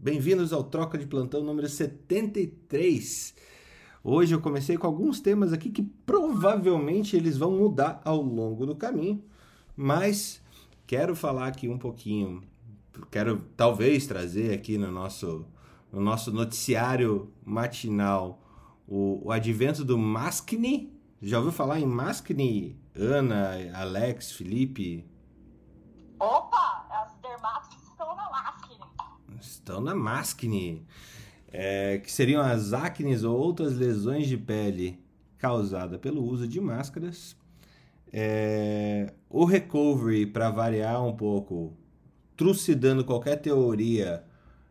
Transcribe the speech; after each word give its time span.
Bem-vindos 0.00 0.52
ao 0.52 0.62
Troca 0.62 0.96
de 0.96 1.08
Plantão 1.08 1.42
número 1.42 1.68
73. 1.68 3.34
Hoje 4.04 4.32
eu 4.32 4.40
comecei 4.40 4.78
com 4.78 4.86
alguns 4.86 5.18
temas 5.18 5.52
aqui 5.52 5.70
que 5.70 5.82
provavelmente 5.82 7.16
eles 7.16 7.36
vão 7.36 7.50
mudar 7.50 8.00
ao 8.04 8.22
longo 8.22 8.64
do 8.64 8.76
caminho, 8.76 9.20
mas 9.76 10.40
quero 10.86 11.16
falar 11.16 11.48
aqui 11.48 11.68
um 11.68 11.76
pouquinho, 11.76 12.44
quero 13.10 13.44
talvez 13.56 14.06
trazer 14.06 14.54
aqui 14.54 14.78
no 14.78 14.88
nosso, 14.92 15.44
no 15.90 16.00
nosso 16.00 16.32
noticiário 16.32 17.32
matinal 17.44 18.40
o, 18.86 19.26
o 19.26 19.32
advento 19.32 19.84
do 19.84 19.98
Maskne. 19.98 20.96
Já 21.20 21.38
ouviu 21.38 21.52
falar 21.52 21.80
em 21.80 21.86
Maskne? 21.86 22.80
Ana, 22.94 23.50
Alex, 23.74 24.30
Felipe? 24.30 25.04
Opa, 26.20 26.86
as 26.88 27.20
dermatos 27.20 27.76
estão 27.82 28.14
na 28.14 28.30
Maskne. 28.30 28.78
Estão 29.68 29.82
na 29.82 29.94
Maskne. 29.94 30.86
É, 31.50 31.98
que 31.98 32.10
seriam 32.10 32.40
as 32.40 32.72
acnes 32.72 33.22
ou 33.22 33.38
outras 33.38 33.76
lesões 33.76 34.26
de 34.26 34.36
pele 34.38 34.98
causadas 35.36 36.00
pelo 36.00 36.24
uso 36.24 36.48
de 36.48 36.58
máscaras. 36.58 37.36
É, 38.10 39.12
o 39.28 39.44
recovery, 39.44 40.24
para 40.24 40.50
variar 40.50 41.04
um 41.06 41.14
pouco, 41.14 41.76
trucidando 42.34 43.04
qualquer 43.04 43.36
teoria 43.36 44.24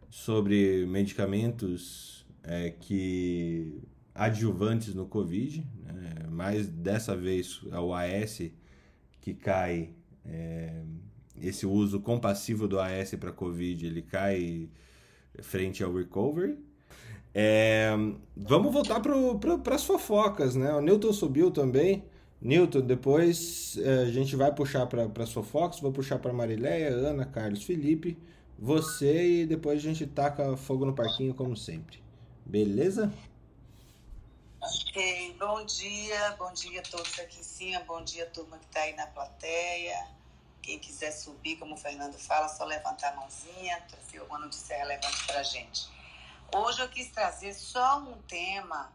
sobre 0.09 0.85
medicamentos 0.87 2.25
é, 2.43 2.71
que 2.71 3.79
adjuvantes 4.15 4.95
no 4.95 5.05
Covid, 5.05 5.63
né? 5.85 6.25
mas 6.31 6.67
dessa 6.67 7.15
vez 7.15 7.61
é 7.71 7.79
o 7.79 7.93
AS 7.93 8.49
que 9.21 9.35
cai, 9.35 9.91
é, 10.25 10.81
esse 11.39 11.67
uso 11.67 11.99
compassivo 11.99 12.67
do 12.67 12.79
AS 12.79 13.13
para 13.15 13.31
Covid, 13.31 13.85
ele 13.85 14.01
cai 14.01 14.69
frente 15.41 15.83
ao 15.83 15.93
recovery. 15.93 16.57
É, 17.33 17.91
vamos 18.35 18.73
voltar 18.73 18.99
para 18.99 19.75
as 19.75 19.83
fofocas, 19.83 20.55
né? 20.55 20.73
O 20.73 20.81
Newton 20.81 21.13
subiu 21.13 21.51
também. 21.51 22.03
Newton, 22.41 22.81
depois 22.81 23.77
é, 23.77 23.99
a 23.99 24.11
gente 24.11 24.35
vai 24.35 24.53
puxar 24.53 24.85
para 24.85 25.23
as 25.23 25.33
fofocas, 25.33 25.79
vou 25.79 25.91
puxar 25.91 26.19
para 26.19 26.31
Marileia, 26.31 26.89
Ana, 26.89 27.25
Carlos, 27.25 27.63
Felipe, 27.63 28.17
você 28.57 29.41
e 29.41 29.45
depois 29.45 29.79
a 29.79 29.81
gente 29.81 30.05
taca 30.05 30.55
fogo 30.55 30.85
no 30.85 30.93
parquinho 30.93 31.33
como 31.33 31.55
sempre. 31.55 31.99
Beleza? 32.45 33.11
Ok, 34.61 35.35
bom 35.39 35.63
dia, 35.65 36.35
bom 36.37 36.51
dia 36.53 36.79
a 36.79 36.83
todos 36.83 37.19
aqui 37.19 37.39
em 37.39 37.43
cima, 37.43 37.79
bom 37.87 38.03
dia 38.03 38.23
a 38.23 38.27
turma 38.27 38.57
que 38.57 38.65
está 38.65 38.81
aí 38.81 38.95
na 38.95 39.07
plateia. 39.07 40.16
Quem 40.61 40.79
quiser 40.79 41.11
subir, 41.11 41.57
como 41.57 41.75
o 41.75 41.77
Fernando 41.77 42.17
fala, 42.17 42.49
só 42.49 42.65
levantar 42.65 43.13
a 43.13 43.15
mãozinha, 43.15 43.81
trazer 43.81 44.19
alguma 44.19 44.39
notícia 44.39 44.77
relevante 44.77 45.25
para 45.25 45.39
a 45.39 45.43
gente. 45.43 45.89
Hoje 46.53 46.81
eu 46.81 46.89
quis 46.89 47.09
trazer 47.11 47.53
só 47.53 47.99
um 47.99 48.21
tema 48.23 48.91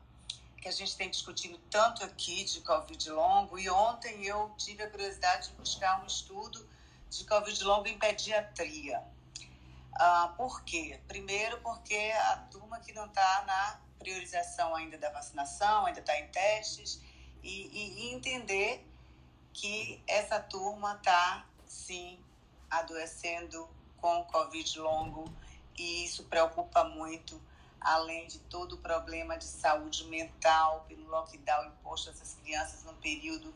que 0.61 0.69
a 0.69 0.73
gente 0.73 0.97
tem 0.97 1.11
discutido 1.11 1.59
tanto 1.71 2.05
aqui 2.05 2.45
de 2.45 2.61
Covid 2.61 3.11
longo, 3.11 3.59
e 3.59 3.69
ontem 3.69 4.25
eu 4.25 4.55
tive 4.57 4.83
a 4.83 4.91
curiosidade 4.91 5.49
de 5.49 5.55
buscar 5.55 6.03
um 6.03 6.07
estudo 6.07 6.69
de 7.11 7.25
Covid 7.25 7.65
longo 7.65 7.89
em 7.89 7.99
pediatria. 7.99 9.03
Ah, 9.95 10.33
por 10.37 10.63
quê? 10.63 11.01
Primeiro, 11.09 11.61
porque 11.61 11.97
a 12.31 12.37
turma 12.51 12.81
que 12.81 12.93
não 12.93 13.07
está 13.07 13.45
na 13.47 13.81
priorização 13.99 14.75
ainda 14.75 14.97
da 14.97 15.11
vacinação, 15.11 15.87
ainda 15.87 16.01
está 16.01 16.19
em 16.19 16.29
testes, 16.29 17.01
e, 17.43 17.67
e, 17.67 18.01
e 18.01 18.15
entender 18.15 18.87
que 19.53 20.03
essa 20.07 20.41
turma 20.41 20.95
está, 20.95 21.45
sim, 21.73 22.19
adoecendo 22.71 23.69
com 23.97 24.25
Covid 24.25 24.79
longo 24.79 25.25
e 25.77 26.05
isso 26.05 26.25
preocupa 26.25 26.85
muito, 26.85 27.41
além 27.81 28.27
de 28.27 28.39
todo 28.41 28.75
o 28.75 28.79
problema 28.79 29.39
de 29.39 29.45
saúde 29.45 30.05
mental 30.05 30.85
pelo 30.87 31.09
lockdown 31.09 31.67
imposto 31.67 32.11
a 32.11 32.13
essas 32.13 32.35
crianças 32.43 32.85
num 32.85 32.95
período 32.97 33.53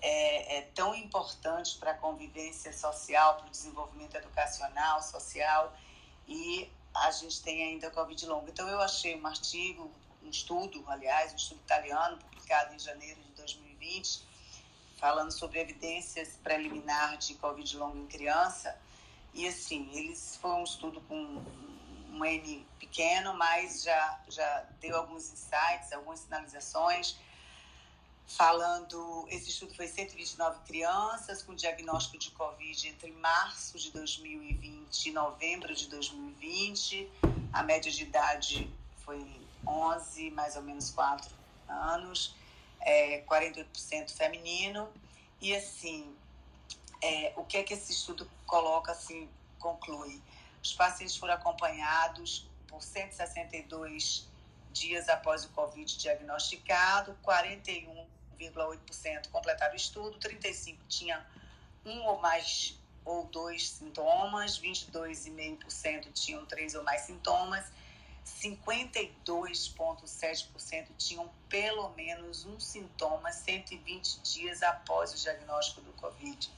é, 0.00 0.58
é 0.58 0.62
tão 0.74 0.94
importante 0.94 1.76
para 1.78 1.92
a 1.92 1.94
convivência 1.94 2.72
social, 2.72 3.36
para 3.36 3.46
o 3.46 3.50
desenvolvimento 3.50 4.14
educacional, 4.14 5.02
social, 5.02 5.74
e 6.28 6.70
a 6.94 7.10
gente 7.10 7.42
tem 7.42 7.62
ainda 7.62 7.90
Covid 7.90 8.26
longo. 8.26 8.48
Então, 8.48 8.68
eu 8.68 8.80
achei 8.80 9.20
um 9.20 9.26
artigo, 9.26 9.90
um 10.22 10.28
estudo, 10.28 10.84
aliás, 10.86 11.32
um 11.32 11.36
estudo 11.36 11.60
italiano, 11.60 12.18
publicado 12.18 12.74
em 12.74 12.78
janeiro 12.78 13.20
de 13.22 13.30
2020, 13.30 14.25
falando 14.96 15.30
sobre 15.30 15.60
evidências 15.60 16.38
preliminares 16.42 17.26
de 17.26 17.34
Covid 17.34 17.76
longo 17.76 17.98
em 17.98 18.06
criança, 18.06 18.76
e 19.34 19.46
assim, 19.46 19.88
eles 19.92 20.38
foi 20.40 20.50
um 20.52 20.64
estudo 20.64 21.00
com 21.02 21.42
um 22.10 22.24
N 22.24 22.66
pequeno, 22.78 23.34
mas 23.34 23.82
já, 23.82 24.20
já 24.28 24.66
deu 24.80 24.96
alguns 24.96 25.30
insights, 25.30 25.92
algumas 25.92 26.20
sinalizações, 26.20 27.18
falando, 28.26 29.26
esse 29.28 29.50
estudo 29.50 29.74
foi 29.74 29.86
129 29.86 30.60
crianças 30.66 31.42
com 31.42 31.54
diagnóstico 31.54 32.18
de 32.18 32.30
Covid 32.30 32.88
entre 32.88 33.12
março 33.12 33.78
de 33.78 33.90
2020 33.92 35.06
e 35.06 35.12
novembro 35.12 35.74
de 35.74 35.86
2020. 35.88 37.08
A 37.52 37.62
média 37.62 37.92
de 37.92 38.02
idade 38.02 38.70
foi 39.04 39.24
11, 39.66 40.30
mais 40.30 40.56
ou 40.56 40.62
menos 40.62 40.90
4 40.90 41.30
anos, 41.68 42.34
é, 42.80 43.22
48% 43.22 44.10
feminino. 44.10 44.88
E 45.40 45.54
assim, 45.54 46.14
é, 47.02 47.32
o 47.36 47.44
que 47.44 47.58
é 47.58 47.62
que 47.62 47.74
esse 47.74 47.92
estudo 47.92 48.28
coloca, 48.46 48.90
assim, 48.92 49.28
conclui? 49.58 50.22
Os 50.62 50.72
pacientes 50.72 51.16
foram 51.16 51.34
acompanhados 51.34 52.48
por 52.66 52.82
162 52.82 54.26
dias 54.72 55.06
após 55.08 55.44
o 55.44 55.48
Covid 55.50 55.96
diagnosticado, 55.96 57.16
41,8% 57.24 59.30
completaram 59.30 59.72
o 59.72 59.76
estudo, 59.76 60.18
35% 60.18 60.76
tinham 60.88 61.22
um 61.84 62.02
ou 62.04 62.20
mais 62.20 62.76
ou 63.04 63.24
dois 63.26 63.68
sintomas, 63.70 64.60
22,5% 64.60 66.12
tinham 66.12 66.44
três 66.44 66.74
ou 66.74 66.82
mais 66.82 67.02
sintomas, 67.02 67.64
52,7% 68.26 70.88
tinham 70.98 71.30
pelo 71.48 71.90
menos 71.90 72.44
um 72.44 72.58
sintoma 72.58 73.30
120 73.32 74.18
dias 74.20 74.60
após 74.62 75.14
o 75.14 75.16
diagnóstico 75.16 75.80
do 75.80 75.92
Covid. 75.92 76.50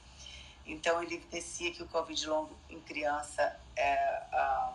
Então, 0.65 1.01
ele 1.01 1.15
evidencia 1.15 1.71
que 1.71 1.81
o 1.83 1.87
Covid 1.87 2.27
longo 2.27 2.57
em 2.69 2.81
criança 2.81 3.57
é 3.75 4.23
um, 4.33 4.73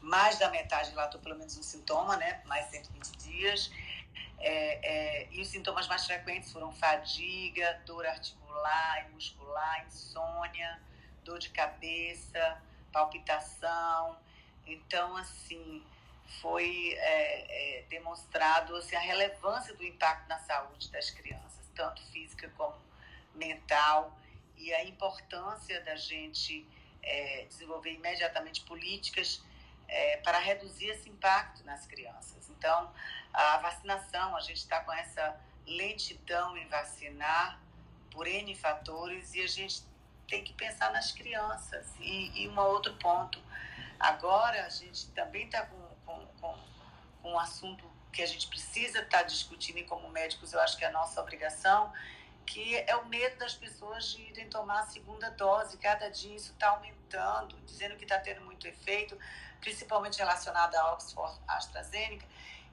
mais 0.00 0.38
da 0.38 0.50
metade 0.50 0.90
relatou 0.90 1.20
pelo 1.20 1.36
menos 1.36 1.56
um 1.56 1.62
sintoma, 1.62 2.16
né? 2.16 2.42
Mais 2.44 2.66
120 2.66 3.16
dias. 3.18 3.70
É, 4.38 4.80
é, 4.82 5.28
e 5.30 5.40
os 5.40 5.48
sintomas 5.48 5.86
mais 5.86 6.04
frequentes 6.04 6.50
foram 6.50 6.72
fadiga, 6.72 7.80
dor 7.86 8.04
articular 8.04 9.06
e 9.06 9.10
muscular, 9.12 9.86
insônia, 9.86 10.80
dor 11.24 11.38
de 11.38 11.50
cabeça, 11.50 12.60
palpitação. 12.92 14.16
Então, 14.66 15.16
assim, 15.16 15.84
foi 16.40 16.94
é, 16.96 17.78
é 17.78 17.82
demonstrado 17.88 18.74
assim, 18.76 18.96
a 18.96 19.00
relevância 19.00 19.74
do 19.74 19.84
impacto 19.84 20.28
na 20.28 20.38
saúde 20.40 20.90
das 20.90 21.10
crianças, 21.10 21.70
tanto 21.74 22.02
física 22.10 22.50
como 22.56 22.76
mental 23.34 24.16
e 24.56 24.72
a 24.72 24.84
importância 24.84 25.80
da 25.82 25.96
gente 25.96 26.66
é, 27.02 27.44
desenvolver 27.48 27.92
imediatamente 27.92 28.62
políticas 28.62 29.42
é, 29.88 30.16
para 30.18 30.38
reduzir 30.38 30.88
esse 30.88 31.08
impacto 31.08 31.64
nas 31.64 31.86
crianças. 31.86 32.48
Então, 32.50 32.92
a 33.32 33.58
vacinação, 33.58 34.36
a 34.36 34.40
gente 34.40 34.58
está 34.58 34.80
com 34.80 34.92
essa 34.92 35.38
lentidão 35.66 36.56
em 36.56 36.66
vacinar 36.68 37.60
por 38.10 38.26
N 38.26 38.54
fatores 38.54 39.34
e 39.34 39.40
a 39.42 39.46
gente 39.46 39.82
tem 40.28 40.44
que 40.44 40.52
pensar 40.54 40.92
nas 40.92 41.12
crianças. 41.12 41.86
E, 42.00 42.42
e 42.42 42.48
um 42.48 42.58
outro 42.58 42.94
ponto, 42.94 43.38
agora 43.98 44.64
a 44.64 44.68
gente 44.68 45.08
também 45.08 45.46
está 45.46 45.66
com, 45.66 45.81
um 47.24 47.38
assunto 47.38 47.84
que 48.12 48.22
a 48.22 48.26
gente 48.26 48.46
precisa 48.48 49.00
estar 49.00 49.18
tá 49.18 49.22
discutindo 49.22 49.78
e 49.78 49.84
como 49.84 50.08
médicos 50.08 50.52
eu 50.52 50.60
acho 50.60 50.76
que 50.76 50.84
é 50.84 50.88
a 50.88 50.92
nossa 50.92 51.20
obrigação, 51.20 51.92
que 52.44 52.76
é 52.76 52.94
o 52.96 53.06
medo 53.06 53.38
das 53.38 53.54
pessoas 53.54 54.12
de 54.12 54.22
irem 54.22 54.48
tomar 54.48 54.80
a 54.80 54.86
segunda 54.86 55.30
dose. 55.30 55.78
Cada 55.78 56.10
dia 56.10 56.34
isso 56.34 56.52
está 56.52 56.70
aumentando, 56.70 57.56
dizendo 57.62 57.96
que 57.96 58.04
está 58.04 58.18
tendo 58.18 58.42
muito 58.42 58.66
efeito, 58.66 59.18
principalmente 59.60 60.18
relacionado 60.18 60.74
à 60.74 60.92
Oxford 60.92 61.40
AstraZeneca. 61.48 62.26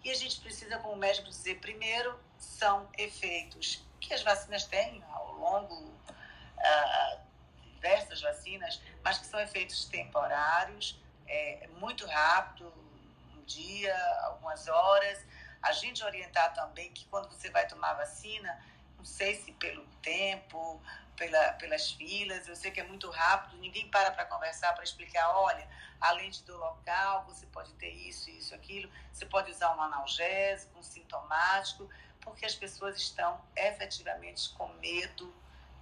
E 0.03 0.11
a 0.11 0.15
gente 0.15 0.39
precisa, 0.39 0.77
como 0.79 0.95
médico, 0.95 1.29
dizer: 1.29 1.59
primeiro, 1.59 2.19
são 2.37 2.89
efeitos 2.97 3.85
que 3.99 4.13
as 4.13 4.23
vacinas 4.23 4.65
têm 4.65 5.03
ao 5.13 5.33
longo. 5.33 5.75
Uh, 6.57 7.29
diversas 7.79 8.21
vacinas, 8.21 8.81
mas 9.03 9.17
que 9.17 9.25
são 9.25 9.39
efeitos 9.39 9.85
temporários, 9.85 10.99
é, 11.25 11.67
muito 11.79 12.05
rápido, 12.05 12.71
dia, 13.49 13.95
algumas 14.23 14.67
horas. 14.67 15.25
A 15.61 15.71
gente 15.71 16.03
orientar 16.03 16.53
também 16.53 16.91
que 16.93 17.05
quando 17.05 17.27
você 17.29 17.49
vai 17.49 17.67
tomar 17.67 17.93
vacina, 17.93 18.51
não 18.97 19.03
sei 19.03 19.35
se 19.35 19.51
pelo 19.53 19.85
tempo, 20.01 20.81
pela, 21.17 21.53
pelas 21.53 21.91
filas, 21.91 22.47
eu 22.47 22.55
sei 22.55 22.71
que 22.71 22.79
é 22.79 22.83
muito 22.83 23.09
rápido, 23.09 23.57
ninguém 23.57 23.89
para 23.89 24.11
para 24.11 24.25
conversar, 24.25 24.73
para 24.73 24.83
explicar, 24.83 25.29
olha, 25.35 25.67
além 25.99 26.31
do 26.45 26.57
local, 26.57 27.25
você 27.25 27.45
pode 27.47 27.73
ter 27.73 27.91
isso, 27.91 28.29
isso, 28.29 28.55
aquilo, 28.55 28.89
você 29.11 29.25
pode 29.25 29.51
usar 29.51 29.75
um 29.75 29.81
analgésico, 29.81 30.79
um 30.79 30.83
sintomático, 30.83 31.89
porque 32.21 32.45
as 32.45 32.55
pessoas 32.55 32.97
estão 32.97 33.41
efetivamente 33.55 34.49
com 34.51 34.67
medo 34.75 35.33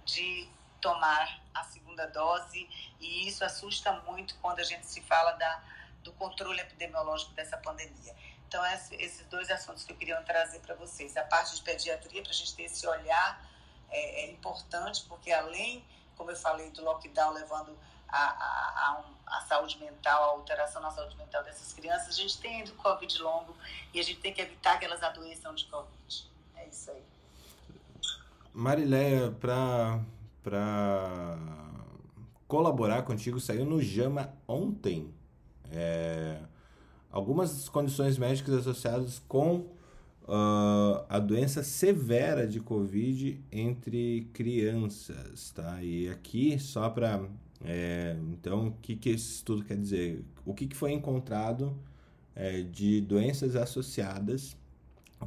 de 0.04 0.48
tomar 0.80 1.40
a 1.54 1.62
segunda 1.64 2.06
dose 2.06 2.68
e 3.00 3.28
isso 3.28 3.44
assusta 3.44 3.92
muito 4.08 4.34
quando 4.36 4.60
a 4.60 4.64
gente 4.64 4.86
se 4.86 5.00
fala 5.02 5.32
da, 5.32 5.62
do 6.08 6.12
controle 6.14 6.58
epidemiológico 6.60 7.32
dessa 7.32 7.58
pandemia. 7.58 8.14
Então, 8.48 8.64
esses 8.92 9.26
dois 9.26 9.50
assuntos 9.50 9.84
que 9.84 9.92
eu 9.92 9.96
queria 9.96 10.16
trazer 10.22 10.60
para 10.60 10.74
vocês. 10.74 11.14
A 11.16 11.22
parte 11.22 11.54
de 11.54 11.62
pediatria, 11.62 12.22
para 12.22 12.30
a 12.30 12.34
gente 12.34 12.54
ter 12.56 12.62
esse 12.62 12.86
olhar, 12.86 13.46
é, 13.90 14.24
é, 14.24 14.32
importante, 14.32 15.04
porque 15.06 15.30
além, 15.30 15.84
como 16.16 16.30
eu 16.30 16.36
falei, 16.36 16.70
do 16.70 16.82
lockdown 16.82 17.32
levando 17.34 17.76
a, 18.08 18.18
a, 18.18 18.86
a, 18.86 19.00
um, 19.00 19.14
a, 19.26 19.40
saúde 19.42 19.78
mental, 19.78 20.22
a 20.22 20.26
alteração 20.28 20.80
na 20.80 20.90
saúde 20.90 21.14
mental 21.16 21.44
dessas 21.44 21.74
crianças, 21.74 22.08
a 22.08 22.12
gente 22.12 22.38
tem 22.38 22.62
o 22.64 22.74
Covid 22.76 23.18
longo 23.20 23.54
e 23.92 24.00
a 24.00 24.02
gente 24.02 24.20
tem 24.20 24.32
que 24.32 24.40
evitar 24.40 24.78
que 24.78 24.86
elas 24.86 25.02
adoeçam 25.02 25.54
de 25.54 25.66
Covid. 25.66 26.30
É 26.56 26.66
isso 26.66 26.90
aí. 26.90 27.02
Marileia, 28.54 29.30
para 29.30 30.00
colaborar 32.46 33.02
contigo, 33.02 33.38
saiu 33.38 33.66
no 33.66 33.82
Jama 33.82 34.34
ontem. 34.48 35.17
É 35.72 36.38
algumas 37.10 37.68
condições 37.68 38.16
médicas 38.18 38.54
associadas 38.54 39.20
com 39.26 39.56
uh, 39.56 39.66
a 41.08 41.18
doença 41.18 41.64
severa 41.64 42.46
de 42.46 42.60
Covid 42.60 43.42
entre 43.50 44.28
crianças, 44.32 45.50
tá? 45.50 45.82
E 45.82 46.08
aqui, 46.08 46.56
só 46.58 46.88
para... 46.90 47.26
É, 47.64 48.16
então, 48.30 48.68
o 48.68 48.72
que, 48.80 48.94
que 48.94 49.10
esse 49.10 49.32
estudo 49.32 49.64
quer 49.64 49.76
dizer? 49.76 50.24
O 50.46 50.54
que, 50.54 50.68
que 50.68 50.76
foi 50.76 50.92
encontrado 50.92 51.76
é, 52.36 52.62
de 52.62 53.00
doenças 53.00 53.56
associadas 53.56 54.56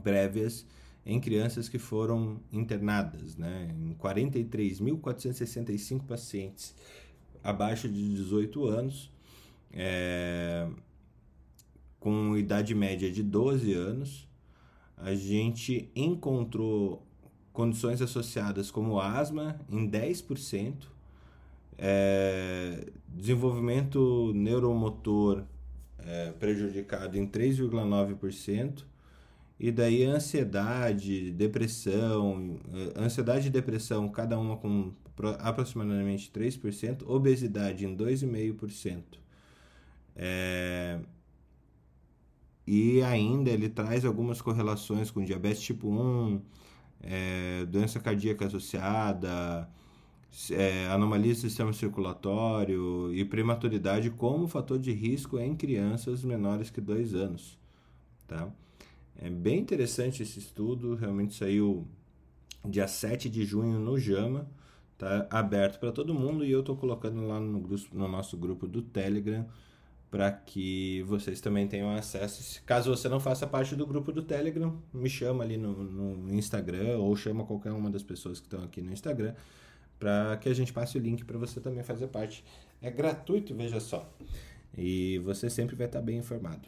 prévias 0.02 0.66
em 1.06 1.20
crianças 1.20 1.68
que 1.68 1.78
foram 1.78 2.40
internadas, 2.54 3.36
né? 3.36 3.76
Em 3.78 3.94
43.465 3.96 6.06
pacientes 6.06 6.74
abaixo 7.44 7.90
de 7.90 8.16
18 8.16 8.66
anos, 8.66 9.12
é, 9.74 10.68
com 12.00 12.36
idade 12.38 12.74
média 12.74 13.12
de 13.12 13.24
12 13.24 13.74
anos, 13.74 14.28
a 14.98 15.14
gente 15.14 15.90
encontrou 15.96 17.06
condições 17.54 18.02
associadas 18.02 18.72
como 18.72 19.00
asma 19.00 19.60
em 19.70 19.90
10%, 19.90 20.88
é, 21.78 22.86
desenvolvimento 23.08 24.32
neuromotor 24.34 25.44
é, 26.00 26.32
prejudicado 26.32 27.18
em 27.18 27.28
3,9%, 27.28 28.84
e 29.60 29.72
daí 29.72 30.04
ansiedade, 30.04 31.32
depressão, 31.32 32.60
é, 32.74 33.00
ansiedade 33.00 33.48
e 33.48 33.50
depressão, 33.52 34.10
cada 34.10 34.40
uma 34.40 34.58
com 34.58 34.92
aproximadamente 35.40 36.32
3%, 36.32 37.04
obesidade 37.08 37.86
em 37.86 37.96
2,5%. 37.96 39.22
É, 40.16 41.00
e 42.66 43.02
ainda 43.02 43.50
ele 43.50 43.70
traz 43.70 44.06
algumas 44.06 44.42
correlações 44.42 45.12
com 45.12 45.24
diabetes 45.24 45.62
tipo 45.62 45.90
1, 45.90 46.42
é, 47.02 47.66
doença 47.66 48.00
cardíaca 48.00 48.46
associada, 48.46 49.68
é, 50.52 50.88
anomalia 50.88 51.34
do 51.34 51.40
sistema 51.40 51.74
circulatório 51.74 53.14
e 53.14 53.26
prematuridade 53.26 54.10
como 54.12 54.48
fator 54.48 54.80
de 54.80 54.92
risco 54.92 55.38
em 55.40 55.56
crianças 55.56 56.24
menores 56.24 56.70
que 56.70 56.80
2 56.80 57.14
anos. 57.16 57.58
Tá? 58.28 58.50
É 59.20 59.30
bem 59.30 59.60
interessante 59.60 60.24
esse 60.24 60.40
estudo, 60.40 60.96
realmente 60.96 61.34
saiu 61.34 61.86
dia 62.66 62.88
7 62.88 63.30
de 63.30 63.44
junho 63.44 63.80
no 63.80 64.00
JAMA, 64.00 64.48
tá 64.98 65.28
aberto 65.30 65.80
para 65.80 65.92
todo 65.92 66.14
mundo 66.14 66.46
e 66.46 66.52
eu 66.52 66.62
estou 66.62 66.78
colocando 66.78 67.28
lá 67.28 67.40
no, 67.40 67.68
no 67.92 68.08
nosso 68.08 68.38
grupo 68.38 68.68
do 68.68 68.82
Telegram 68.82 69.46
para 70.12 70.30
que 70.30 71.02
vocês 71.04 71.40
também 71.40 71.70
tenham 71.70 71.96
acesso. 71.96 72.62
Caso 72.66 72.94
você 72.94 73.08
não 73.08 73.20
faça 73.20 73.48
parte 73.48 73.78
do 73.78 73.88
grupo 73.88 74.12
do 74.12 74.22
Telegram, 74.22 74.78
me 74.94 75.10
chama 75.10 75.42
ali 75.42 75.58
no, 75.58 75.72
no 75.72 76.34
Instagram 76.34 76.98
ou 76.98 77.16
chama 77.16 77.46
qualquer 77.46 77.72
uma 77.72 77.90
das 77.90 78.04
pessoas 78.04 78.42
que 78.42 78.46
estão 78.46 78.62
aqui 78.62 78.82
no 78.82 78.92
Instagram 78.92 79.34
para 79.98 80.36
que 80.38 80.50
a 80.50 80.54
gente 80.54 80.74
passe 80.74 80.98
o 80.98 81.00
link 81.00 81.24
para 81.24 81.38
você 81.38 81.62
também 81.62 81.82
fazer 81.82 82.08
parte. 82.08 82.44
É 82.82 82.92
gratuito, 82.92 83.56
veja 83.56 83.80
só. 83.80 84.06
E 84.78 85.20
você 85.20 85.50
sempre 85.50 85.76
vai 85.76 85.86
estar 85.86 86.02
bem 86.02 86.18
informado. 86.18 86.68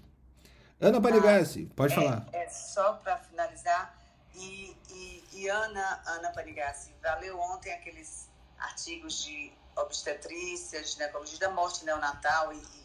Ana 0.80 1.02
Panigassi, 1.02 1.66
pode 1.76 1.94
é, 1.94 1.96
falar. 1.96 2.28
É 2.32 2.48
só 2.48 2.94
para 2.94 3.18
finalizar. 3.18 4.00
E, 4.36 4.76
e, 4.90 5.24
e, 5.34 5.50
Ana, 5.50 6.02
Ana 6.06 6.30
Panigassi, 6.32 6.92
valeu 7.02 7.38
ontem 7.40 7.74
aqueles 7.74 8.30
artigos 8.58 9.24
de 9.24 9.52
obstetrícia, 9.76 10.84
ginecologia 10.84 11.40
da 11.40 11.50
morte 11.50 11.84
neonatal 11.84 12.54
e 12.54 12.83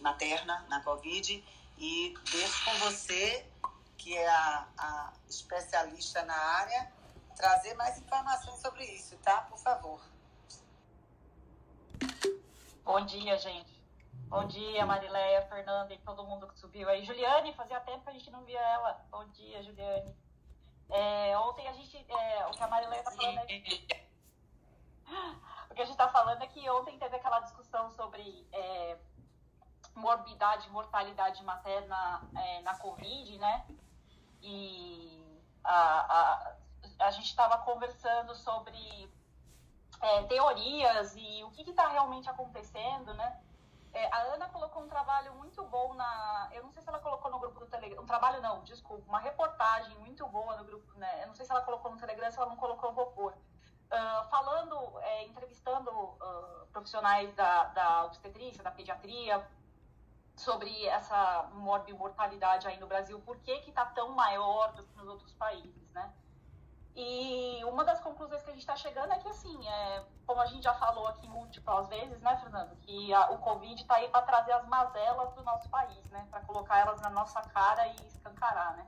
materna 0.00 0.64
na 0.68 0.82
Covid 0.82 1.44
e 1.78 2.14
deixo 2.30 2.64
com 2.64 2.78
você, 2.78 3.46
que 3.96 4.16
é 4.16 4.28
a, 4.28 4.68
a 4.78 5.12
especialista 5.28 6.22
na 6.24 6.36
área, 6.36 6.92
trazer 7.36 7.74
mais 7.74 7.98
informações 7.98 8.60
sobre 8.60 8.84
isso, 8.84 9.16
tá? 9.18 9.42
Por 9.42 9.58
favor. 9.58 10.00
Bom 12.84 13.04
dia, 13.04 13.36
gente. 13.36 13.76
Bom 14.28 14.46
dia, 14.46 14.84
Marileia, 14.84 15.42
Fernanda 15.42 15.92
e 15.94 15.98
todo 15.98 16.24
mundo 16.24 16.48
que 16.48 16.58
subiu 16.58 16.88
aí. 16.88 17.04
Juliane, 17.04 17.54
fazia 17.54 17.80
tempo 17.80 18.04
que 18.04 18.10
a 18.10 18.12
gente 18.12 18.30
não 18.30 18.44
via 18.44 18.60
ela. 18.60 19.04
Bom 19.10 19.24
dia, 19.28 19.62
Juliane. 19.62 20.16
É, 20.90 21.36
ontem 21.38 21.66
a 21.68 21.72
gente. 21.72 21.96
É, 21.96 22.46
o 22.46 22.50
que 22.50 22.62
a 22.62 22.68
Marileia 22.68 23.00
está 23.00 23.10
falando 23.12 23.38
é. 23.38 24.06
O 25.70 25.74
que 25.74 25.82
a 25.82 25.84
gente 25.84 25.94
está 25.94 26.08
falando 26.08 26.42
é 26.42 26.46
que 26.46 26.68
ontem 26.70 26.98
teve 26.98 27.16
aquela 27.16 27.40
discussão 27.40 27.90
sobre 27.90 28.46
é, 28.52 28.96
morbidade, 29.96 30.68
mortalidade 30.70 31.42
materna 31.42 32.22
é, 32.36 32.60
na 32.62 32.76
Covid, 32.78 33.38
né? 33.38 33.66
E 34.42 35.40
a, 35.64 35.74
a, 35.74 36.56
a 37.06 37.10
gente 37.10 37.26
estava 37.26 37.58
conversando 37.58 38.34
sobre 38.34 39.10
é, 40.00 40.22
teorias 40.24 41.14
e 41.16 41.42
o 41.44 41.50
que 41.50 41.68
está 41.68 41.88
realmente 41.88 42.28
acontecendo, 42.28 43.12
né? 43.14 43.40
É, 43.92 44.06
a 44.12 44.34
Ana 44.34 44.46
colocou 44.50 44.82
um 44.82 44.88
trabalho 44.88 45.34
muito 45.36 45.64
bom 45.64 45.94
na. 45.94 46.50
Eu 46.52 46.62
não 46.64 46.70
sei 46.70 46.82
se 46.82 46.88
ela 46.88 46.98
colocou 46.98 47.30
no 47.30 47.38
grupo 47.38 47.60
do 47.60 47.66
Telegram. 47.66 48.02
Um 48.02 48.06
trabalho 48.06 48.42
não, 48.42 48.62
desculpa. 48.62 49.02
Uma 49.08 49.18
reportagem 49.18 49.96
muito 50.00 50.26
boa 50.28 50.54
no 50.58 50.64
grupo, 50.64 50.92
né? 50.98 51.22
Eu 51.22 51.28
não 51.28 51.34
sei 51.34 51.46
se 51.46 51.50
ela 51.50 51.62
colocou 51.62 51.90
no 51.90 51.96
Telegram, 51.96 52.30
se 52.30 52.36
ela 52.36 52.46
não 52.46 52.56
colocou, 52.56 52.90
eu 52.90 52.94
vou 52.94 53.06
pôr. 53.06 53.32
Uh, 53.32 54.28
falando, 54.28 54.98
é, 54.98 55.24
entrevistando 55.24 55.90
uh, 55.90 56.66
profissionais 56.72 57.32
da, 57.34 57.64
da 57.66 58.04
obstetrícia, 58.04 58.62
da 58.62 58.70
pediatria, 58.70 59.48
sobre 60.36 60.86
essa 60.86 61.48
mortalidade 61.52 62.68
aí 62.68 62.78
no 62.78 62.86
Brasil, 62.86 63.18
por 63.20 63.38
que 63.38 63.58
que 63.60 63.72
tá 63.72 63.86
tão 63.86 64.10
maior 64.10 64.72
do 64.74 64.84
que 64.84 64.96
nos 64.96 65.08
outros 65.08 65.32
países, 65.34 65.90
né? 65.92 66.12
E 66.94 67.62
uma 67.64 67.84
das 67.84 68.00
conclusões 68.00 68.42
que 68.42 68.48
a 68.48 68.52
gente 68.52 68.62
está 68.62 68.74
chegando 68.74 69.12
é 69.12 69.18
que, 69.18 69.28
assim, 69.28 69.68
é, 69.68 70.04
como 70.26 70.40
a 70.40 70.46
gente 70.46 70.62
já 70.62 70.72
falou 70.74 71.06
aqui 71.08 71.28
múltiplas 71.28 71.88
vezes, 71.88 72.20
né, 72.22 72.36
Fernando, 72.38 72.74
que 72.76 73.12
a, 73.12 73.32
o 73.32 73.38
Covid 73.38 73.80
está 73.80 73.96
aí 73.96 74.08
para 74.08 74.22
trazer 74.22 74.52
as 74.52 74.66
mazelas 74.66 75.34
do 75.34 75.42
nosso 75.42 75.68
país, 75.68 76.08
né, 76.10 76.26
para 76.30 76.40
colocar 76.40 76.78
elas 76.78 76.98
na 77.02 77.10
nossa 77.10 77.42
cara 77.42 77.86
e 77.86 77.96
escancarar, 78.06 78.76
né. 78.76 78.86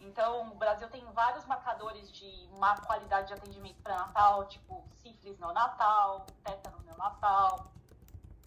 Então, 0.00 0.52
o 0.52 0.54
Brasil 0.54 0.88
tem 0.90 1.04
vários 1.06 1.44
marcadores 1.44 2.12
de 2.12 2.48
má 2.56 2.76
qualidade 2.82 3.28
de 3.28 3.34
atendimento 3.34 3.82
pré-natal, 3.82 4.46
tipo 4.46 4.88
sífilis 4.94 5.38
neonatal, 5.40 6.24
tétano 6.44 6.80
neonatal, 6.82 7.66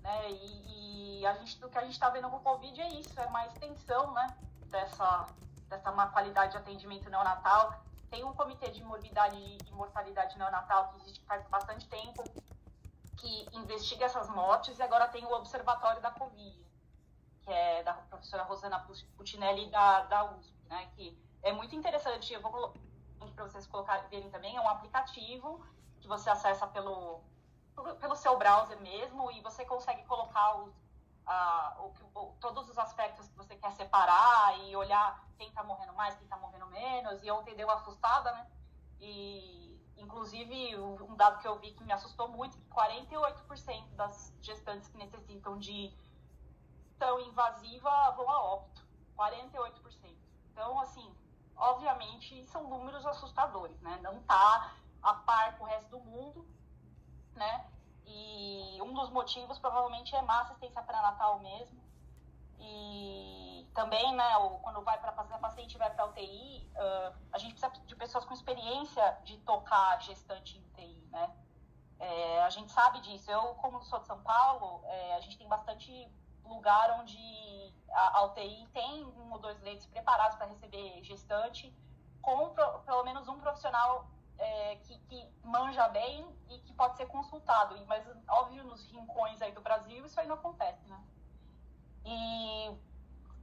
né? 0.02 0.32
E, 0.32 1.20
e 1.20 1.26
a 1.26 1.34
gente, 1.34 1.64
o 1.64 1.70
que 1.70 1.78
a 1.78 1.82
gente 1.82 1.94
está 1.94 2.10
vendo 2.10 2.30
com 2.30 2.38
o 2.38 2.42
Covid 2.42 2.82
é 2.82 2.90
isso, 2.90 3.20
é 3.20 3.26
uma 3.26 3.46
extensão, 3.48 4.12
né? 4.14 4.36
Dessa, 4.68 5.28
dessa 5.68 5.92
má 5.92 6.08
qualidade 6.08 6.54
de 6.54 6.58
atendimento 6.58 7.10
neonatal. 7.10 7.82
Tem 8.10 8.24
um 8.24 8.34
comitê 8.34 8.70
de 8.72 8.84
morbidade 8.84 9.38
e 9.38 9.72
mortalidade 9.72 10.38
neonatal 10.38 10.90
que 10.90 11.02
existe 11.02 11.24
faz 11.26 11.48
bastante 11.48 11.88
tempo, 11.88 12.24
que 13.18 13.50
investiga 13.54 14.06
essas 14.06 14.28
mortes, 14.30 14.78
e 14.80 14.84
agora 14.84 15.08
tem 15.08 15.26
o 15.26 15.34
Observatório 15.34 16.02
da 16.02 16.12
Covid, 16.12 16.66
que 17.42 17.52
é 17.52 17.84
da 17.84 17.94
professora 17.94 18.44
Rosana 18.44 18.86
Putinelli 19.16 19.70
da, 19.70 20.02
da 20.06 20.26
USP, 20.32 20.54
né? 20.68 20.90
Que 20.96 21.18
é 21.44 21.54
muito 21.54 21.76
interessante. 21.76 22.34
Eu 22.34 22.42
vou 22.42 22.52
colocar 22.52 22.80
para 23.42 23.50
vocês 23.50 23.66
colocarem 23.68 24.08
verem 24.10 24.30
também, 24.30 24.56
é 24.56 24.62
um 24.62 24.70
aplicativo 24.70 25.66
que 26.00 26.08
você 26.08 26.30
acessa 26.30 26.68
pelo, 26.68 27.22
pelo 28.00 28.16
seu 28.16 28.38
browser 28.38 28.80
mesmo 28.82 29.32
e 29.32 29.42
você 29.42 29.66
consegue 29.66 30.04
colocar 30.04 30.58
os, 30.58 30.74
o, 31.80 32.20
o, 32.20 32.36
todos 32.40 32.70
os 32.70 32.78
aspectos 32.78 33.28
que 33.28 33.38
você 33.38 33.56
quer 33.56 33.72
separar 33.74 34.58
e 34.60 34.76
olhar 34.76 35.24
quem 35.38 35.48
está 35.48 35.64
morrendo 35.64 35.94
mais, 35.94 36.16
quem 36.16 36.24
está 36.24 36.38
morrendo 36.38 36.68
menos. 36.68 37.24
E 37.24 37.32
ontem 37.32 37.56
deu 37.56 37.68
uma 37.68 37.76
assustada, 37.76 38.32
né? 38.32 38.48
E, 39.00 39.80
inclusive, 39.98 40.78
um 40.78 41.16
dado 41.16 41.40
que 41.40 41.48
eu 41.48 41.58
vi 41.60 41.72
que 41.72 41.84
me 41.84 41.94
assustou 41.94 42.28
muito, 42.28 42.58
que 42.58 42.70
48% 42.70 43.96
das 43.96 44.34
gestantes 44.42 44.88
que 44.90 44.98
necessitam 44.98 45.58
de 45.58 45.94
tão 47.00 47.20
invasiva 47.20 48.12
vão 48.12 48.30
a 48.30 48.44
óbito. 48.44 48.86
48%. 49.18 50.16
Então, 50.52 50.80
assim, 50.80 51.16
obviamente, 51.56 52.46
são 52.46 52.68
números 52.68 53.06
assustadores, 53.06 53.80
né? 53.82 54.00
Não 54.04 54.18
está 54.20 54.74
a 55.02 55.14
par 55.14 55.58
com 55.58 55.64
o 55.64 55.68
resto 55.68 55.90
do 55.90 56.00
mundo, 56.00 56.48
né? 57.36 57.66
E 58.06 58.80
um 58.82 58.94
dos 58.94 59.10
motivos 59.10 59.58
provavelmente 59.60 60.16
é 60.16 60.22
má 60.22 60.42
assistência 60.42 60.82
pré-natal 60.82 61.40
mesmo. 61.40 61.82
E 62.60 63.68
também, 63.74 64.14
né, 64.16 64.30
quando 64.62 64.82
vai 64.82 65.00
para 65.00 65.12
a 65.12 65.40
paciente 65.40 65.78
vai 65.78 65.90
para 65.90 66.06
UTI, 66.06 66.70
uh, 66.76 67.16
a 67.32 67.38
gente 67.38 67.54
precisa 67.54 67.72
de 67.86 67.96
pessoas 67.96 68.26
com 68.26 68.34
experiência 68.34 69.18
de 69.24 69.38
tocar 69.40 70.02
gestante 70.02 70.58
em 70.58 70.62
UTI, 70.62 71.08
né? 71.12 71.32
É, 72.00 72.44
a 72.44 72.50
gente 72.50 72.72
sabe 72.72 73.00
disso. 73.02 73.30
Eu, 73.30 73.54
como 73.56 73.82
sou 73.84 74.00
de 74.00 74.08
São 74.08 74.22
Paulo, 74.24 74.84
é, 74.86 75.16
a 75.16 75.22
gente 75.22 75.38
tem 75.38 75.48
bastante 75.48 76.12
lugar 76.44 77.00
onde 77.00 77.74
a, 77.92 78.18
a 78.18 78.24
UTI 78.26 78.68
tem 78.74 79.06
um 79.06 79.32
ou 79.32 79.40
dois 79.40 79.60
leitos 79.62 79.86
preparados 79.86 80.36
para 80.36 80.48
receber 80.48 81.04
gestante, 81.04 81.74
com 82.22 82.50
pro, 82.50 82.80
pelo 82.80 83.04
menos 83.04 83.28
um 83.28 83.40
profissional 83.40 84.08
é, 84.42 84.76
que, 84.78 84.98
que, 84.98 85.30
manja 85.44 85.88
bem 85.90 86.28
e 86.50 86.60
que 86.60 86.74
pode 86.74 86.98
ser 86.98 87.06
consultado. 87.06 87.78
Mas, 87.88 88.04
óbvio, 88.28 88.64
nos 88.64 88.86
rincões 88.92 89.42
aí 89.42 89.52
do 89.52 89.62
Brasil, 89.62 90.06
isso 90.06 90.20
aí 90.20 90.28
não 90.28 90.36
acontece, 90.36 90.86
né? 90.88 91.00
E 92.04 92.76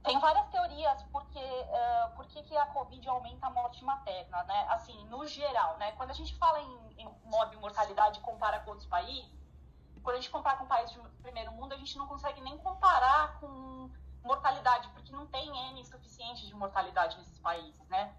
tem 0.03 0.19
várias 0.19 0.47
teorias 0.49 1.01
porque, 1.11 1.39
uh, 1.39 2.15
por 2.15 2.25
que 2.27 2.57
a 2.57 2.65
Covid 2.67 3.07
aumenta 3.07 3.47
a 3.47 3.49
morte 3.49 3.83
materna, 3.83 4.43
né? 4.43 4.65
Assim, 4.69 5.05
no 5.05 5.25
geral, 5.25 5.77
né? 5.77 5.93
Quando 5.93 6.11
a 6.11 6.13
gente 6.13 6.35
fala 6.35 6.59
em, 6.61 6.95
em 6.97 7.57
mortalidade 7.57 8.19
compara 8.19 8.59
com 8.59 8.71
outros 8.71 8.87
países, 8.87 9.39
quando 10.03 10.17
a 10.17 10.19
gente 10.19 10.29
compara 10.29 10.57
com 10.57 10.65
países 10.65 10.93
de 10.93 10.99
primeiro 11.21 11.51
mundo, 11.53 11.73
a 11.73 11.77
gente 11.77 11.97
não 11.97 12.07
consegue 12.07 12.41
nem 12.41 12.57
comparar 12.57 13.39
com 13.39 13.89
mortalidade, 14.23 14.89
porque 14.89 15.11
não 15.11 15.25
tem 15.27 15.49
N 15.71 15.85
suficiente 15.85 16.45
de 16.45 16.53
mortalidade 16.53 17.17
nesses 17.17 17.39
países, 17.39 17.87
né? 17.87 18.13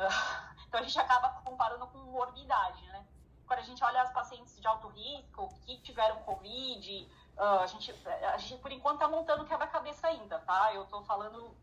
Uh, 0.00 0.54
então 0.66 0.80
a 0.80 0.82
gente 0.82 0.98
acaba 0.98 1.28
comparando 1.42 1.86
com 1.88 1.98
morbidade, 1.98 2.82
né? 2.86 3.06
Quando 3.46 3.58
a 3.58 3.62
gente 3.62 3.84
olha 3.84 4.00
as 4.00 4.12
pacientes 4.12 4.58
de 4.58 4.66
alto 4.66 4.88
risco, 4.88 5.48
que 5.66 5.76
tiveram 5.82 6.22
Covid, 6.22 7.12
uh, 7.36 7.42
a, 7.60 7.66
gente, 7.66 7.92
a 8.06 8.38
gente, 8.38 8.62
por 8.62 8.72
enquanto, 8.72 8.94
está 8.94 9.08
montando 9.08 9.44
quebra-cabeça 9.44 10.06
ainda, 10.06 10.38
tá? 10.38 10.72
Eu 10.72 10.84
estou 10.84 11.02
falando 11.04 11.54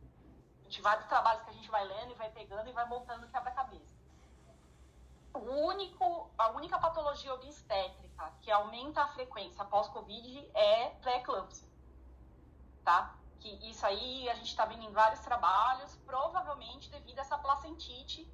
de 0.68 0.82
vários 0.82 1.08
trabalhos 1.08 1.44
que 1.44 1.50
a 1.50 1.54
gente 1.54 1.70
vai 1.72 1.84
lendo 1.86 2.12
e 2.12 2.16
vai 2.16 2.30
pegando 2.30 2.70
e 2.70 2.74
vai 2.74 2.86
montando 2.86 3.28
quebra-cabeça. 3.28 3.96
O 5.34 5.40
único, 5.40 6.30
a 6.38 6.50
única 6.52 6.78
patologia 6.78 7.34
obstétrica 7.34 8.32
que 8.42 8.52
aumenta 8.52 9.02
a 9.02 9.08
frequência 9.10 9.64
pós-Covid 9.66 10.52
é 10.54 10.90
pré-eclâmpsia, 11.02 11.68
tá? 12.84 13.17
Que 13.40 13.70
isso 13.70 13.86
aí 13.86 14.30
a 14.30 14.36
gente 14.36 14.48
está 14.48 14.66
vendo 14.66 14.84
em 14.84 14.92
vários 14.92 15.20
trabalhos, 15.22 15.96
provavelmente 16.06 16.90
devido 16.90 17.20
a 17.20 17.22
essa 17.22 17.38
placentite, 17.38 18.32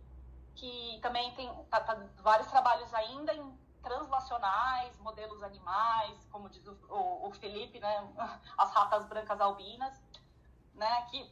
que 0.56 1.00
também 1.02 1.34
tem 1.36 1.54
tá, 1.66 1.80
tá, 1.82 1.96
vários 2.18 2.48
trabalhos 2.48 2.94
ainda 2.94 3.34
em 3.34 3.64
translacionais, 3.82 4.98
modelos 5.00 5.44
animais, 5.44 6.26
como 6.32 6.50
diz 6.50 6.66
o, 6.66 6.72
o, 6.90 7.28
o 7.28 7.32
Felipe, 7.34 7.80
né? 7.80 8.14
As 8.58 8.72
ratas 8.72 9.06
brancas 9.06 9.42
albinas, 9.42 10.02
né? 10.74 11.02
Que 11.12 11.30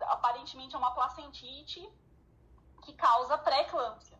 aparentemente 0.00 0.74
é 0.74 0.78
uma 0.78 0.92
placentite 0.92 1.90
que 2.82 2.92
causa 2.92 3.38
pré-eclâmpsia. 3.38 4.18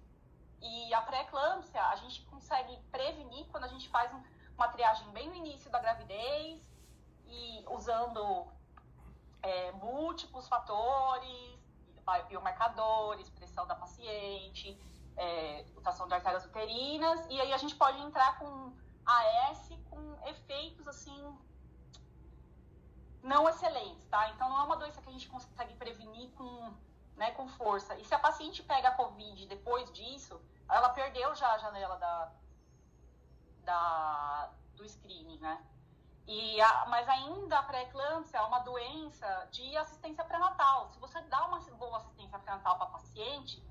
E 0.61 0.95
a 0.95 1.03
pré-eclâmpsia 1.03 1.83
a 1.89 1.97
gente 1.97 2.23
consegue 2.23 2.77
prevenir 2.91 3.47
quando 3.49 3.65
a 3.65 3.69
gente 3.69 3.89
faz 3.91 4.11
uma 4.57 4.69
triagem 4.69 5.09
bem 5.11 5.29
no 5.29 5.35
início 5.35 5.71
da 5.71 5.79
gravidez 5.79 6.73
e 7.27 7.65
usando 7.69 8.47
é, 9.45 9.73
múltiplos 9.73 10.49
fatores, 10.49 11.59
biomarcadores, 12.29 13.29
pressão 13.31 13.67
da 13.67 13.75
paciente, 13.75 14.79
é, 15.17 15.65
mutação 15.75 16.09
de 16.09 16.15
artérias 16.15 16.45
uterinas, 16.47 17.27
e 17.29 17.41
aí 17.41 17.53
a 17.53 17.59
gente 17.59 17.77
pode 17.77 18.01
entrar 18.01 18.39
com 18.39 18.73
AS 19.05 19.69
com 19.91 20.29
efeitos 20.29 20.89
assim 20.89 21.39
não 23.23 23.49
excelentes, 23.49 24.07
tá? 24.07 24.29
Então 24.31 24.49
não 24.49 24.59
é 24.61 24.63
uma 24.63 24.77
doença 24.77 25.01
que 25.01 25.09
a 25.09 25.13
gente 25.13 25.29
consegue 25.29 25.75
prevenir 25.75 26.31
com, 26.33 26.75
né, 27.17 27.31
com 27.33 27.49
força. 27.49 27.97
E 27.99 28.05
se 28.05 28.15
a 28.15 28.19
paciente 28.19 28.63
pega 28.63 28.89
a 28.89 28.95
Covid 28.95 29.47
depois 29.47 29.91
disso, 29.93 30.41
ela 30.69 30.91
perdeu 30.91 31.35
já 31.35 31.53
a 31.53 31.59
janela 31.59 31.97
da, 31.97 32.33
da, 33.65 34.51
do 34.75 34.87
screening, 34.87 35.39
né? 35.39 35.65
E 36.27 36.61
a, 36.61 36.87
mas 36.87 37.09
ainda 37.09 37.59
a 37.59 37.63
pré-eclâmpsia 37.63 38.39
é 38.39 38.43
uma 38.43 38.61
doença 38.61 39.49
de 39.51 39.77
assistência 39.77 40.25
pré-natal. 40.25 40.89
Se 40.89 40.99
você 40.99 41.21
dá 41.23 41.47
uma 41.47 41.59
boa 41.79 41.99
assistência 41.99 42.39
pré-natal 42.39 42.79
para 42.79 42.87
paciente, 42.87 43.63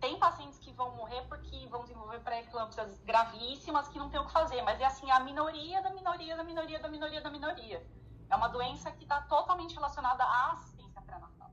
tem 0.00 0.18
pacientes 0.18 0.58
que 0.58 0.72
vão 0.72 0.90
morrer 0.96 1.22
porque 1.28 1.66
vão 1.68 1.82
desenvolver 1.82 2.20
pré-eclâmpsias 2.20 3.00
gravíssimas 3.04 3.88
que 3.88 3.98
não 3.98 4.10
tem 4.10 4.20
o 4.20 4.26
que 4.26 4.32
fazer. 4.32 4.60
Mas 4.62 4.80
é 4.80 4.86
assim, 4.86 5.10
a 5.10 5.20
minoria 5.20 5.80
da 5.82 5.90
minoria 5.90 6.36
da 6.36 6.42
minoria 6.42 6.80
da 6.80 6.88
minoria 6.88 7.20
da 7.20 7.30
minoria. 7.30 7.86
É 8.28 8.36
uma 8.36 8.48
doença 8.48 8.90
que 8.90 9.04
está 9.04 9.20
totalmente 9.22 9.74
relacionada 9.74 10.24
à 10.24 10.52
assistência 10.52 11.00
pré-natal, 11.02 11.50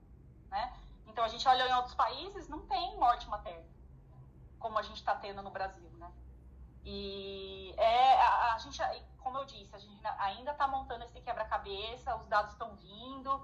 né? 0.49 0.73
Então 1.05 1.23
a 1.23 1.27
gente 1.27 1.47
olha 1.47 1.67
em 1.67 1.73
outros 1.73 1.93
países, 1.93 2.47
não 2.47 2.65
tem 2.65 2.97
morte 2.97 3.29
materna 3.29 3.71
como 4.61 4.77
a 4.77 4.83
gente 4.83 4.97
está 4.97 5.15
tendo 5.15 5.41
no 5.41 5.49
Brasil? 5.49 5.90
E 6.83 7.73
é, 7.77 8.21
a, 8.21 8.55
a, 8.55 8.57
gente, 8.57 8.81
como 9.19 9.37
eu 9.37 9.45
disse, 9.45 9.75
a 9.75 9.79
gente 9.79 10.01
ainda 10.17 10.51
está 10.51 10.67
montando 10.67 11.03
esse 11.03 11.19
quebra-cabeça, 11.21 12.15
os 12.15 12.27
dados 12.27 12.51
estão 12.53 12.75
vindo. 12.75 13.35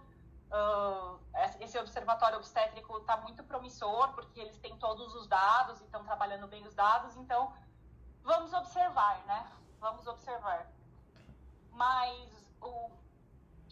Uh, 0.50 1.20
esse 1.60 1.77
observatório 1.77 2.38
obstétrico 2.38 2.98
está 3.00 3.17
muito 3.17 3.44
promissor, 3.44 4.13
porque 4.13 4.39
eles 4.39 4.58
têm 4.60 4.77
todos 4.77 5.13
os 5.13 5.27
dados 5.27 5.82
e 5.82 5.84
estão 5.84 6.03
trabalhando 6.06 6.48
bem 6.48 6.65
os 6.65 6.74
dados, 6.74 7.17
então 7.17 7.53
vamos 8.24 8.53
observar, 8.53 9.20
né? 9.25 9.51
Vamos 9.79 10.08
observar. 10.08 10.67
Mas 11.72 12.56
o, 12.62 12.89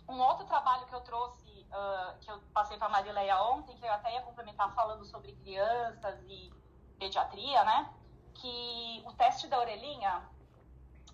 um 0.10 0.19
outro 0.19 0.45
trabalho 0.45 0.86
que 0.86 0.93
eu 0.93 1.01
trouxe, 1.01 1.67
uh, 1.72 2.19
que 2.19 2.29
eu 2.29 2.39
passei 2.53 2.77
para 2.77 2.88
a 2.88 2.91
Marileia 2.91 3.41
ontem, 3.41 3.75
que 3.77 3.86
eu 3.86 3.93
até 3.93 4.13
ia 4.13 4.22
complementar 4.22 4.74
falando 4.75 5.05
sobre 5.05 5.34
crianças 5.34 6.22
e 6.27 6.53
pediatria, 7.00 7.63
né? 7.63 7.93
Que 8.35 9.03
o 9.05 9.13
teste 9.13 9.47
da 9.47 9.59
orelhinha, 9.59 10.23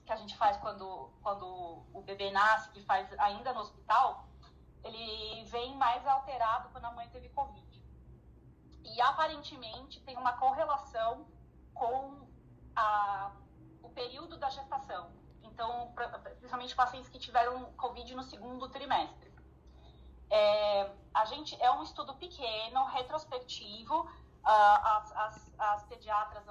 que 0.05 0.11
a 0.11 0.15
gente 0.15 0.35
faz 0.37 0.57
quando, 0.57 1.11
quando 1.21 1.85
o 1.93 2.01
bebê 2.01 2.31
nasce, 2.31 2.71
que 2.71 2.81
faz 2.81 3.07
ainda 3.19 3.53
no 3.53 3.61
hospital, 3.61 4.25
ele 4.83 5.43
vem 5.45 5.75
mais 5.75 6.05
alterado 6.05 6.69
quando 6.69 6.85
a 6.85 6.91
mãe 6.91 7.07
teve 7.09 7.29
Covid. 7.29 7.81
E 8.83 9.01
aparentemente 9.01 9.99
tem 10.01 10.17
uma 10.17 10.33
correlação 10.33 11.25
com 11.73 12.27
a, 12.75 13.31
o 13.81 13.89
período 13.89 14.37
da 14.37 14.49
gestação. 14.49 15.11
Então, 15.43 15.93
principalmente 16.39 16.75
pacientes 16.75 17.09
que 17.09 17.19
tiveram 17.19 17.71
Covid 17.73 18.15
no 18.15 18.23
segundo 18.23 18.69
trimestre. 18.69 19.31
É, 20.29 20.89
a 21.13 21.25
gente 21.25 21.61
é 21.61 21.69
um 21.71 21.83
estudo 21.83 22.15
pequeno, 22.15 22.85
retrospectivo, 22.85 24.09
as, 24.43 25.11
as, 25.11 25.51
as, 25.57 25.83
pediatras 25.83 26.43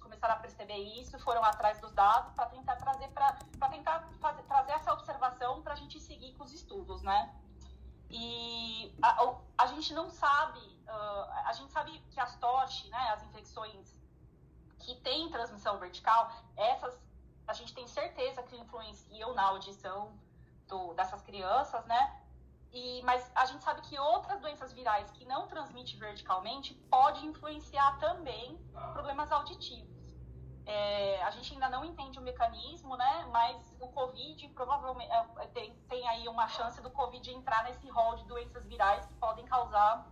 começaram 0.00 0.34
a 0.34 0.38
perceber 0.38 0.76
isso, 0.76 1.18
foram 1.20 1.44
atrás 1.44 1.80
dos 1.80 1.92
dados 1.92 2.32
para 2.34 2.46
tentar 2.46 2.76
trazer 2.76 3.08
para 3.08 3.68
tentar 3.70 4.08
fazer, 4.20 4.42
trazer 4.42 4.72
essa 4.72 4.92
observação 4.92 5.62
para 5.62 5.74
a 5.74 5.76
gente 5.76 6.00
seguir 6.00 6.34
com 6.34 6.44
os 6.44 6.52
estudos, 6.52 7.02
né? 7.02 7.34
E 8.10 8.96
a, 9.02 9.34
a 9.58 9.66
gente 9.66 9.92
não 9.92 10.10
sabe, 10.10 10.60
uh, 10.88 11.30
a 11.46 11.52
gente 11.52 11.70
sabe 11.70 11.98
que 12.10 12.18
as 12.18 12.34
TOSH, 12.36 12.88
né, 12.88 13.10
as 13.10 13.22
infecções 13.24 13.94
que 14.80 14.96
têm 14.96 15.30
transmissão 15.30 15.78
vertical, 15.78 16.32
essas 16.56 16.98
a 17.46 17.54
gente 17.54 17.74
tem 17.74 17.86
certeza 17.86 18.42
que 18.42 18.56
influenciam 18.56 19.32
na 19.32 19.42
audição 19.42 20.12
do, 20.66 20.92
dessas 20.94 21.22
crianças, 21.22 21.84
né? 21.86 22.20
E, 22.72 23.02
mas 23.02 23.30
a 23.34 23.46
gente 23.46 23.64
sabe 23.64 23.80
que 23.82 23.98
outras 23.98 24.40
doenças 24.40 24.72
virais 24.72 25.10
que 25.12 25.24
não 25.24 25.46
transmitem 25.46 25.98
verticalmente 25.98 26.74
pode 26.90 27.24
influenciar 27.26 27.98
também 27.98 28.58
problemas 28.92 29.32
auditivos. 29.32 29.98
É, 30.66 31.22
a 31.22 31.30
gente 31.30 31.54
ainda 31.54 31.70
não 31.70 31.82
entende 31.82 32.18
o 32.18 32.22
mecanismo, 32.22 32.94
né? 32.94 33.26
Mas 33.32 33.74
o 33.80 33.88
Covid 33.88 34.46
provavelmente 34.48 35.10
é, 35.10 35.46
tem, 35.46 35.74
tem 35.88 36.06
aí 36.08 36.28
uma 36.28 36.46
chance 36.46 36.82
do 36.82 36.90
Covid 36.90 37.30
entrar 37.32 37.64
nesse 37.64 37.88
rol 37.88 38.16
de 38.16 38.24
doenças 38.26 38.66
virais 38.66 39.06
que 39.06 39.14
podem 39.14 39.46
causar 39.46 40.06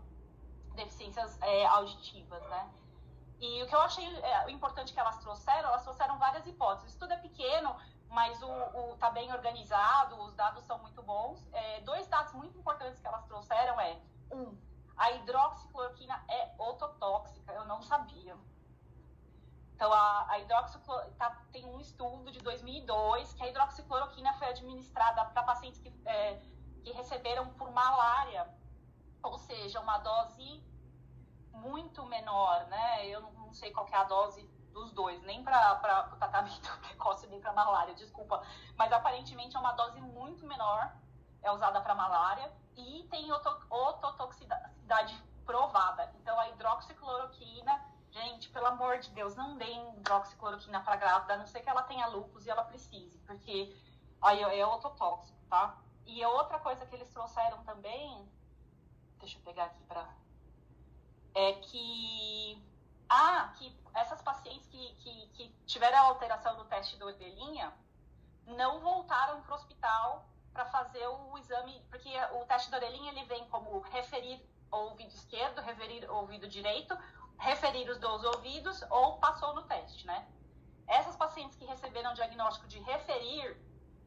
deficiências 0.74 1.38
é, 1.42 1.66
auditivas, 1.66 2.42
né? 2.48 2.70
E 3.38 3.62
o 3.62 3.66
que 3.66 3.74
eu 3.74 3.80
achei 3.80 4.06
é, 4.06 4.50
importante 4.50 4.94
que 4.94 5.00
elas 5.00 5.18
trouxeram, 5.18 5.68
elas 5.68 5.82
trouxeram 5.82 6.18
várias 6.18 6.46
hipóteses. 6.46 6.96
Tudo 6.96 7.12
é 7.12 7.18
pequeno, 7.18 7.76
mas 8.08 8.40
o, 8.42 8.48
o 8.48 8.96
tá 8.96 9.10
bem 9.10 9.32
organizado, 9.32 10.20
os 10.22 10.34
dados 10.34 10.64
são 10.64 10.78
muito 10.78 11.02
bons. 11.02 11.46
É, 11.52 11.80
dois 11.80 12.06
dados 12.08 12.32
muito 12.32 12.58
importantes 12.58 13.00
que 13.00 13.06
elas 13.06 13.24
trouxeram 13.24 13.80
é 13.80 14.00
um, 14.32 14.56
a 14.96 15.10
hidroxicloroquina 15.12 16.24
é 16.28 16.54
ototóxica, 16.58 17.52
eu 17.52 17.64
não 17.64 17.82
sabia. 17.82 18.36
Então, 19.74 19.92
a, 19.92 20.30
a 20.30 20.38
hidroxicloroquina 20.38 21.14
tá, 21.18 21.42
tem 21.52 21.66
um 21.66 21.78
estudo 21.78 22.32
de 22.32 22.38
2002 22.38 23.34
que 23.34 23.42
a 23.42 23.48
hidroxicloroquina 23.48 24.32
foi 24.34 24.48
administrada 24.48 25.24
para 25.26 25.42
pacientes 25.42 25.78
que, 25.80 25.92
é, 26.06 26.40
que 26.82 26.92
receberam 26.92 27.48
por 27.54 27.70
malária, 27.70 28.48
ou 29.22 29.36
seja, 29.38 29.80
uma 29.80 29.98
dose 29.98 30.64
muito 31.52 32.04
menor, 32.06 32.66
né? 32.68 33.06
Eu 33.06 33.20
não, 33.20 33.32
não 33.32 33.52
sei 33.52 33.70
qual 33.70 33.86
é 33.90 33.96
a 33.96 34.04
dose 34.04 34.48
dos 34.76 34.92
dois, 34.92 35.22
nem 35.22 35.42
para 35.42 36.10
o 36.12 36.16
tratamento 36.16 36.70
precoce, 36.86 37.26
nem 37.28 37.40
para 37.40 37.52
malária, 37.54 37.94
desculpa. 37.94 38.42
Mas 38.76 38.92
aparentemente 38.92 39.56
é 39.56 39.58
uma 39.58 39.72
dose 39.72 39.98
muito 40.02 40.46
menor, 40.46 40.94
é 41.42 41.50
usada 41.50 41.80
para 41.80 41.94
malária 41.94 42.52
e 42.76 43.06
tem 43.10 43.32
ototoxicidade 43.32 45.24
provada. 45.46 46.12
Então, 46.20 46.38
a 46.38 46.50
hidroxicloroquina, 46.50 47.84
gente, 48.10 48.50
pelo 48.50 48.66
amor 48.66 48.98
de 48.98 49.10
Deus, 49.12 49.34
não 49.34 49.56
deem 49.56 49.96
hidroxicloroquina 49.96 50.80
para 50.82 50.96
grávida, 50.96 51.34
a 51.34 51.36
não 51.38 51.46
ser 51.46 51.60
que 51.60 51.70
ela 51.70 51.82
tenha 51.82 52.06
lúpus 52.08 52.44
e 52.44 52.50
ela 52.50 52.64
precise, 52.64 53.16
porque 53.20 53.74
aí 54.20 54.42
é 54.42 54.66
ototóxico, 54.66 55.38
tá? 55.48 55.78
E 56.04 56.24
outra 56.26 56.58
coisa 56.58 56.84
que 56.84 56.94
eles 56.94 57.08
trouxeram 57.08 57.64
também, 57.64 58.30
deixa 59.18 59.38
eu 59.38 59.42
pegar 59.42 59.64
aqui 59.64 59.82
para 59.84 60.06
é 61.34 61.52
que 61.52 62.62
ah, 63.08 63.52
que 63.56 63.70
essas 63.96 64.20
pacientes 64.22 64.66
que, 64.68 64.94
que, 64.96 65.26
que 65.28 65.48
tiveram 65.66 65.98
alteração 66.06 66.56
do 66.56 66.64
teste 66.66 66.96
da 66.96 67.06
orelhinha 67.06 67.72
não 68.46 68.80
voltaram 68.80 69.42
para 69.42 69.52
o 69.52 69.56
hospital 69.56 70.28
para 70.52 70.66
fazer 70.66 71.06
o 71.06 71.36
exame, 71.38 71.82
porque 71.90 72.08
o 72.32 72.44
teste 72.46 72.70
da 72.70 72.76
orelhinha 72.76 73.10
ele 73.12 73.24
vem 73.24 73.46
como 73.48 73.80
referir 73.80 74.40
ouvido 74.70 75.12
esquerdo, 75.12 75.60
referir 75.60 76.08
ouvido 76.10 76.46
direito, 76.48 76.96
referir 77.38 77.88
os 77.90 77.98
dois 77.98 78.22
ouvidos 78.24 78.82
ou 78.90 79.18
passou 79.18 79.54
no 79.54 79.62
teste, 79.62 80.06
né? 80.06 80.26
Essas 80.86 81.16
pacientes 81.16 81.56
que 81.56 81.64
receberam 81.64 82.14
diagnóstico 82.14 82.68
de 82.68 82.78
referir, 82.80 83.56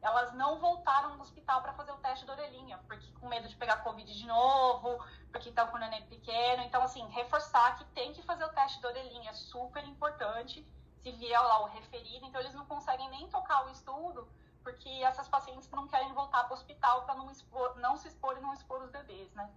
elas 0.02 0.32
não 0.32 0.58
voltaram 0.58 1.16
no 1.16 1.22
hospital 1.22 1.60
para 1.60 1.74
fazer 1.74 1.92
o 1.92 1.98
teste 1.98 2.24
da 2.24 2.32
orelhinha, 2.32 2.78
porque 2.86 3.06
com 3.12 3.28
medo 3.28 3.48
de 3.48 3.56
pegar 3.56 3.78
Covid 3.78 4.12
de 4.12 4.26
novo, 4.26 5.04
porque 5.30 5.50
estão 5.50 5.66
com 5.68 5.76
o 5.76 5.80
neném 5.80 6.06
pequeno. 6.06 6.62
Então, 6.62 6.82
assim, 6.82 7.06
reforçar 7.08 7.76
que 7.76 7.84
tem 7.86 8.12
que 8.12 8.22
fazer 8.22 8.44
o 8.44 8.48
teste 8.48 8.80
da 8.80 8.88
orelhinha 8.88 9.30
é 9.30 9.34
super 9.34 9.84
importante. 9.86 10.66
Se 11.02 11.12
vier 11.12 11.40
lá 11.40 11.62
o 11.62 11.66
referido, 11.66 12.26
então 12.26 12.40
eles 12.40 12.54
não 12.54 12.64
conseguem 12.66 13.08
nem 13.10 13.28
tocar 13.28 13.66
o 13.66 13.70
estudo, 13.70 14.28
porque 14.62 14.88
essas 15.02 15.28
pacientes 15.28 15.70
não 15.70 15.88
querem 15.88 16.12
voltar 16.12 16.44
para 16.44 16.52
o 16.52 16.56
hospital 16.56 17.04
para 17.04 17.14
não, 17.14 17.26
não 17.76 17.96
se 17.96 18.08
expor 18.08 18.36
e 18.36 18.40
não 18.40 18.52
expor 18.52 18.82
os 18.82 18.90
bebês, 18.90 19.32
né? 19.34 19.50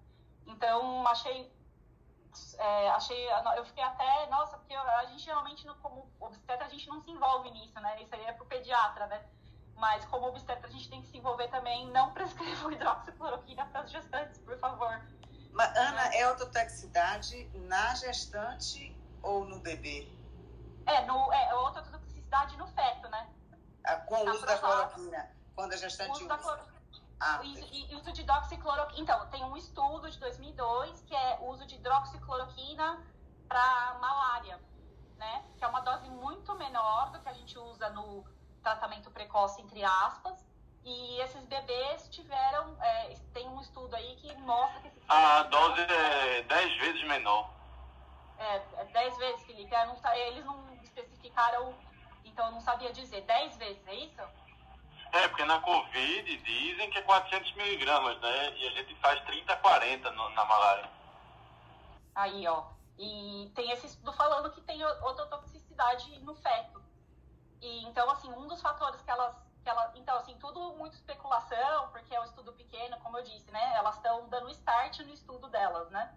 Então, 0.45 1.07
achei. 1.07 1.51
É, 2.57 2.89
achei. 2.91 3.27
Eu 3.55 3.65
fiquei 3.65 3.83
até. 3.83 4.27
Nossa, 4.27 4.57
porque 4.57 4.73
a 4.73 5.05
gente 5.05 5.23
geralmente, 5.23 5.65
como 5.81 6.09
obstetra, 6.19 6.65
a 6.65 6.69
gente 6.69 6.87
não 6.89 7.01
se 7.01 7.11
envolve 7.11 7.49
nisso, 7.51 7.79
né? 7.79 8.01
Isso 8.01 8.13
aí 8.13 8.25
é 8.25 8.33
pro 8.33 8.45
pediatra, 8.45 9.07
né? 9.07 9.25
Mas 9.83 10.05
como 10.05 10.27
obstetra, 10.27 10.65
a 10.65 10.71
gente 10.71 10.89
tem 10.89 11.01
que 11.01 11.09
se 11.09 11.17
envolver 11.17 11.49
também. 11.49 11.91
Não 11.91 12.13
prescrevam 12.13 12.71
hidroxicloroquina 12.71 13.65
para 13.65 13.81
as 13.81 13.91
gestantes, 13.91 14.39
por 14.39 14.57
favor. 14.57 15.01
Mas, 15.51 15.77
Ana, 15.77 16.15
é 16.15 16.23
autotoxicidade 16.23 17.49
na 17.67 17.93
gestante 17.95 18.97
ou 19.21 19.43
no 19.43 19.59
bebê? 19.59 20.07
É, 20.85 21.05
no, 21.05 21.33
é 21.33 21.49
autotoxicidade 21.49 22.55
no 22.55 22.65
feto, 22.67 23.09
né? 23.09 23.29
Ah, 23.83 23.97
com 23.97 24.23
o 24.23 24.29
uso 24.31 24.45
da 24.45 24.57
cloroquina. 24.57 25.29
Quando 25.53 25.73
a 25.73 25.75
gestante 25.75 26.11
uso. 26.11 26.25
usa. 26.27 26.37
Cloro... 26.37 26.61
Ah, 27.19 27.41
e, 27.43 27.93
uso 27.93 28.13
de 28.13 28.21
hidroxicloroquina. 28.21 29.01
Então, 29.01 29.27
tem 29.31 29.43
um 29.43 29.57
estudo 29.57 30.09
de 30.09 30.17
2002 30.17 31.01
que 31.01 31.13
é 31.13 31.39
o 31.41 31.49
uso 31.49 31.65
de 31.67 31.75
hidroxicloroquina 31.75 33.05
para 33.49 33.97
malária, 33.99 34.57
né? 35.17 35.43
Que 35.57 35.65
é 35.65 35.67
uma 35.67 35.81
dose 35.81 36.09
muito 36.09 36.55
menor 36.55 37.11
do 37.11 37.19
que 37.19 37.27
a 37.27 37.33
gente 37.33 37.59
usa 37.59 37.89
no 37.89 38.23
tratamento 38.63 39.11
precoce, 39.11 39.61
entre 39.61 39.83
aspas. 39.83 40.43
E 40.85 41.21
esses 41.21 41.45
bebês 41.45 42.09
tiveram, 42.09 42.75
é, 42.81 43.15
tem 43.33 43.47
um 43.47 43.61
estudo 43.61 43.95
aí 43.95 44.15
que 44.17 44.33
mostra 44.37 44.89
que... 44.89 45.01
A 45.07 45.43
dose 45.43 45.79
é 45.81 46.41
10 46.41 46.77
vezes 46.77 47.03
menor. 47.07 47.49
É, 48.37 48.55
é 48.81 48.85
10 48.91 49.17
vezes, 49.17 49.43
Felipe. 49.43 49.73
É, 49.73 49.85
não, 49.85 49.95
eles 50.15 50.43
não 50.43 50.73
especificaram, 50.83 51.73
então 52.25 52.47
eu 52.47 52.51
não 52.51 52.61
sabia 52.61 52.91
dizer. 52.91 53.21
10 53.21 53.57
vezes, 53.57 53.87
é 53.87 53.95
isso? 53.95 54.21
É, 55.13 55.27
porque 55.27 55.45
na 55.45 55.61
Covid 55.61 56.37
dizem 56.37 56.89
que 56.89 56.97
é 56.97 57.01
400 57.03 57.53
miligramas, 57.53 58.19
né? 58.19 58.57
E 58.57 58.67
a 58.67 58.71
gente 58.71 58.95
faz 58.95 59.23
30, 59.25 59.55
40 59.57 60.11
no, 60.11 60.29
na 60.31 60.43
malária. 60.43 60.89
Aí, 62.15 62.45
ó. 62.47 62.63
E 62.97 63.51
tem 63.55 63.71
esse 63.71 63.87
estudo 63.87 64.11
falando 64.13 64.51
que 64.51 64.61
tem 64.61 64.83
outra 64.83 65.25
toxicidade 65.27 66.19
no 66.19 66.35
feto. 66.35 66.82
E, 67.63 67.85
então, 67.85 68.09
assim, 68.11 68.29
um 68.29 68.45
dos 68.45 68.61
fatores 68.61 69.01
que 69.01 69.09
elas, 69.09 69.33
que 69.63 69.69
ela, 69.69 69.93
então, 69.95 70.17
assim, 70.17 70.35
tudo 70.37 70.73
muito 70.73 70.95
especulação, 70.95 71.87
porque 71.93 72.13
é 72.13 72.19
um 72.19 72.25
estudo 72.25 72.51
pequeno, 72.51 72.99
como 72.99 73.17
eu 73.17 73.23
disse, 73.23 73.49
né? 73.51 73.77
Elas 73.77 73.95
estão 73.95 74.27
dando 74.27 74.49
start 74.49 74.99
no 74.99 75.13
estudo 75.13 75.47
delas, 75.47 75.89
né? 75.89 76.13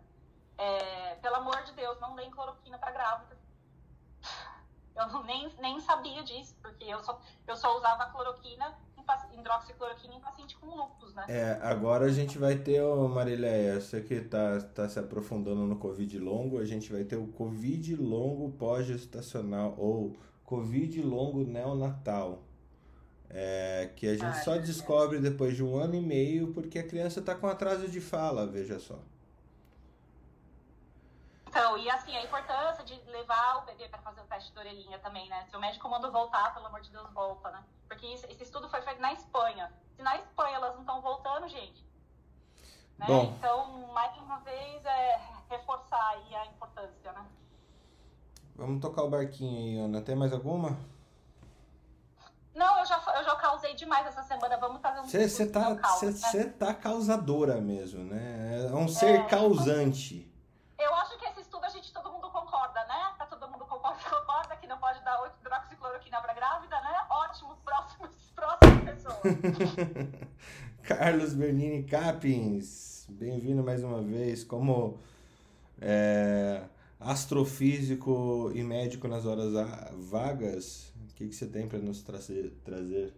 É, 0.58 1.14
pelo 1.22 1.36
amor 1.36 1.62
de 1.62 1.70
Deus, 1.72 2.00
não 2.00 2.16
deem 2.16 2.32
cloroquina 2.32 2.76
para 2.78 2.90
grávida. 2.90 3.38
Eu 4.96 5.22
nem, 5.24 5.54
nem 5.60 5.78
sabia 5.78 6.22
disso, 6.24 6.56
porque 6.62 6.84
eu 6.84 6.98
só, 7.00 7.20
eu 7.46 7.54
só 7.54 7.76
usava 7.76 8.06
cloroquina, 8.06 8.74
hidroxicloroquina 9.34 10.14
em 10.14 10.20
paciente 10.20 10.56
com 10.56 10.74
lúpus, 10.74 11.12
né? 11.14 11.26
É, 11.28 11.60
agora 11.60 12.06
a 12.06 12.10
gente 12.10 12.38
vai 12.38 12.56
ter, 12.56 12.80
oh, 12.80 13.06
Marileia, 13.06 13.78
você 13.78 14.00
que 14.00 14.22
tá, 14.22 14.58
tá 14.74 14.88
se 14.88 14.98
aprofundando 14.98 15.66
no 15.66 15.78
Covid 15.78 16.18
longo, 16.18 16.58
a 16.58 16.64
gente 16.64 16.90
vai 16.90 17.04
ter 17.04 17.16
o 17.16 17.26
Covid 17.26 17.94
longo 17.94 18.52
pós-gestacional, 18.52 19.74
ou 19.76 20.16
Covid 20.46 21.02
longo 21.02 21.44
neonatal. 21.44 22.42
É, 23.28 23.90
que 23.96 24.06
a 24.06 24.12
gente 24.12 24.24
ah, 24.24 24.44
só 24.44 24.56
descobre 24.56 25.18
depois 25.18 25.56
de 25.56 25.62
um 25.62 25.76
ano 25.76 25.96
e 25.96 26.00
meio 26.00 26.54
porque 26.54 26.78
a 26.78 26.86
criança 26.86 27.18
está 27.18 27.34
com 27.34 27.48
atraso 27.48 27.88
de 27.88 28.00
fala, 28.00 28.46
veja 28.46 28.78
só. 28.78 28.98
Então, 31.48 31.76
e 31.76 31.90
assim, 31.90 32.14
a 32.14 32.22
importância 32.22 32.84
de 32.84 32.94
levar 33.10 33.58
o 33.58 33.66
bebê 33.66 33.88
para 33.88 33.98
fazer 34.00 34.20
o 34.20 34.24
teste 34.24 34.52
de 34.52 34.58
orelhinha 34.58 34.98
também, 35.00 35.28
né? 35.28 35.44
Se 35.50 35.56
o 35.56 35.60
médico 35.60 35.88
manda 35.88 36.08
voltar, 36.10 36.54
pelo 36.54 36.66
amor 36.66 36.80
de 36.80 36.90
Deus, 36.90 37.10
volta, 37.12 37.50
né? 37.50 37.64
Porque 37.88 38.06
isso, 38.06 38.26
esse 38.26 38.44
estudo 38.44 38.68
foi 38.68 38.80
feito 38.82 39.00
na 39.00 39.12
Espanha. 39.12 39.72
Se 39.96 40.02
na 40.02 40.16
Espanha 40.16 40.56
elas 40.56 40.74
não 40.74 40.82
estão 40.82 41.00
voltando, 41.00 41.48
gente. 41.48 41.84
Né? 42.98 43.06
Bom. 43.06 43.34
Então, 43.38 43.88
mais 43.92 44.16
uma 44.18 44.38
vez, 44.40 44.84
é 44.84 45.20
reforçar 45.48 46.08
aí 46.10 46.34
a 46.36 46.46
importância, 46.46 47.12
né? 47.12 47.26
Vamos 48.56 48.80
tocar 48.80 49.02
o 49.02 49.10
barquinho 49.10 49.58
aí, 49.58 49.78
Ana. 49.78 50.00
Tem 50.00 50.16
mais 50.16 50.32
alguma? 50.32 50.78
Não, 52.54 52.78
eu 52.78 52.86
já, 52.86 53.02
eu 53.18 53.22
já 53.22 53.36
causei 53.36 53.74
demais 53.74 54.06
essa 54.06 54.22
semana. 54.22 54.56
Vamos 54.56 54.80
fazer 54.80 55.00
um 55.00 55.04
Você 55.04 55.46
tá, 55.46 55.74
né? 55.74 56.44
tá 56.58 56.72
causadora 56.72 57.60
mesmo, 57.60 58.02
né? 58.02 58.66
É 58.66 58.74
um 58.74 58.88
ser 58.88 59.20
é, 59.20 59.22
causante. 59.24 60.32
Eu 60.78 60.94
acho 60.94 61.18
que 61.18 61.26
esse 61.26 61.42
estudo 61.42 61.66
a 61.66 61.68
gente 61.68 61.92
todo 61.92 62.10
mundo 62.10 62.30
concorda, 62.30 62.82
né? 62.86 63.12
Tá 63.18 63.26
todo 63.26 63.46
mundo 63.46 63.66
concorda, 63.66 63.98
concorda 64.08 64.56
que 64.56 64.66
não 64.66 64.78
pode 64.78 65.04
dar 65.04 65.20
hidroxicloroquina 65.38 66.18
para 66.22 66.32
grávida, 66.32 66.80
né? 66.80 67.06
Ótimo, 67.10 67.58
próximos, 67.62 68.32
próximas 68.34 68.84
pessoas. 68.84 69.20
Carlos 70.82 71.34
Bernini 71.34 71.82
Capins, 71.82 73.06
bem-vindo 73.10 73.62
mais 73.62 73.84
uma 73.84 74.00
vez. 74.00 74.42
Como 74.44 74.98
é, 75.78 76.62
astrofísico 76.98 78.50
e 78.54 78.62
médico 78.62 79.06
nas 79.06 79.26
horas 79.26 79.52
vagas, 80.10 80.92
o 81.10 81.14
que, 81.14 81.28
que 81.28 81.34
você 81.34 81.46
tem 81.46 81.68
para 81.68 81.78
nos 81.78 82.02
trazer, 82.02 82.50
trazer? 82.64 83.14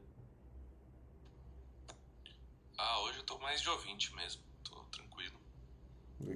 Ah, 2.76 3.00
hoje 3.02 3.18
eu 3.18 3.24
tô 3.24 3.38
mais 3.38 3.60
de 3.60 3.68
ouvinte 3.68 4.14
mesmo, 4.14 4.42
tô 4.64 4.76
tranquilo. 4.84 5.38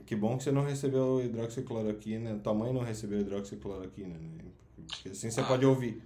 Que 0.07 0.15
bom 0.15 0.39
que 0.39 0.45
você 0.45 0.53
não 0.53 0.65
recebeu 0.65 1.25
hidroxicloroquina, 1.25 2.39
tua 2.39 2.55
mãe 2.55 2.73
não 2.73 2.83
recebeu 2.83 3.21
hidroxicloroquina, 3.21 4.17
né? 4.17 4.53
Porque 4.89 5.11
assim 5.11 5.31
você 5.31 5.41
ah, 5.41 5.45
pode 5.45 5.67
ouvir. 5.67 6.03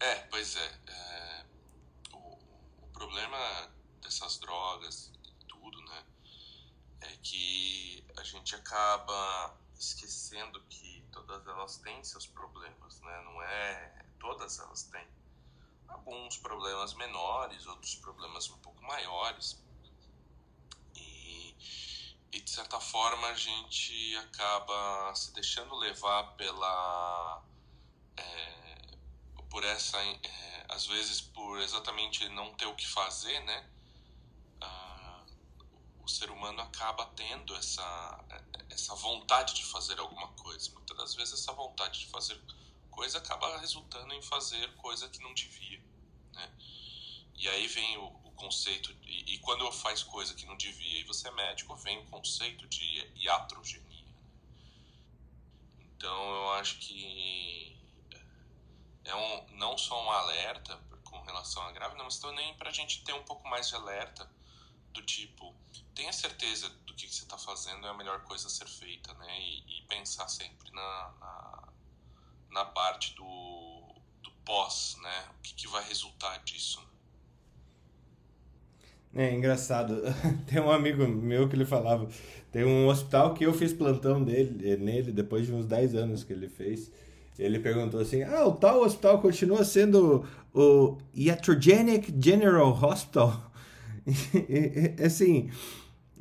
É, 0.00 0.14
pois 0.30 0.56
é. 0.56 0.78
é 0.86 1.44
o, 2.12 2.18
o 2.18 2.88
problema 2.92 3.68
dessas 4.00 4.38
drogas 4.38 5.12
e 5.24 5.44
tudo, 5.46 5.80
né? 5.82 6.04
É 7.00 7.16
que 7.22 8.04
a 8.16 8.22
gente 8.22 8.54
acaba 8.54 9.57
esquecendo 10.28 10.60
que 10.68 11.02
todas 11.10 11.46
elas 11.46 11.78
têm 11.78 12.04
seus 12.04 12.26
problemas, 12.26 13.00
né? 13.00 13.22
Não 13.24 13.42
é 13.42 14.04
todas 14.20 14.58
elas 14.58 14.82
têm 14.84 15.06
alguns 15.88 16.36
problemas 16.36 16.92
menores, 16.94 17.66
outros 17.66 17.94
problemas 17.96 18.50
um 18.50 18.58
pouco 18.58 18.82
maiores. 18.84 19.62
E, 20.94 21.56
e 22.32 22.40
de 22.40 22.50
certa 22.50 22.78
forma 22.78 23.28
a 23.28 23.34
gente 23.34 24.16
acaba 24.16 25.14
se 25.14 25.32
deixando 25.32 25.74
levar 25.76 26.36
pela 26.36 27.42
é, 28.16 28.98
por 29.48 29.64
essa 29.64 29.98
é, 29.98 30.66
às 30.68 30.86
vezes 30.86 31.20
por 31.22 31.58
exatamente 31.60 32.28
não 32.30 32.52
ter 32.54 32.66
o 32.66 32.74
que 32.74 32.86
fazer, 32.86 33.40
né? 33.44 33.70
O 36.08 36.10
ser 36.10 36.30
humano 36.30 36.62
acaba 36.62 37.04
tendo 37.14 37.54
essa 37.54 38.24
essa 38.70 38.94
vontade 38.94 39.52
de 39.52 39.62
fazer 39.62 40.00
alguma 40.00 40.28
coisa. 40.28 40.72
Muitas 40.72 40.96
das 40.96 41.14
vezes 41.14 41.34
essa 41.34 41.52
vontade 41.52 42.00
de 42.00 42.06
fazer 42.06 42.40
coisa 42.90 43.18
acaba 43.18 43.58
resultando 43.58 44.14
em 44.14 44.22
fazer 44.22 44.74
coisa 44.76 45.06
que 45.10 45.20
não 45.20 45.34
devia, 45.34 45.78
né? 46.32 46.50
E 47.34 47.46
aí 47.50 47.66
vem 47.66 47.98
o, 47.98 48.06
o 48.24 48.32
conceito 48.32 48.90
e, 49.02 49.34
e, 49.34 49.38
quando 49.40 49.66
eu 49.66 49.70
faz 49.70 50.02
coisa 50.02 50.32
que 50.32 50.46
não 50.46 50.56
devia 50.56 50.98
e 50.98 51.04
você 51.04 51.28
é 51.28 51.30
médico, 51.32 51.76
vem 51.76 51.98
o 51.98 52.06
conceito 52.06 52.66
de 52.66 53.12
iatrogenia. 53.16 54.06
Né? 54.06 54.14
Então 55.94 56.34
eu 56.36 56.52
acho 56.52 56.78
que 56.78 57.78
é 59.04 59.14
um 59.14 59.46
não 59.58 59.76
só 59.76 60.02
um 60.02 60.10
alerta 60.10 60.74
com 61.04 61.20
relação 61.20 61.62
à 61.64 61.70
grávida, 61.70 62.02
mas 62.02 62.18
também 62.18 62.54
para 62.54 62.70
a 62.70 62.72
gente 62.72 63.04
ter 63.04 63.12
um 63.12 63.24
pouco 63.24 63.46
mais 63.46 63.68
de 63.68 63.74
alerta 63.74 64.37
do 64.92 65.02
tipo 65.02 65.54
tenha 65.98 66.12
certeza 66.12 66.70
do 66.86 66.94
que, 66.94 67.12
você 67.12 67.24
está 67.24 67.36
fazendo 67.36 67.84
é 67.84 67.90
a 67.90 67.94
melhor 67.94 68.22
coisa 68.22 68.46
a 68.46 68.50
ser 68.50 68.68
feita, 68.68 69.12
né? 69.14 69.26
E, 69.40 69.80
e 69.80 69.86
pensar 69.88 70.28
sempre 70.28 70.70
na, 70.72 71.12
na, 71.20 71.68
na, 72.52 72.64
parte 72.64 73.16
do, 73.16 73.94
do 74.22 74.30
pós, 74.44 74.96
né? 75.02 75.24
O 75.36 75.42
que, 75.42 75.54
que 75.54 75.66
vai 75.66 75.82
resultar 75.88 76.38
disso. 76.44 76.80
É 79.12 79.34
engraçado. 79.34 80.02
Tem 80.46 80.60
um 80.60 80.70
amigo 80.70 81.04
meu 81.08 81.48
que 81.48 81.56
ele 81.56 81.64
falava. 81.64 82.08
Tem 82.52 82.64
um 82.64 82.86
hospital 82.86 83.34
que 83.34 83.44
eu 83.44 83.52
fiz 83.52 83.72
plantão 83.72 84.22
dele, 84.22 84.76
nele 84.76 85.10
depois 85.10 85.46
de 85.46 85.52
uns 85.52 85.66
10 85.66 85.96
anos 85.96 86.22
que 86.22 86.32
ele 86.32 86.48
fez. 86.48 86.92
Ele 87.36 87.58
perguntou 87.58 87.98
assim: 87.98 88.22
Ah, 88.22 88.46
o 88.46 88.54
tal 88.54 88.82
hospital 88.82 89.20
continua 89.20 89.64
sendo 89.64 90.24
o 90.54 90.96
Iatrogenic 91.12 92.14
General 92.22 92.70
Hospital? 92.70 93.47
assim, 95.04 95.50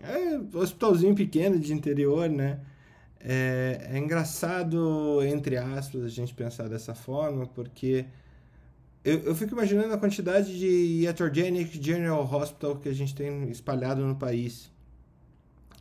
é 0.01 0.37
um 0.37 0.59
hospitalzinho 0.59 1.15
pequeno 1.15 1.59
de 1.59 1.73
interior, 1.73 2.29
né? 2.29 2.59
É, 3.19 3.89
é, 3.91 3.97
engraçado, 3.97 5.21
entre 5.23 5.57
aspas, 5.57 6.03
a 6.03 6.09
gente 6.09 6.33
pensar 6.33 6.69
dessa 6.69 6.93
forma, 6.93 7.47
porque 7.47 8.05
eu, 9.03 9.19
eu 9.19 9.35
fico 9.35 9.53
imaginando 9.53 9.93
a 9.93 9.97
quantidade 9.97 10.57
de 10.57 11.03
Iatrogenic 11.03 11.81
General 11.81 12.23
Hospital 12.23 12.77
que 12.77 12.89
a 12.89 12.93
gente 12.93 13.15
tem 13.15 13.49
espalhado 13.49 14.05
no 14.05 14.15
país. 14.15 14.71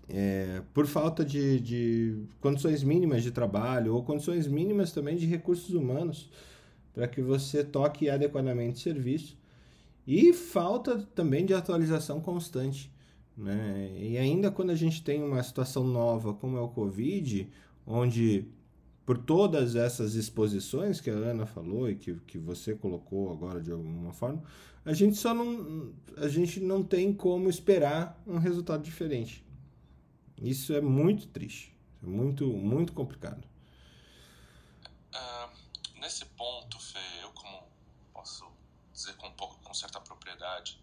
É, 0.09 0.63
por 0.73 0.87
falta 0.87 1.25
de, 1.25 1.59
de 1.59 2.17
condições 2.41 2.85
mínimas 2.85 3.25
de 3.25 3.33
trabalho 3.33 3.93
ou 3.93 4.05
condições 4.05 4.47
mínimas 4.47 4.93
também 4.93 5.17
de 5.17 5.27
recursos 5.27 5.75
humanos 5.75 6.31
para 6.95 7.09
que 7.09 7.21
você 7.21 7.65
toque 7.65 8.09
adequadamente 8.09 8.77
o 8.77 8.81
serviço 8.81 9.37
e 10.07 10.33
falta 10.33 10.99
também 11.15 11.45
de 11.45 11.53
atualização 11.53 12.21
constante. 12.21 12.93
Né? 13.37 13.93
E 13.99 14.17
ainda 14.17 14.51
quando 14.51 14.71
a 14.71 14.75
gente 14.75 15.03
tem 15.03 15.23
uma 15.23 15.43
situação 15.43 15.85
nova 15.85 16.33
como 16.33 16.57
é 16.57 16.61
o 16.61 16.69
Covid, 16.69 17.51
onde 17.87 18.49
por 19.05 19.19
todas 19.19 19.77
essas 19.77 20.15
exposições 20.15 21.01
que 21.01 21.11
a 21.11 21.15
Ana 21.15 21.47
falou 21.47 21.89
e 21.89 21.95
que, 21.95 22.15
que 22.27 22.39
você 22.39 22.75
colocou 22.75 23.31
agora 23.31 23.61
de 23.61 23.71
alguma 23.71 24.13
forma, 24.13 24.43
a 24.85 24.93
gente 24.93 25.17
só 25.17 25.35
não 25.35 25.93
a 26.17 26.29
gente 26.29 26.61
não 26.61 26.83
tem 26.83 27.13
como 27.13 27.49
esperar 27.49 28.21
um 28.27 28.39
resultado 28.39 28.83
diferente. 28.83 29.45
Isso 30.41 30.73
é 30.75 30.81
muito 30.81 31.29
triste, 31.29 31.77
muito 32.03 32.47
muito 32.47 32.93
complicado. 32.93 33.47
Uh, 35.15 36.01
nesse 36.01 36.25
ponto, 36.25 36.79
Fê, 36.81 36.99
eu 37.23 37.31
como 37.31 37.63
posso 38.13 38.45
dizer 38.93 39.15
com 39.17 39.29
um 39.29 39.33
pouco 39.33 39.57
com 39.63 39.66
certa 39.77 40.01
propriedade, 40.01 40.81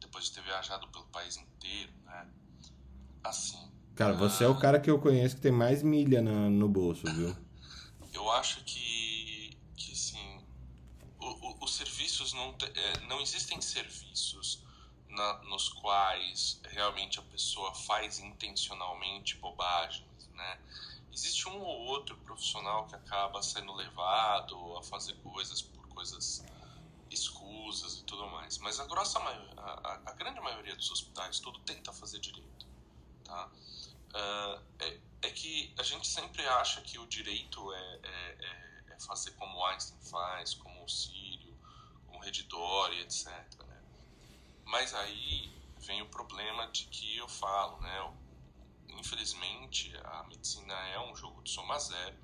depois 0.00 0.26
de 0.26 0.32
ter 0.32 0.42
viajado 0.42 0.88
pelo 0.88 1.04
país 1.06 1.36
inteiro, 1.36 1.92
né? 2.04 2.28
Assim. 3.24 3.70
Cara, 3.94 4.14
você 4.14 4.44
é 4.44 4.48
o 4.48 4.58
cara 4.58 4.80
que 4.80 4.90
eu 4.90 4.98
conheço 4.98 5.36
que 5.36 5.42
tem 5.42 5.52
mais 5.52 5.82
milha 5.82 6.22
na, 6.22 6.48
no 6.48 6.68
bolso, 6.68 7.02
viu? 7.14 7.36
eu 8.12 8.30
acho 8.32 8.64
que, 8.64 9.56
que 9.76 9.92
o, 11.20 11.26
o, 11.26 11.64
os 11.64 11.74
serviços 11.74 12.32
não, 12.32 12.52
te, 12.54 12.66
é, 12.66 13.00
não 13.06 13.20
existem 13.20 13.60
serviços 13.60 14.62
na, 15.08 15.42
nos 15.44 15.68
quais 15.68 16.60
realmente 16.70 17.18
a 17.18 17.22
pessoa 17.22 17.74
faz 17.74 18.18
intencionalmente 18.18 19.36
bobagens, 19.36 20.28
né? 20.34 20.58
Existe 21.12 21.48
um 21.48 21.60
ou 21.60 21.86
outro 21.88 22.16
profissional 22.18 22.86
que 22.86 22.94
acaba 22.94 23.42
sendo 23.42 23.74
levado 23.74 24.76
a 24.78 24.82
fazer 24.82 25.14
coisas 25.16 25.60
por 25.60 25.86
coisas 25.88 26.42
escusas 27.14 27.98
e 27.98 28.04
tudo 28.04 28.26
mais. 28.28 28.58
Mas 28.58 28.80
a 28.80 28.86
grossa 28.86 29.18
a, 29.18 30.00
a, 30.06 30.12
grande 30.12 30.40
maioria 30.40 30.74
dos 30.76 30.90
hospitais 30.90 31.40
tudo 31.40 31.58
tenta 31.60 31.92
fazer 31.92 32.18
direito, 32.20 32.66
tá? 33.24 33.50
Uh, 34.14 34.62
é, 34.78 35.00
é, 35.22 35.30
que 35.30 35.74
a 35.78 35.82
gente 35.82 36.06
sempre 36.06 36.46
acha 36.46 36.82
que 36.82 36.98
o 36.98 37.06
direito 37.06 37.72
é, 37.72 38.00
é, 38.02 38.36
é, 38.90 38.94
é 38.94 39.00
fazer 39.00 39.30
como 39.32 39.64
Einstein 39.66 39.98
faz, 40.02 40.54
como 40.54 40.84
o 40.84 40.88
Sírio, 40.88 41.56
como 42.06 42.18
o 42.18 42.22
Redditor 42.22 42.92
etc. 42.92 43.26
Né? 43.66 43.82
Mas 44.66 44.94
aí 44.94 45.50
vem 45.78 46.02
o 46.02 46.08
problema 46.08 46.68
de 46.68 46.84
que 46.86 47.16
eu 47.16 47.28
falo, 47.28 47.80
né? 47.80 48.14
Infelizmente, 48.88 49.92
a 50.04 50.22
medicina 50.24 50.74
é 50.88 51.00
um 51.00 51.16
jogo 51.16 51.42
de 51.42 51.50
soma 51.50 51.78
zero 51.78 52.16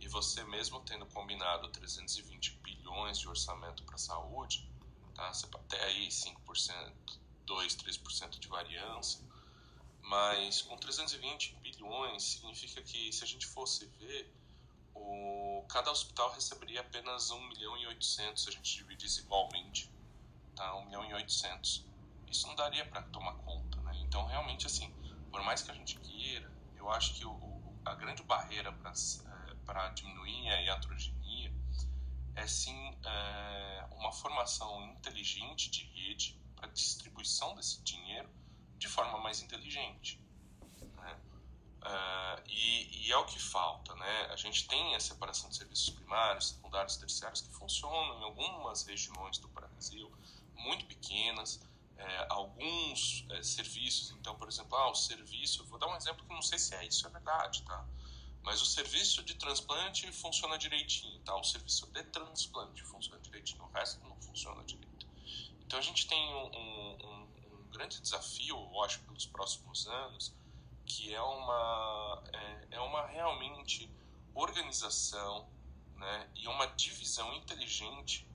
e 0.00 0.08
você 0.08 0.42
mesmo 0.44 0.80
tendo 0.80 1.06
combinado 1.06 1.68
320 1.68 2.57
bilhões 2.88 3.18
de 3.18 3.28
orçamento 3.28 3.82
para 3.84 3.94
a 3.94 3.98
saúde, 3.98 4.68
tá? 5.14 5.30
Até 5.54 5.82
aí 5.84 6.08
5%, 6.08 6.92
2, 7.44 7.76
3% 7.76 8.38
de 8.38 8.48
variância, 8.48 9.20
mas 10.02 10.62
com 10.62 10.76
320 10.76 11.54
bilhões 11.56 12.22
significa 12.22 12.82
que 12.82 13.12
se 13.12 13.22
a 13.22 13.26
gente 13.26 13.46
fosse 13.46 13.86
ver, 13.98 14.34
o, 14.94 15.64
cada 15.68 15.90
hospital 15.90 16.32
receberia 16.32 16.80
apenas 16.80 17.30
1 17.30 17.48
milhão 17.48 17.76
e 17.76 17.86
800 17.86 18.42
se 18.42 18.48
a 18.48 18.52
gente 18.52 18.76
dividisse 18.76 19.20
igualmente, 19.20 19.90
tá? 20.56 20.74
1 20.76 20.86
milhão 20.86 21.04
e 21.04 21.14
800. 21.14 21.86
Isso 22.30 22.46
não 22.46 22.54
daria 22.54 22.84
para 22.86 23.02
tomar 23.02 23.34
conta, 23.34 23.80
né? 23.82 23.92
Então, 24.02 24.26
realmente, 24.26 24.66
assim, 24.66 24.92
por 25.30 25.42
mais 25.42 25.62
que 25.62 25.70
a 25.70 25.74
gente 25.74 25.98
queira, 26.00 26.50
eu 26.76 26.90
acho 26.90 27.14
que 27.14 27.24
o, 27.24 27.78
a 27.84 27.94
grande 27.94 28.22
barreira 28.22 28.72
para 28.72 28.92
para 29.64 29.90
diminuir 29.90 30.48
a 30.48 30.62
iatrogenia 30.62 31.52
é 32.38 32.46
sim 32.46 32.96
é, 33.04 33.88
uma 33.92 34.12
formação 34.12 34.84
inteligente 34.92 35.70
de 35.70 35.84
rede 35.84 36.40
para 36.54 36.68
distribuição 36.68 37.54
desse 37.54 37.82
dinheiro 37.82 38.28
de 38.76 38.88
forma 38.88 39.18
mais 39.18 39.42
inteligente. 39.42 40.20
Né? 40.96 41.20
É, 41.84 42.42
e, 42.46 43.06
e, 43.06 43.12
é 43.12 43.16
o 43.16 43.24
que 43.24 43.40
falta. 43.40 43.94
Né? 43.94 44.26
A 44.30 44.36
gente 44.36 44.66
tem 44.68 44.94
a 44.94 45.00
separação 45.00 45.50
de 45.50 45.56
serviços 45.56 45.90
primários, 45.90 46.50
secundários 46.50 46.96
terciários 46.96 47.40
que 47.40 47.52
funcionam 47.52 48.20
em 48.20 48.24
algumas 48.24 48.84
regiões 48.84 49.38
do 49.38 49.48
Brasil, 49.48 50.12
muito 50.54 50.86
pequenas, 50.86 51.60
é, 51.96 52.26
alguns 52.30 53.26
é, 53.30 53.42
serviços, 53.42 54.12
então, 54.12 54.36
por 54.36 54.48
exemplo, 54.48 54.76
ah, 54.76 54.90
o 54.90 54.94
serviço, 54.94 55.64
vou 55.66 55.78
dar 55.78 55.88
um 55.88 55.96
exemplo 55.96 56.24
que 56.24 56.32
não 56.32 56.42
sei 56.42 56.58
se 56.58 56.74
é 56.74 56.86
isso, 56.86 57.04
é 57.06 57.10
verdade, 57.10 57.62
tá? 57.64 57.84
Mas 58.42 58.62
o 58.62 58.66
serviço 58.66 59.22
de 59.22 59.34
transplante 59.34 60.10
funciona 60.12 60.56
direitinho, 60.56 61.20
tá? 61.20 61.36
O 61.36 61.44
serviço 61.44 61.86
de 61.88 62.02
transplante 62.04 62.82
funciona 62.84 63.20
direitinho, 63.20 63.62
o 63.62 63.70
resto 63.72 64.02
não 64.06 64.16
funciona 64.20 64.62
direito. 64.64 65.06
Então 65.60 65.78
a 65.78 65.82
gente 65.82 66.06
tem 66.06 66.34
um, 66.34 66.56
um, 66.56 66.98
um 67.04 67.68
grande 67.70 68.00
desafio, 68.00 68.56
eu 68.56 68.82
acho, 68.82 69.00
pelos 69.00 69.26
próximos 69.26 69.86
anos, 69.86 70.34
que 70.86 71.14
é 71.14 71.20
uma, 71.20 72.22
é, 72.32 72.68
é 72.76 72.80
uma 72.80 73.06
realmente 73.06 73.90
organização 74.34 75.46
né, 75.96 76.30
e 76.34 76.48
uma 76.48 76.66
divisão 76.68 77.34
inteligente 77.34 78.26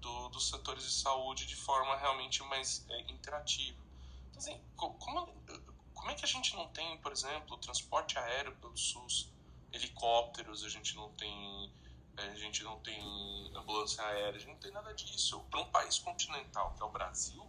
do, 0.00 0.28
dos 0.28 0.48
setores 0.48 0.84
de 0.84 0.92
saúde 0.92 1.46
de 1.46 1.56
forma 1.56 1.96
realmente 1.96 2.42
mais 2.44 2.86
é, 2.88 3.00
interativa. 3.10 3.80
Então, 4.30 4.40
assim, 4.40 4.60
como, 4.76 5.26
como 6.02 6.10
é 6.10 6.16
que 6.16 6.24
a 6.24 6.28
gente 6.28 6.56
não 6.56 6.66
tem, 6.66 6.98
por 6.98 7.12
exemplo, 7.12 7.56
transporte 7.58 8.18
aéreo 8.18 8.56
pelo 8.56 8.76
SUS, 8.76 9.32
helicópteros, 9.72 10.64
a 10.64 10.68
gente 10.68 10.96
não 10.96 11.12
tem 11.12 11.72
a 12.16 12.34
gente 12.34 12.64
não 12.64 12.80
tem 12.80 13.52
ambulância 13.56 14.04
aérea, 14.04 14.36
a 14.36 14.38
gente 14.38 14.48
não 14.48 14.58
tem 14.58 14.72
nada 14.72 14.92
disso. 14.94 15.40
Para 15.48 15.60
um 15.60 15.70
país 15.70 16.00
continental, 16.00 16.74
que 16.74 16.82
é 16.82 16.84
o 16.84 16.90
Brasil, 16.90 17.48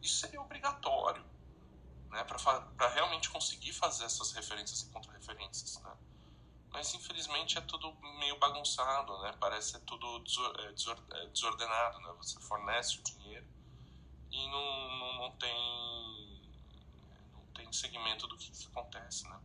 isso 0.00 0.16
seria 0.16 0.40
obrigatório. 0.40 1.22
né, 2.10 2.24
para 2.24 2.88
realmente 2.88 3.28
conseguir 3.28 3.72
fazer 3.74 4.04
essas 4.04 4.32
referências 4.32 4.80
e 4.82 4.90
contra-referências, 4.90 5.78
né? 5.82 5.94
Mas 6.70 6.94
infelizmente 6.94 7.58
é 7.58 7.60
tudo 7.60 7.92
meio 8.18 8.38
bagunçado, 8.38 9.20
né? 9.22 9.34
Parece 9.38 9.78
tudo 9.80 10.24
é, 10.58 10.68
é, 10.68 11.26
desordenado, 11.28 12.00
né? 12.00 12.14
Você 12.18 12.40
fornece 12.40 12.98
o 12.98 13.02
dinheiro 13.02 13.46
e 14.30 14.48
não, 14.48 14.98
não, 14.98 15.14
não 15.18 15.30
tem 15.36 16.33
segmento 17.74 18.26
do 18.26 18.36
que, 18.36 18.50
que 18.50 18.66
acontece, 18.66 19.24
né? 19.28 19.38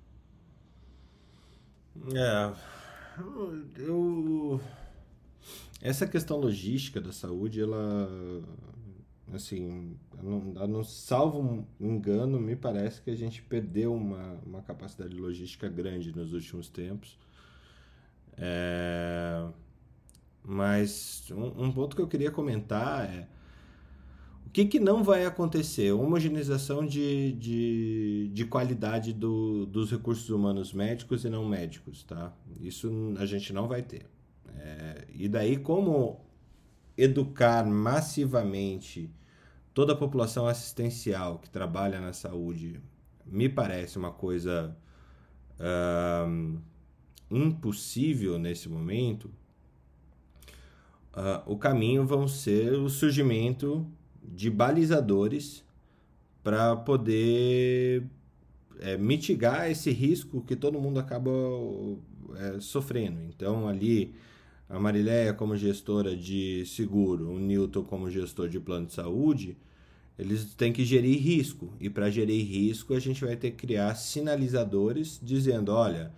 É, 2.16 2.54
eu 3.82 4.62
essa 5.82 6.06
questão 6.06 6.38
logística 6.38 7.00
da 7.00 7.12
saúde, 7.12 7.62
ela 7.62 8.10
assim, 9.34 9.98
não, 10.22 10.40
não 10.68 10.84
salvo 10.84 11.68
engano, 11.80 12.40
me 12.40 12.56
parece 12.56 13.02
que 13.02 13.10
a 13.10 13.16
gente 13.16 13.42
perdeu 13.42 13.94
uma, 13.94 14.40
uma 14.46 14.62
capacidade 14.62 15.16
logística 15.16 15.70
grande 15.70 16.16
nos 16.16 16.34
últimos 16.34 16.68
tempos. 16.68 17.18
É, 18.38 19.48
mas 20.44 21.30
um, 21.32 21.66
um, 21.66 21.72
ponto 21.72 21.96
que 21.96 22.02
eu 22.02 22.08
queria 22.08 22.32
comentar 22.32 23.06
é 23.06 23.28
o 24.50 24.52
que, 24.52 24.66
que 24.66 24.80
não 24.80 25.04
vai 25.04 25.26
acontecer? 25.26 25.92
Homogeneização 25.92 26.84
de, 26.84 27.34
de, 27.34 28.32
de 28.34 28.46
qualidade 28.46 29.14
do, 29.14 29.68
dos 29.68 29.92
recursos 29.92 30.28
humanos 30.32 30.74
médicos 30.74 31.24
e 31.24 31.30
não 31.30 31.48
médicos, 31.48 32.04
tá? 32.04 32.34
Isso 32.60 32.92
a 33.20 33.28
gente 33.28 33.54
não 33.54 33.68
vai 33.68 33.84
ter. 33.84 34.08
É, 34.58 35.06
e 35.14 35.28
daí, 35.28 35.56
como 35.56 36.26
educar 36.98 37.64
massivamente 37.64 39.14
toda 39.72 39.94
a 39.94 39.96
população 39.96 40.48
assistencial 40.48 41.38
que 41.38 41.48
trabalha 41.48 42.02
na 42.02 42.12
saúde 42.12 42.82
me 43.28 43.48
parece 43.48 44.00
uma 44.00 44.12
coisa 44.12 44.76
uh, 45.60 46.60
impossível 47.30 48.40
nesse 48.40 48.68
momento, 48.68 49.26
uh, 51.14 51.44
o 51.46 51.56
caminho 51.56 52.04
vão 52.04 52.28
ser 52.28 52.74
o 52.74 52.90
surgimento 52.90 53.88
de 54.34 54.50
balizadores 54.50 55.64
para 56.44 56.76
poder 56.76 58.04
é, 58.80 58.98
mitigar 58.98 59.70
esse 59.70 59.92
risco 59.92 60.42
que 60.42 60.56
todo 60.56 60.80
mundo 60.80 61.00
acaba 61.00 61.32
é, 62.36 62.60
sofrendo. 62.60 63.20
Então, 63.28 63.68
ali, 63.68 64.14
a 64.70 64.80
Marileia 64.80 65.34
como 65.34 65.56
gestora 65.56 66.16
de 66.16 66.66
seguro, 66.66 67.30
o 67.30 67.40
Newton 67.40 67.84
como 67.84 68.10
gestor 68.10 68.48
de 68.48 68.60
plano 68.60 68.86
de 68.86 68.94
saúde, 68.94 69.58
eles 70.18 70.54
têm 70.54 70.74
que 70.74 70.84
gerir 70.84 71.20
risco. 71.20 71.74
E 71.80 71.90
para 71.90 72.10
gerir 72.10 72.46
risco, 72.46 72.94
a 72.94 73.00
gente 73.00 73.24
vai 73.24 73.36
ter 73.36 73.52
que 73.52 73.58
criar 73.58 73.96
sinalizadores 73.96 75.20
dizendo: 75.22 75.72
olha, 75.72 76.12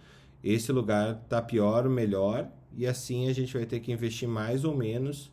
esse 0.44 0.72
lugar 0.72 1.22
está 1.24 1.42
pior 1.42 1.86
ou 1.86 1.92
melhor, 1.92 2.50
e 2.76 2.88
assim 2.88 3.30
a 3.30 3.34
gente 3.34 3.54
vai 3.54 3.66
ter 3.66 3.80
que 3.80 3.92
investir 3.92 4.28
mais 4.28 4.64
ou 4.64 4.76
menos 4.76 5.32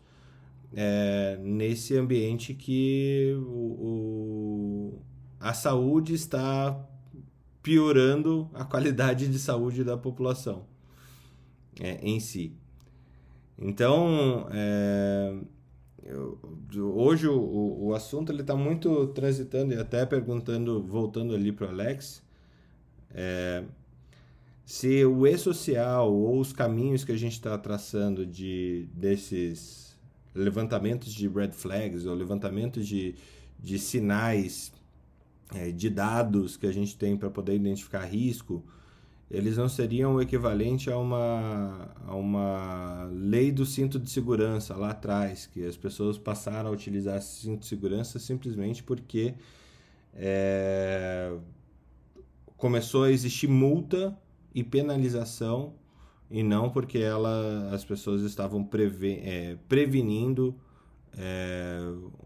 é, 0.73 1.39
nesse 1.41 1.97
ambiente 1.97 2.55
que 2.55 3.35
o, 3.39 4.93
o, 4.93 5.03
a 5.41 5.53
saúde 5.53 6.15
está 6.15 6.79
piorando 7.63 8.49
a 8.55 8.65
qualidade 8.65 9.29
de 9.29 9.39
saúde 9.39 9.85
da 9.85 9.97
população 9.97 10.65
é, 11.81 11.99
em 12.03 12.21
si. 12.21 12.55
Então, 13.59 14.47
é, 14.53 15.37
hoje 16.77 17.27
o, 17.27 17.87
o 17.87 17.95
assunto 17.95 18.31
ele 18.31 18.43
está 18.43 18.55
muito 18.55 19.09
transitando 19.09 19.75
e 19.75 19.77
até 19.77 20.07
perguntando, 20.07 20.83
voltando 20.83 21.35
ali 21.35 21.51
para 21.51 21.67
o 21.67 21.71
Alex, 21.71 22.23
é, 23.11 23.65
se 24.65 25.05
o 25.05 25.27
e-social 25.27 26.13
ou 26.13 26.39
os 26.39 26.53
caminhos 26.53 27.05
que 27.05 27.13
a 27.13 27.17
gente 27.17 27.33
está 27.33 27.57
traçando 27.57 28.25
de 28.25 28.87
desses 28.93 29.88
levantamentos 30.39 31.13
de 31.13 31.29
red 31.29 31.53
flags 31.53 32.07
ou 32.07 32.15
levantamentos 32.15 32.87
de, 32.87 33.15
de 33.59 33.79
sinais 33.79 34.73
é, 35.55 35.71
de 35.71 35.91
dados 35.91 36.57
que 36.57 36.67
a 36.67 36.73
gente 36.73 36.97
tem 36.97 37.17
para 37.17 37.31
poder 37.31 37.55
identificar 37.55 38.05
risco, 38.05 38.65
eles 39.31 39.57
não 39.59 39.69
seriam 39.69 40.15
o 40.15 40.23
equivalente 40.23 40.91
a 40.91 40.97
uma, 40.97 41.91
a 42.07 42.15
uma 42.15 43.11
lei 43.13 43.53
do 43.53 43.67
cinto 43.67 43.99
de 43.99 44.09
segurança 44.11 44.75
lá 44.75 44.91
atrás, 44.91 45.47
que 45.47 45.65
as 45.67 45.77
pessoas 45.77 46.17
passaram 46.17 46.71
a 46.71 46.73
utilizar 46.73 47.21
cinto 47.21 47.61
de 47.61 47.67
segurança 47.67 48.19
simplesmente 48.19 48.83
porque 48.83 49.35
é, 50.15 51.37
começou 52.57 53.05
a 53.05 53.13
existir 53.13 53.49
multa 53.49 54.17
e 54.55 54.65
penalização 54.65 55.75
e 56.31 56.43
não 56.43 56.69
porque 56.71 56.99
ela, 56.99 57.71
as 57.73 57.85
pessoas 57.85 58.23
estavam 58.23 58.63
preve, 58.63 59.21
é, 59.25 59.57
prevenindo 59.69 60.59
é, 61.17 61.79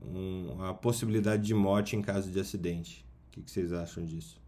um, 0.03 0.65
a 0.65 0.75
possibilidade 0.75 1.43
de 1.43 1.55
morte 1.55 1.97
em 1.97 2.03
caso 2.03 2.31
de 2.31 2.41
acidente. 2.41 3.05
O 3.29 3.31
que, 3.33 3.43
que 3.43 3.51
vocês 3.51 3.73
acham 3.73 4.05
disso? 4.05 4.41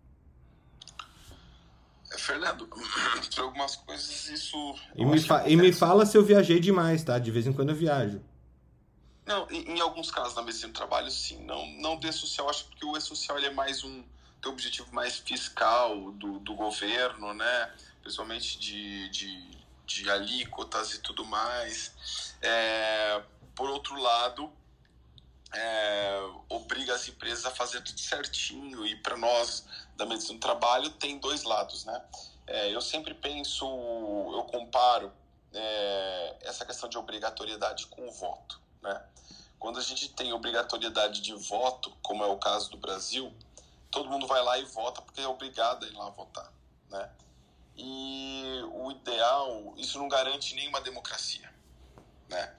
É, 2.13 2.19
Fernando, 2.19 2.67
para 3.35 3.45
algumas 3.45 3.77
coisas 3.77 4.29
isso. 4.29 4.57
E 4.97 5.05
me, 5.05 5.21
fa 5.21 5.49
e 5.49 5.57
me 5.57 5.73
fala 5.73 6.05
se 6.05 6.17
eu 6.17 6.25
viajei 6.25 6.61
demais, 6.61 7.03
tá? 7.03 7.19
De 7.19 7.31
vez 7.31 7.47
em 7.47 7.53
quando 7.53 7.71
eu 7.71 7.77
viajo. 7.77 8.21
Não, 9.25 9.51
em, 9.51 9.77
em 9.77 9.81
alguns 9.81 10.11
casos 10.11 10.35
na 10.35 10.43
medicina 10.43 10.73
do 10.73 10.77
trabalho, 10.77 11.11
sim. 11.11 11.43
Não, 11.45 11.67
não 11.81 11.99
de 11.99 12.13
social, 12.13 12.51
acho 12.51 12.69
que 12.71 12.85
o 12.85 12.97
E-Social 12.97 13.39
é 13.39 13.51
mais 13.51 13.83
um 13.83 14.05
objetivo 14.47 14.93
mais 14.93 15.17
fiscal 15.17 16.13
do, 16.13 16.39
do 16.41 16.55
governo, 16.55 17.33
né? 17.33 17.73
Principalmente 18.05 18.59
de, 18.59 19.09
de, 19.09 19.59
de 19.85 20.11
alíquotas 20.11 20.95
e 20.95 21.01
tudo 21.01 21.25
mais. 21.25 22.37
É, 22.41 23.21
por 23.57 23.69
outro 23.71 24.01
lado, 24.01 24.53
é, 25.53 26.21
obriga 26.49 26.95
as 26.95 27.09
empresas 27.09 27.47
a 27.47 27.51
fazer 27.51 27.81
tudo 27.83 27.99
certinho 27.99 28.87
e 28.87 28.97
para 28.97 29.17
nós 29.17 29.65
da 29.97 30.05
medicina 30.05 30.35
do 30.35 30.41
trabalho 30.41 30.91
tem 30.91 31.19
dois 31.19 31.45
lados, 31.45 31.85
né? 31.85 32.05
É, 32.47 32.75
eu 32.75 32.81
sempre 32.81 33.15
penso, 33.15 33.65
eu 33.65 34.45
comparo 34.45 35.11
é, 35.53 36.37
essa 36.43 36.67
questão 36.67 36.89
de 36.89 36.99
obrigatoriedade 36.99 37.87
com 37.87 38.07
o 38.07 38.13
voto, 38.13 38.61
né? 38.83 39.03
Quando 39.59 39.79
a 39.79 39.83
gente 39.83 40.11
tem 40.11 40.33
obrigatoriedade 40.33 41.23
de 41.23 41.33
voto, 41.33 41.91
como 42.03 42.23
é 42.23 42.27
o 42.27 42.37
caso 42.37 42.71
do 42.71 42.77
Brasil, 42.77 43.33
todo 43.91 44.11
mundo 44.11 44.27
vai 44.27 44.43
lá 44.43 44.59
e 44.59 44.65
vota 44.65 45.01
porque 45.01 45.23
é 45.23 45.29
obrigado 45.29 45.85
a 45.85 45.89
ir 45.89 45.95
lá 45.95 46.11
votar, 46.11 46.53
né? 46.91 47.11
E 47.77 48.63
o 48.73 48.91
ideal, 48.93 49.75
isso 49.77 49.99
não 49.99 50.09
garante 50.09 50.55
nenhuma 50.55 50.81
democracia, 50.81 51.53
né? 52.29 52.55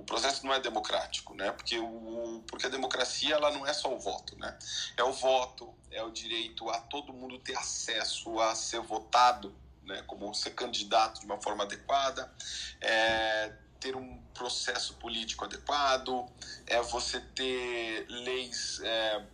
o 0.00 0.02
processo 0.02 0.46
não 0.46 0.54
é 0.54 0.60
democrático, 0.60 1.34
né? 1.34 1.52
Porque, 1.52 1.78
o, 1.78 2.42
porque 2.48 2.66
a 2.66 2.70
democracia 2.70 3.34
ela 3.34 3.50
não 3.50 3.66
é 3.66 3.72
só 3.72 3.94
o 3.94 3.98
voto, 3.98 4.36
né? 4.38 4.58
É 4.96 5.04
o 5.04 5.12
voto, 5.12 5.74
é 5.90 6.02
o 6.02 6.10
direito 6.10 6.68
a 6.70 6.80
todo 6.80 7.12
mundo 7.12 7.38
ter 7.38 7.56
acesso 7.56 8.40
a 8.40 8.54
ser 8.54 8.80
votado, 8.80 9.54
né? 9.84 10.02
Como 10.06 10.34
ser 10.34 10.50
candidato 10.50 11.20
de 11.20 11.26
uma 11.26 11.40
forma 11.40 11.64
adequada, 11.64 12.32
é 12.80 13.52
ter 13.78 13.96
um 13.96 14.20
processo 14.34 14.94
político 14.94 15.44
adequado, 15.44 16.26
é 16.66 16.80
você 16.82 17.20
ter 17.20 18.06
leis 18.08 18.80
é, 18.82 19.24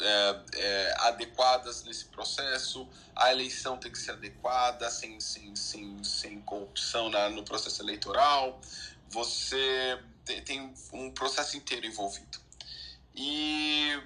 é, 0.00 0.40
é, 0.54 0.94
adequadas 1.00 1.84
nesse 1.84 2.06
processo, 2.06 2.88
a 3.14 3.32
eleição 3.32 3.78
tem 3.78 3.90
que 3.90 3.98
ser 3.98 4.12
adequada, 4.12 4.90
sem, 4.90 5.18
sem, 5.20 5.54
sem, 5.56 6.02
sem 6.04 6.40
corrupção 6.42 7.08
na, 7.08 7.28
no 7.28 7.42
processo 7.44 7.82
eleitoral, 7.82 8.60
você 9.08 9.98
tem 10.44 10.74
um 10.92 11.10
processo 11.10 11.56
inteiro 11.56 11.86
envolvido. 11.86 12.38
E, 13.14 13.98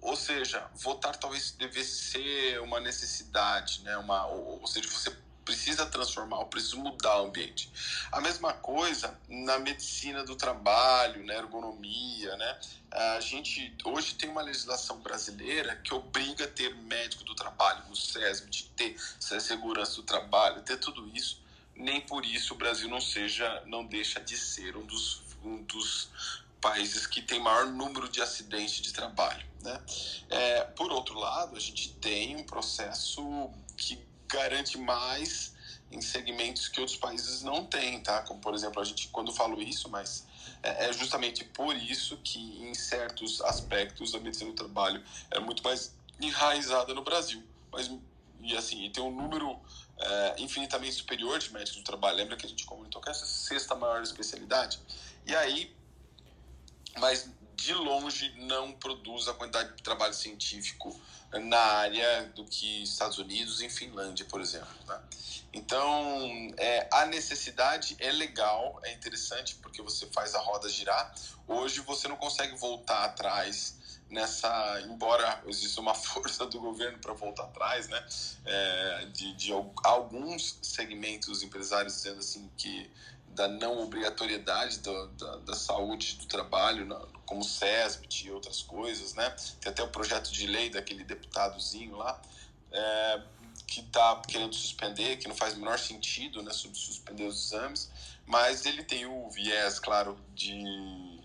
ou 0.00 0.16
seja, 0.16 0.68
votar 0.74 1.16
talvez 1.16 1.52
devesse 1.52 2.10
ser 2.10 2.60
uma 2.60 2.80
necessidade, 2.80 3.82
né? 3.82 3.96
uma, 3.98 4.26
ou, 4.26 4.60
ou 4.60 4.66
seja, 4.66 4.88
você 4.88 5.14
precisa 5.44 5.86
transformar, 5.86 6.44
precisa 6.46 6.76
mudar 6.76 7.22
o 7.22 7.26
ambiente. 7.26 7.70
A 8.12 8.20
mesma 8.20 8.52
coisa 8.52 9.18
na 9.28 9.58
medicina 9.58 10.24
do 10.24 10.36
trabalho, 10.36 11.24
na 11.24 11.34
ergonomia, 11.34 12.36
né? 12.36 12.60
A 12.90 13.20
gente 13.20 13.76
hoje 13.84 14.14
tem 14.14 14.28
uma 14.28 14.42
legislação 14.42 15.00
brasileira 15.00 15.76
que 15.76 15.94
obriga 15.94 16.44
a 16.44 16.48
ter 16.48 16.74
médico 16.74 17.24
do 17.24 17.34
trabalho 17.34 17.82
no 17.88 17.94
de 18.50 18.64
ter 18.76 18.96
segurança 19.18 19.96
do 19.96 20.02
trabalho, 20.02 20.62
ter 20.62 20.76
tudo 20.76 21.08
isso 21.14 21.40
nem 21.80 22.00
por 22.00 22.24
isso 22.24 22.54
o 22.54 22.56
Brasil 22.56 22.88
não 22.88 23.00
seja, 23.00 23.62
não 23.66 23.84
deixa 23.84 24.20
de 24.20 24.36
ser 24.36 24.76
um 24.76 24.84
dos, 24.84 25.22
um 25.42 25.62
dos 25.62 26.10
países 26.60 27.06
que 27.06 27.22
tem 27.22 27.40
maior 27.40 27.66
número 27.66 28.08
de 28.08 28.20
acidentes 28.20 28.82
de 28.82 28.92
trabalho. 28.92 29.44
Né? 29.62 29.80
É, 30.28 30.62
por 30.62 30.92
outro 30.92 31.18
lado, 31.18 31.56
a 31.56 31.60
gente 31.60 31.92
tem 31.94 32.36
um 32.36 32.44
processo 32.44 33.50
que 33.76 33.98
garante 34.30 34.78
mais 34.78 35.52
em 35.90 36.00
segmentos 36.00 36.68
que 36.68 36.80
outros 36.80 36.96
países 36.96 37.42
não 37.42 37.66
têm, 37.66 38.00
tá? 38.00 38.22
Como 38.22 38.40
por 38.40 38.54
exemplo 38.54 38.80
a 38.80 38.84
gente 38.84 39.08
quando 39.08 39.32
falo 39.32 39.60
isso, 39.60 39.88
mas 39.88 40.26
é, 40.62 40.88
é 40.88 40.92
justamente 40.92 41.44
por 41.44 41.76
isso 41.76 42.16
que 42.18 42.38
em 42.62 42.72
certos 42.74 43.40
aspectos 43.42 44.14
a 44.14 44.20
medicina 44.20 44.50
do 44.50 44.56
trabalho 44.56 45.02
é 45.30 45.40
muito 45.40 45.62
mais 45.62 45.94
enraizada 46.20 46.94
no 46.94 47.02
Brasil. 47.02 47.42
Mas, 47.72 47.90
e 48.42 48.56
assim, 48.56 48.84
e 48.84 48.90
tem 48.90 49.02
um 49.02 49.10
número 49.10 49.58
é, 49.98 50.36
infinitamente 50.38 50.94
superior 50.94 51.38
de 51.38 51.52
médicos 51.52 51.80
do 51.80 51.84
trabalho. 51.84 52.16
Lembra 52.16 52.36
que 52.36 52.46
a 52.46 52.48
gente 52.48 52.64
comentou 52.64 53.00
que 53.00 53.10
essa 53.10 53.20
é 53.20 53.24
a 53.24 53.26
sexta 53.26 53.74
maior 53.74 54.02
especialidade? 54.02 54.78
E 55.26 55.34
aí, 55.34 55.74
mas 56.98 57.28
de 57.60 57.74
longe 57.74 58.32
não 58.38 58.72
produz 58.72 59.28
a 59.28 59.34
quantidade 59.34 59.76
de 59.76 59.82
trabalho 59.82 60.14
científico 60.14 60.98
na 61.30 61.58
área 61.58 62.24
do 62.34 62.44
que 62.44 62.82
Estados 62.82 63.18
Unidos 63.18 63.60
e 63.60 63.68
Finlândia, 63.68 64.24
por 64.24 64.40
exemplo. 64.40 64.68
Tá? 64.86 65.00
Então, 65.52 66.52
é, 66.56 66.88
a 66.90 67.04
necessidade 67.06 67.96
é 68.00 68.10
legal, 68.10 68.80
é 68.82 68.92
interessante 68.94 69.56
porque 69.56 69.82
você 69.82 70.06
faz 70.06 70.34
a 70.34 70.40
roda 70.40 70.68
girar. 70.70 71.14
Hoje 71.46 71.80
você 71.80 72.08
não 72.08 72.16
consegue 72.16 72.56
voltar 72.56 73.04
atrás 73.04 73.78
nessa, 74.08 74.80
embora 74.86 75.42
exista 75.46 75.80
uma 75.80 75.94
força 75.94 76.46
do 76.46 76.58
governo 76.58 76.98
para 76.98 77.12
voltar 77.12 77.44
atrás, 77.44 77.88
né, 77.88 78.06
é, 78.46 79.04
de, 79.12 79.34
de 79.34 79.52
alguns 79.84 80.58
segmentos 80.62 81.42
empresários 81.42 81.94
dizendo 81.94 82.20
assim 82.20 82.50
que 82.56 82.90
da 83.30 83.48
não 83.48 83.82
obrigatoriedade 83.82 84.80
do, 84.80 85.08
da, 85.08 85.36
da 85.36 85.54
saúde 85.54 86.16
do 86.16 86.26
trabalho, 86.26 86.86
como 87.24 87.42
o 87.42 88.24
e 88.24 88.30
outras 88.30 88.62
coisas, 88.62 89.14
né? 89.14 89.30
Tem 89.60 89.70
até 89.70 89.82
o 89.82 89.88
projeto 89.88 90.30
de 90.30 90.46
lei 90.46 90.68
daquele 90.68 91.04
deputadozinho 91.04 91.96
lá, 91.96 92.20
é, 92.72 93.22
que 93.66 93.80
está 93.80 94.20
querendo 94.26 94.54
suspender, 94.54 95.16
que 95.16 95.28
não 95.28 95.34
faz 95.34 95.54
o 95.54 95.58
menor 95.58 95.78
sentido, 95.78 96.42
né, 96.42 96.52
sobre 96.52 96.76
suspender 96.76 97.24
os 97.24 97.46
exames, 97.46 97.88
mas 98.26 98.66
ele 98.66 98.82
tem 98.82 99.06
o 99.06 99.30
viés, 99.30 99.78
claro, 99.78 100.18
de 100.34 101.20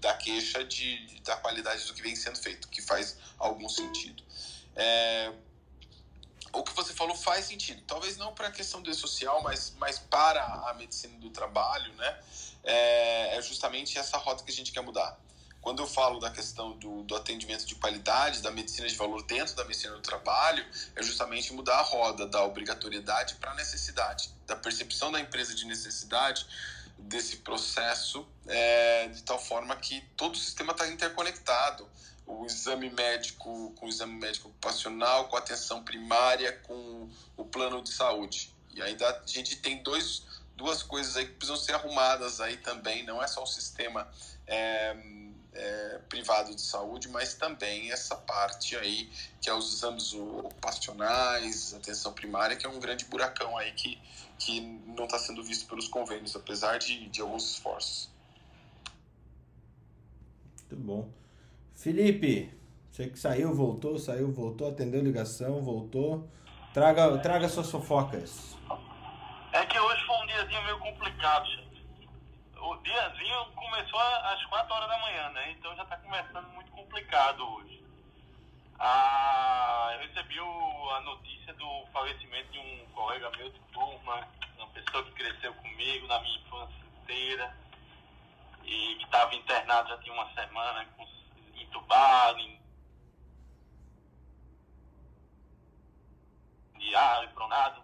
da 0.00 0.14
queixa 0.14 0.64
de, 0.64 1.20
da 1.24 1.36
qualidade 1.36 1.84
do 1.86 1.92
que 1.92 2.00
vem 2.00 2.16
sendo 2.16 2.38
feito, 2.38 2.68
que 2.68 2.80
faz 2.80 3.18
algum 3.38 3.68
sentido. 3.68 4.22
É, 4.74 5.30
o 6.52 6.62
que 6.62 6.74
você 6.74 6.92
falou 6.92 7.16
faz 7.16 7.46
sentido. 7.46 7.82
Talvez 7.86 8.16
não 8.16 8.34
para 8.34 8.48
a 8.48 8.50
questão 8.50 8.82
do 8.82 8.92
social, 8.94 9.42
mas, 9.42 9.74
mas 9.78 9.98
para 9.98 10.42
a 10.42 10.74
medicina 10.74 11.16
do 11.18 11.30
trabalho, 11.30 11.92
né? 11.94 12.20
É, 12.62 13.36
é, 13.36 13.42
justamente 13.42 13.98
essa 13.98 14.18
rota 14.18 14.44
que 14.44 14.50
a 14.50 14.54
gente 14.54 14.72
quer 14.72 14.82
mudar. 14.82 15.18
Quando 15.60 15.82
eu 15.82 15.86
falo 15.86 16.18
da 16.18 16.30
questão 16.30 16.72
do, 16.78 17.02
do 17.02 17.14
atendimento 17.14 17.66
de 17.66 17.74
qualidade, 17.74 18.40
da 18.40 18.50
medicina 18.50 18.88
de 18.88 18.94
valor 18.96 19.22
dentro 19.24 19.54
da 19.54 19.64
medicina 19.64 19.94
do 19.94 20.00
trabalho, 20.00 20.64
é 20.96 21.02
justamente 21.02 21.52
mudar 21.52 21.78
a 21.78 21.82
roda 21.82 22.26
da 22.26 22.42
obrigatoriedade 22.44 23.34
para 23.34 23.52
a 23.52 23.54
necessidade, 23.54 24.30
da 24.46 24.56
percepção 24.56 25.12
da 25.12 25.20
empresa 25.20 25.54
de 25.54 25.66
necessidade 25.66 26.46
desse 26.98 27.38
processo, 27.38 28.26
é, 28.46 29.08
de 29.08 29.22
tal 29.22 29.38
forma 29.38 29.76
que 29.76 30.00
todo 30.16 30.34
o 30.34 30.38
sistema 30.38 30.72
está 30.72 30.88
interconectado 30.88 31.88
o 32.38 32.46
exame 32.46 32.90
médico 32.90 33.72
com 33.76 33.86
o 33.86 33.88
exame 33.88 34.14
médico 34.14 34.48
ocupacional, 34.48 35.28
com 35.28 35.36
a 35.36 35.40
atenção 35.40 35.82
primária, 35.82 36.52
com 36.62 37.08
o 37.36 37.44
plano 37.44 37.82
de 37.82 37.90
saúde. 37.92 38.54
E 38.74 38.80
ainda 38.80 39.08
a 39.08 39.26
gente 39.26 39.56
tem 39.56 39.82
dois, 39.82 40.24
duas 40.56 40.82
coisas 40.82 41.16
aí 41.16 41.26
que 41.26 41.32
precisam 41.32 41.56
ser 41.56 41.74
arrumadas 41.74 42.40
aí 42.40 42.56
também, 42.58 43.04
não 43.04 43.22
é 43.22 43.26
só 43.26 43.42
o 43.42 43.46
sistema 43.46 44.08
é, 44.46 44.96
é, 45.52 46.00
privado 46.08 46.54
de 46.54 46.60
saúde, 46.60 47.08
mas 47.08 47.34
também 47.34 47.90
essa 47.90 48.16
parte 48.16 48.76
aí, 48.76 49.10
que 49.40 49.50
é 49.50 49.54
os 49.54 49.74
exames 49.74 50.12
ocupacionais, 50.12 51.74
atenção 51.74 52.12
primária, 52.12 52.56
que 52.56 52.64
é 52.64 52.68
um 52.68 52.78
grande 52.78 53.04
buracão 53.06 53.56
aí 53.58 53.72
que, 53.72 54.00
que 54.38 54.60
não 54.60 55.04
está 55.04 55.18
sendo 55.18 55.42
visto 55.42 55.66
pelos 55.66 55.88
convênios, 55.88 56.36
apesar 56.36 56.78
de, 56.78 57.08
de 57.08 57.20
alguns 57.20 57.50
esforços. 57.50 58.08
Muito 60.70 60.76
bom. 60.76 61.19
Felipe, 61.80 62.52
você 62.90 63.08
que 63.08 63.18
saiu, 63.18 63.54
voltou, 63.54 63.98
saiu, 63.98 64.30
voltou, 64.30 64.68
atendeu 64.68 65.02
ligação, 65.02 65.62
voltou. 65.62 66.28
Traga, 66.74 67.16
traga 67.20 67.48
suas 67.48 67.70
fofocas. 67.70 68.54
É 69.50 69.64
que 69.64 69.80
hoje 69.80 70.04
foi 70.04 70.16
um 70.16 70.26
diazinho 70.26 70.62
meio 70.64 70.78
complicado, 70.78 71.46
gente. 71.46 71.82
O 72.60 72.76
diazinho 72.76 73.46
começou 73.56 73.98
às 73.98 74.44
4 74.44 74.74
horas 74.74 74.88
da 74.90 74.98
manhã, 74.98 75.30
né? 75.30 75.52
Então 75.52 75.74
já 75.74 75.84
está 75.84 75.96
começando 75.96 76.48
muito 76.50 76.70
complicado 76.70 77.48
hoje. 77.54 77.82
Ah, 78.78 79.90
eu 79.94 80.06
recebi 80.06 80.38
a 80.38 81.00
notícia 81.00 81.54
do 81.54 81.86
falecimento 81.94 82.52
de 82.52 82.58
um 82.58 82.84
colega 82.92 83.30
meu 83.38 83.50
de 83.50 83.60
turma, 83.72 84.28
uma 84.58 84.66
pessoa 84.66 85.02
que 85.04 85.12
cresceu 85.12 85.54
comigo 85.54 86.06
na 86.08 86.20
minha 86.20 86.40
infância 86.40 86.84
inteira 87.02 87.56
e 88.64 88.96
que 88.96 89.04
estava 89.04 89.34
internado 89.34 89.88
já 89.88 89.96
tinha 89.96 90.12
uma 90.12 90.30
semana 90.34 90.84
com 90.94 91.19
entubado, 91.70 92.40
em 92.40 92.60
diário, 96.78 97.30
pronado. 97.30 97.82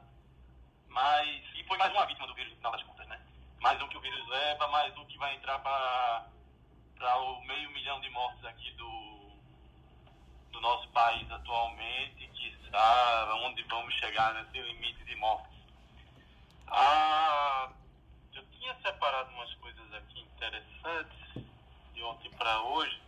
Mas, 0.88 1.44
e 1.54 1.64
foi 1.64 1.78
mais 1.78 1.92
uma 1.92 2.06
vítima 2.06 2.26
do 2.26 2.34
vírus 2.34 2.50
no 2.50 2.56
final 2.56 2.72
das 2.72 2.82
contas, 2.82 3.06
né? 3.06 3.20
Mais 3.60 3.80
um 3.80 3.88
que 3.88 3.96
o 3.96 4.00
vírus 4.00 4.26
leva, 4.28 4.68
mais 4.68 4.96
um 4.96 5.04
que 5.06 5.16
vai 5.18 5.34
entrar 5.36 5.58
para 5.60 7.16
o 7.18 7.40
meio 7.44 7.70
milhão 7.70 8.00
de 8.00 8.10
mortos 8.10 8.44
aqui 8.44 8.72
do, 8.72 9.36
do 10.50 10.60
nosso 10.60 10.88
país 10.88 11.30
atualmente, 11.30 12.26
que 12.28 12.70
sabe 12.70 13.32
onde 13.44 13.62
vamos 13.64 13.94
chegar 13.94 14.34
nesse 14.34 14.60
limite 14.60 15.04
de 15.04 15.14
mortes. 15.16 15.56
Ah, 16.66 17.70
eu 18.34 18.44
tinha 18.52 18.74
separado 18.80 19.30
umas 19.32 19.54
coisas 19.54 19.94
aqui 19.94 20.20
interessantes 20.20 21.44
de 21.94 22.02
ontem 22.02 22.30
para 22.32 22.60
hoje. 22.62 23.05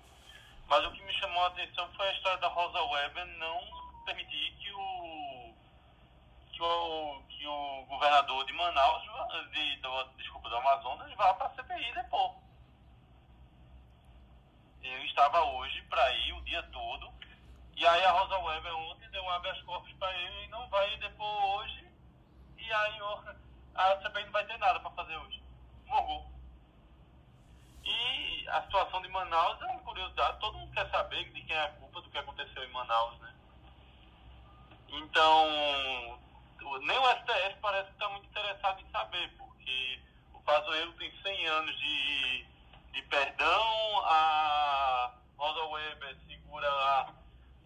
Mas 0.69 0.85
o 0.85 0.93
que 0.93 1.03
me 1.03 1.13
chamou 1.15 1.43
a 1.45 1.49
atenção 1.49 1.89
foi 1.97 2.09
a 2.09 2.13
história 2.13 2.39
da 2.39 2.49
Rosa 2.49 2.83
Weber 2.83 3.27
não 3.39 3.61
permitir 4.05 4.55
que 4.59 4.71
o 4.73 5.55
que 6.53 6.63
o, 6.63 7.23
que 7.29 7.47
o 7.47 7.87
governador 7.87 8.45
de 8.45 8.53
Manaus, 8.53 9.03
de, 9.53 9.77
do, 9.77 10.05
desculpa, 10.17 10.49
do 10.51 10.57
Amazonas, 10.57 11.13
vá 11.15 11.33
para 11.35 11.47
a 11.47 11.55
CPI 11.55 11.95
depois. 11.95 12.33
Eu 14.83 15.05
estava 15.05 15.43
hoje 15.43 15.81
para 15.83 16.13
ir 16.13 16.33
o 16.35 16.43
dia 16.43 16.63
todo, 16.65 17.11
e 17.75 17.87
aí 17.87 18.05
a 18.05 18.11
Rosa 18.11 18.39
Weber 18.39 18.77
ontem 18.77 19.09
deu 19.11 19.23
um 19.23 19.31
habeas 19.31 19.61
corpus 19.63 19.93
para 19.95 20.15
ele 20.17 20.45
e 20.45 20.49
não 20.49 20.69
vai 20.69 20.97
depois 20.99 21.45
hoje, 21.45 21.89
e 22.59 22.73
aí 22.73 22.99
a 23.75 24.03
CPI 24.03 24.25
não 24.25 24.33
vai 24.33 24.45
ter 24.47 24.59
nada 24.59 24.81
para 24.81 24.91
fazer 24.91 25.17
hoje. 25.17 25.43
Morgou. 25.87 26.38
E 27.89 28.49
a 28.49 28.63
situação 28.63 29.01
de 29.01 29.09
Manaus 29.09 29.61
é 29.63 29.79
curiosidade, 29.79 30.39
todo 30.41 30.59
mundo 30.59 30.73
quer 30.75 30.89
saber 30.91 31.25
de 31.33 31.43
quem 31.43 31.57
é 31.57 31.65
a 31.65 31.69
culpa 31.71 32.03
do 32.03 32.11
que 32.11 32.19
aconteceu 32.19 32.63
em 32.63 32.73
Manaus, 32.73 33.19
né? 33.21 33.35
Então, 34.89 36.19
nem 36.83 36.99
o 36.99 37.11
STF 37.11 37.57
parece 37.61 37.89
que 37.89 37.95
está 37.95 38.09
muito 38.11 38.27
interessado 38.27 38.81
em 38.81 38.91
saber, 38.91 39.29
porque 39.39 40.01
o 40.35 40.41
Pazuello 40.41 40.93
tem 40.95 41.11
100 41.23 41.47
anos 41.47 41.79
de, 41.79 42.47
de 42.93 43.03
perdão, 43.03 44.01
a 44.05 45.15
Rosa 45.39 45.65
Weber 45.65 46.17
segura 46.27 46.69
lá 46.71 47.15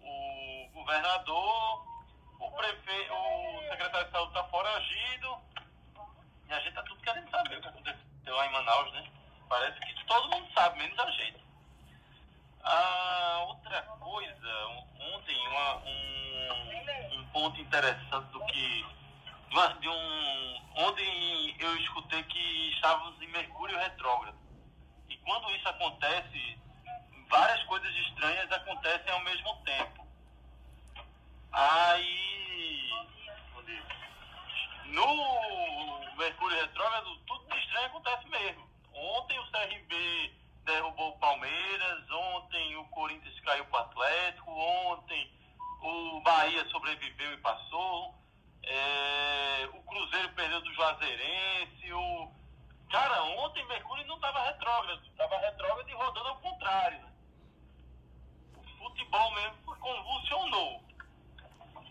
o 0.00 0.68
governador, 0.72 1.86
o 2.38 2.50
prefeito, 2.52 3.12
o 3.12 3.60
secretário 3.70 4.06
de 4.06 4.12
saúde 4.12 4.28
está 4.28 4.44
foragido, 4.44 5.36
e 6.48 6.52
a 6.52 6.58
gente 6.58 6.68
está 6.68 6.82
tudo 6.82 7.00
querendo 7.02 7.30
saber 7.30 7.58
o 7.58 7.60
que 7.60 7.68
aconteceu 7.68 8.36
lá 8.36 8.46
em 8.46 8.52
Manaus, 8.52 8.92
né? 8.92 9.21
Parece 9.52 9.78
que 9.80 10.04
todo 10.06 10.30
mundo 10.30 10.48
sabe, 10.54 10.78
menos 10.78 10.98
a 10.98 11.10
gente. 11.10 11.44
Ah, 12.64 13.44
outra 13.48 13.82
coisa, 14.00 14.66
ontem 14.98 15.36
uma, 15.46 15.76
um, 15.76 17.18
um 17.18 17.24
ponto 17.34 17.60
interessante 17.60 18.30
do 18.30 18.42
que. 18.46 18.86
De 19.78 19.88
um, 19.90 20.62
ontem 20.76 21.54
eu 21.58 21.76
escutei 21.76 22.22
que 22.22 22.70
estávamos 22.70 23.20
em 23.20 23.26
Mercúrio 23.26 23.76
retrógrado. 23.76 24.38
E 25.10 25.18
quando 25.18 25.54
isso 25.54 25.68
acontece, 25.68 26.58
várias 27.28 27.62
coisas 27.64 27.94
estranhas 27.94 28.50
acontecem 28.52 29.12
ao 29.12 29.20
mesmo 29.20 29.54
tempo. 29.66 30.06
Aí. 31.52 32.90
No 34.86 36.16
Mercúrio 36.16 36.58
retrógrado, 36.58 37.18
tudo 37.26 37.46
de 37.50 37.58
estranho 37.58 37.86
acontece 37.88 38.26
mesmo. 38.30 38.71
Ontem 38.94 39.38
o 39.38 39.50
CRB 39.50 40.34
derrubou 40.64 41.10
o 41.10 41.18
Palmeiras, 41.18 42.10
ontem 42.10 42.76
o 42.76 42.84
Corinthians 42.86 43.40
caiu 43.40 43.64
para 43.66 43.80
o 43.80 43.82
Atlético, 43.84 44.50
ontem 44.50 45.30
o 45.80 46.20
Bahia 46.20 46.64
sobreviveu 46.70 47.32
e 47.32 47.38
passou, 47.38 48.14
é, 48.62 49.68
o 49.72 49.82
Cruzeiro 49.82 50.28
perdeu 50.30 50.60
do 50.60 50.74
Juazeirense, 50.74 51.92
o... 51.92 52.32
Cara, 52.90 53.22
ontem 53.22 53.66
Mercúrio 53.66 54.06
não 54.06 54.16
estava 54.16 54.44
retrógrado, 54.44 55.06
estava 55.06 55.38
retrógrado 55.38 55.88
e 55.88 55.94
rodando 55.94 56.28
ao 56.28 56.36
contrário. 56.36 57.00
Né? 57.00 57.12
O 58.56 58.78
futebol 58.78 59.30
mesmo 59.32 59.56
convulsionou. 59.64 60.84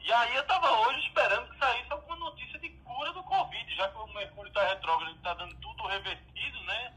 E 0.03 0.13
aí 0.13 0.35
eu 0.35 0.41
estava 0.41 0.71
hoje 0.71 1.07
esperando 1.07 1.49
que 1.51 1.57
saísse 1.57 1.91
alguma 1.91 2.15
notícia 2.17 2.59
de 2.59 2.69
cura 3.01 3.13
do 3.13 3.23
Covid, 3.23 3.75
já 3.75 3.87
que 3.87 3.97
o 3.97 4.13
Mercúrio 4.13 4.47
está 4.49 4.63
retrógrado 4.67 5.15
está 5.15 5.33
dando 5.33 5.55
tudo 5.55 5.87
revertido, 5.87 6.63
né? 6.65 6.93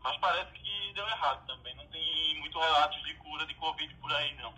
Mas 0.00 0.16
parece 0.18 0.52
que 0.52 0.92
deu 0.94 1.04
errado 1.08 1.44
também. 1.48 1.74
Não 1.74 1.86
tem 1.88 2.38
muito 2.38 2.56
relatos 2.56 3.02
de 3.02 3.14
cura 3.14 3.44
de 3.44 3.54
Covid 3.54 3.92
por 3.94 4.12
aí, 4.14 4.36
não. 4.36 4.54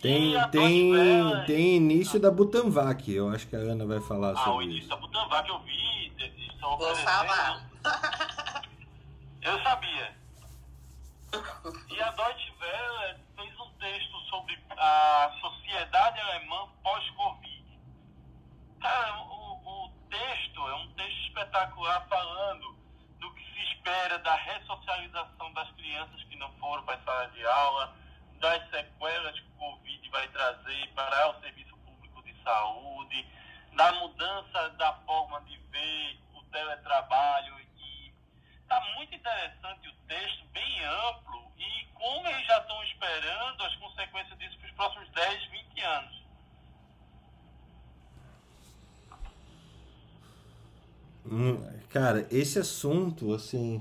Tem, 0.00 0.32
tem, 0.50 1.44
tem 1.44 1.76
início 1.76 2.18
da 2.18 2.30
Butanvac, 2.30 3.12
eu 3.12 3.28
acho 3.28 3.46
que 3.46 3.54
a 3.54 3.58
Ana 3.58 3.84
vai 3.84 4.00
falar 4.00 4.32
ah, 4.32 4.36
sobre 4.36 4.50
o 4.50 4.62
início 4.62 4.80
isso. 4.80 4.88
da 4.88 4.96
Butanvac 4.96 5.46
eu 5.46 5.58
vi, 5.58 6.12
estão 6.48 6.78
Vou 6.78 6.90
oferecendo. 6.90 7.28
falar. 7.28 7.70
Eu 9.42 9.62
sabia. 9.62 10.16
E 11.90 12.00
a 12.00 12.10
Deutsche 12.12 12.52
Welle 12.58 13.20
fez 13.36 13.60
um 13.60 13.70
texto 13.78 14.20
sobre 14.30 14.58
a 14.70 15.36
sociedade 15.38 16.18
alemã 16.18 16.66
pós-Covid. 16.82 17.49
Cara, 18.80 19.18
o, 19.22 19.84
o 19.84 19.88
texto 20.08 20.68
é 20.68 20.74
um 20.74 20.92
texto 20.94 21.20
espetacular 21.26 22.06
falando 22.08 22.78
do 23.18 23.34
que 23.34 23.44
se 23.52 23.72
espera 23.72 24.18
da 24.20 24.34
ressocialização 24.36 25.52
das 25.52 25.70
crianças 25.72 26.22
que 26.24 26.36
não 26.36 26.50
foram 26.54 26.82
para 26.84 26.94
a 26.94 27.04
sala 27.04 27.26
de 27.28 27.44
aula, 27.44 27.94
das 28.38 28.70
sequelas 28.70 29.38
que 29.38 29.46
o 29.46 29.58
Covid 29.58 30.08
vai 30.08 30.26
trazer 30.28 30.88
para 30.94 31.28
o 31.28 31.40
serviço 31.40 31.76
público 31.76 32.22
de 32.22 32.34
saúde, 32.42 33.26
da 33.74 33.92
mudança 33.92 34.70
da 34.70 34.94
forma 35.04 35.42
de 35.42 35.58
ver 35.70 36.18
o 36.32 36.42
teletrabalho 36.44 37.60
e 37.60 37.70
está 38.62 38.80
muito 38.96 39.14
interessante 39.14 39.88
o 39.88 39.94
texto, 40.08 40.44
bem 40.52 40.84
amplo, 40.84 41.52
e 41.58 41.84
como 41.92 42.26
eles 42.28 42.46
já 42.46 42.58
estão 42.58 42.82
esperando 42.84 43.62
as 43.62 43.76
consequências 43.76 44.38
disso 44.38 44.58
para 44.58 44.68
os 44.68 44.74
próximos 44.74 45.08
10, 45.10 45.44
20 45.50 45.80
anos. 45.82 46.19
Cara, 51.90 52.26
esse 52.30 52.58
assunto, 52.58 53.32
assim. 53.34 53.80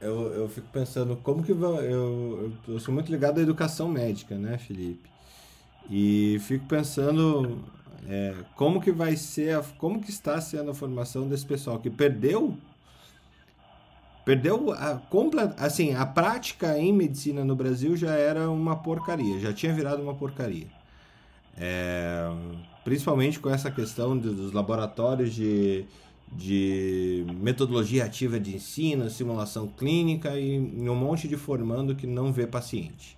Eu, 0.00 0.32
eu 0.34 0.48
fico 0.48 0.68
pensando 0.72 1.16
como 1.16 1.42
que 1.42 1.52
vão. 1.52 1.80
Eu, 1.80 2.52
eu, 2.66 2.74
eu 2.74 2.80
sou 2.80 2.92
muito 2.92 3.10
ligado 3.10 3.38
à 3.38 3.42
educação 3.42 3.88
médica, 3.88 4.36
né, 4.36 4.58
Felipe? 4.58 5.08
E 5.90 6.38
fico 6.40 6.66
pensando 6.66 7.62
é, 8.08 8.34
como 8.54 8.80
que 8.80 8.92
vai 8.92 9.16
ser, 9.16 9.56
a, 9.56 9.62
como 9.78 10.00
que 10.00 10.10
está 10.10 10.40
sendo 10.40 10.70
a 10.70 10.74
formação 10.74 11.28
desse 11.28 11.46
pessoal 11.46 11.78
que 11.78 11.90
perdeu. 11.90 12.56
Perdeu 14.24 14.72
a 14.72 14.96
completa, 14.96 15.54
assim, 15.62 15.94
a 15.94 16.06
prática 16.06 16.78
em 16.78 16.94
medicina 16.94 17.44
no 17.44 17.54
Brasil 17.54 17.94
já 17.94 18.14
era 18.14 18.50
uma 18.50 18.74
porcaria, 18.74 19.38
já 19.38 19.52
tinha 19.52 19.74
virado 19.74 20.02
uma 20.02 20.14
porcaria. 20.14 20.66
É, 21.56 22.30
principalmente 22.84 23.38
com 23.38 23.48
essa 23.48 23.70
questão 23.70 24.16
dos 24.16 24.52
laboratórios 24.52 25.34
de, 25.34 25.84
de 26.32 27.24
metodologia 27.40 28.04
ativa 28.04 28.38
de 28.38 28.56
ensino, 28.56 29.08
simulação 29.08 29.68
clínica 29.68 30.38
e, 30.38 30.54
e 30.56 30.88
um 30.88 30.94
monte 30.94 31.28
de 31.28 31.36
formando 31.36 31.94
que 31.94 32.06
não 32.06 32.32
vê 32.32 32.46
paciente. 32.46 33.16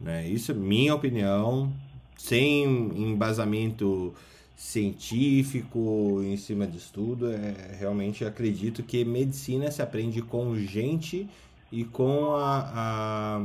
Né? 0.00 0.28
Isso 0.28 0.52
é 0.52 0.54
minha 0.54 0.94
opinião, 0.94 1.72
sem 2.16 2.64
embasamento 2.64 4.14
científico 4.56 6.20
em 6.22 6.36
cima 6.36 6.66
de 6.66 6.76
estudo. 6.76 7.30
É, 7.32 7.76
realmente 7.78 8.24
acredito 8.24 8.82
que 8.82 9.04
medicina 9.04 9.70
se 9.70 9.80
aprende 9.80 10.20
com 10.20 10.54
gente 10.56 11.28
e 11.72 11.84
com 11.84 12.34
a, 12.34 12.70
a 12.74 13.40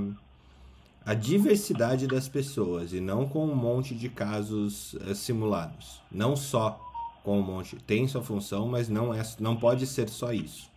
a 1.05 1.13
diversidade 1.13 2.07
das 2.07 2.27
pessoas 2.27 2.91
e 2.91 2.99
não 2.99 3.27
com 3.27 3.45
um 3.45 3.55
monte 3.55 3.93
de 3.93 4.09
casos 4.09 4.95
eh, 5.07 5.13
simulados. 5.13 6.01
Não 6.11 6.35
só 6.35 6.81
com 7.23 7.39
um 7.39 7.43
monte. 7.43 7.75
Tem 7.75 8.07
sua 8.07 8.23
função, 8.23 8.67
mas 8.67 8.89
não, 8.89 9.13
é, 9.13 9.21
não 9.39 9.55
pode 9.55 9.85
ser 9.85 10.09
só 10.09 10.33
isso. 10.33 10.69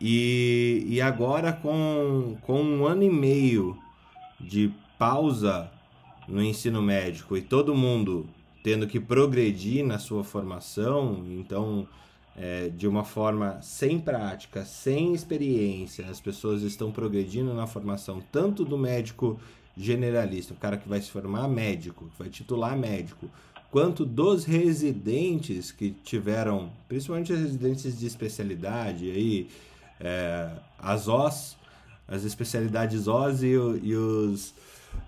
E, 0.00 0.84
e 0.86 1.00
agora, 1.00 1.52
com, 1.52 2.36
com 2.42 2.62
um 2.62 2.86
ano 2.86 3.02
e 3.02 3.10
meio 3.10 3.76
de 4.38 4.72
pausa 4.96 5.70
no 6.28 6.42
ensino 6.42 6.80
médico 6.80 7.36
e 7.36 7.42
todo 7.42 7.74
mundo 7.74 8.28
tendo 8.62 8.86
que 8.86 9.00
progredir 9.00 9.84
na 9.84 9.98
sua 9.98 10.22
formação, 10.22 11.24
então 11.30 11.88
é, 12.40 12.68
de 12.68 12.86
uma 12.86 13.04
forma 13.04 13.60
sem 13.60 13.98
prática, 13.98 14.64
sem 14.64 15.12
experiência, 15.12 16.06
as 16.06 16.20
pessoas 16.20 16.62
estão 16.62 16.92
progredindo 16.92 17.52
na 17.52 17.66
formação 17.66 18.22
tanto 18.30 18.64
do 18.64 18.78
médico 18.78 19.40
generalista, 19.76 20.54
o 20.54 20.56
cara 20.56 20.76
que 20.76 20.88
vai 20.88 21.00
se 21.00 21.10
formar 21.10 21.48
médico, 21.48 22.08
que 22.10 22.18
vai 22.18 22.28
titular 22.28 22.76
médico, 22.76 23.28
quanto 23.70 24.04
dos 24.04 24.44
residentes 24.44 25.72
que 25.72 25.90
tiveram, 25.90 26.70
principalmente 26.88 27.32
os 27.32 27.40
residentes 27.40 27.98
de 27.98 28.06
especialidade, 28.06 29.10
aí, 29.10 29.48
é, 30.00 30.50
as 30.78 31.08
OS, 31.08 31.56
as 32.06 32.24
especialidades 32.24 33.08
OS 33.08 33.42
e, 33.42 33.48
e 33.48 33.94
os 33.94 34.54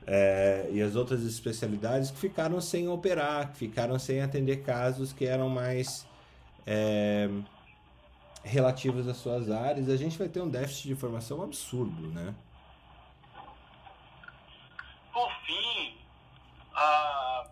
é, 0.07 0.69
e 0.73 0.83
as 0.83 0.95
outras 0.95 1.25
especialidades 1.25 2.11
que 2.11 2.19
ficaram 2.19 2.61
sem 2.61 2.89
operar, 2.89 3.53
que 3.53 3.59
ficaram 3.59 3.99
sem 3.99 4.21
atender 4.21 4.59
casos 4.63 5.13
que 5.13 5.25
eram 5.25 5.49
mais 5.49 6.07
é, 6.67 7.29
relativos 8.43 9.07
às 9.09 9.17
suas 9.17 9.51
áreas, 9.51 9.89
a 9.89 9.97
gente 9.97 10.19
vai 10.19 10.29
ter 10.29 10.41
um 10.41 10.49
déficit 10.49 10.89
de 10.89 10.93
informação 10.93 11.43
absurdo, 11.43 12.09
né? 12.09 12.35
Por 15.13 15.31
fim, 15.45 15.99
ah, 16.75 17.51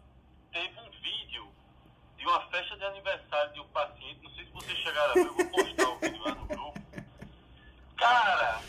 teve 0.53 0.81
um 0.81 0.91
vídeo 1.03 1.49
de 2.17 2.25
uma 2.27 2.41
festa 2.49 2.77
de 2.77 2.85
aniversário 2.85 3.53
de 3.53 3.61
um 3.61 3.69
paciente. 3.69 4.21
Não 4.23 4.31
sei 4.31 4.45
se 4.45 4.51
vocês 4.53 4.79
chegaram 4.79 5.11
a 5.11 5.15
ver, 5.15 5.27
eu 5.27 5.35
vou 5.35 5.51
postar 5.51 5.89
o 5.89 5.99
vídeo 5.99 6.23
lá 6.23 6.35
no 6.35 6.47
grupo. 6.47 6.81
Cara, 7.97 8.63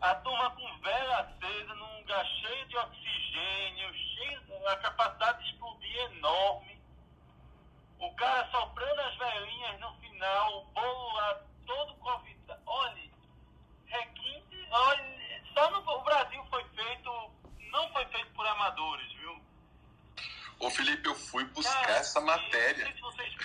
a 0.00 0.14
turma 0.14 0.50
com 0.52 0.78
vela 0.80 1.20
acesa 1.20 1.74
num 1.74 1.98
lugar 1.98 2.24
cheio 2.24 2.68
de 2.68 2.76
oxigênio, 2.76 3.94
cheio, 3.94 4.68
a 4.68 4.76
capacidade 4.76 5.44
de 5.44 5.50
explodir 5.50 5.96
enorme. 6.12 6.69
O 8.20 8.22
cara 8.22 8.46
soprando 8.50 9.00
as 9.00 9.16
velhinhas 9.16 9.80
no 9.80 9.94
final, 9.94 10.58
o 10.58 10.64
bolo 10.74 11.12
lá 11.14 11.40
todo 11.66 11.94
convidado. 11.94 12.60
Olha, 12.66 13.10
requinte, 13.86 14.68
olha, 14.70 15.42
só 15.54 15.70
no 15.70 15.78
o 15.78 16.02
Brasil 16.02 16.44
foi 16.50 16.62
feito, 16.64 17.30
não 17.72 17.90
foi 17.94 18.04
feito 18.08 18.30
por 18.32 18.46
amadores, 18.46 19.10
viu? 19.14 19.42
Ô 20.58 20.68
Felipe, 20.68 21.08
eu 21.08 21.14
fui 21.14 21.44
buscar 21.44 21.80
Cara, 21.80 21.92
essa 21.94 22.20
matéria. 22.20 22.84
Sei 22.84 22.94
se 22.94 23.00
vocês 23.00 23.36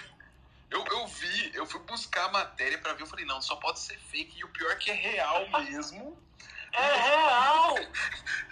Eu, 0.69 0.85
eu 0.85 1.07
vi, 1.07 1.55
eu 1.55 1.65
fui 1.65 1.79
buscar 1.83 2.25
a 2.25 2.31
matéria 2.33 2.77
pra 2.77 2.91
ver. 2.91 3.03
Eu 3.03 3.07
falei, 3.07 3.23
não, 3.23 3.41
só 3.41 3.55
pode 3.55 3.79
ser 3.79 3.97
fake. 3.97 4.37
E 4.37 4.43
o 4.43 4.49
pior 4.49 4.73
é 4.73 4.75
que 4.75 4.91
é 4.91 4.93
real 4.93 5.47
mesmo. 5.51 6.21
É 6.77 6.95
real! 6.95 7.75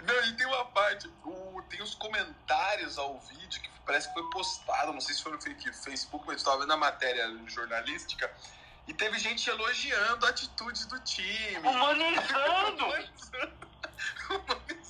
Não, 0.06 0.26
e 0.26 0.34
tem 0.34 0.46
uma 0.48 0.66
parte, 0.66 1.08
o- 1.26 1.62
tem 1.70 1.82
os 1.82 1.96
comentários 1.96 2.98
ao 2.98 3.20
vídeo 3.20 3.62
que 3.62 3.70
parece 3.86 4.08
que 4.08 4.14
foi 4.14 4.30
postado, 4.32 4.94
não 4.94 5.02
sei 5.02 5.16
se 5.16 5.24
foi 5.24 5.32
no 5.34 5.42
Facebook, 5.42 6.26
mas 6.28 6.38
estava 6.38 6.60
vendo 6.60 6.74
a 6.74 6.78
matéria 6.78 7.30
jornalística. 7.48 8.32
E 8.88 8.94
teve 8.94 9.18
gente 9.18 9.50
elogiando 9.50 10.26
a 10.26 10.30
atitude 10.30 10.86
do 10.88 11.00
time. 11.02 11.58
Humanizando! 11.60 12.86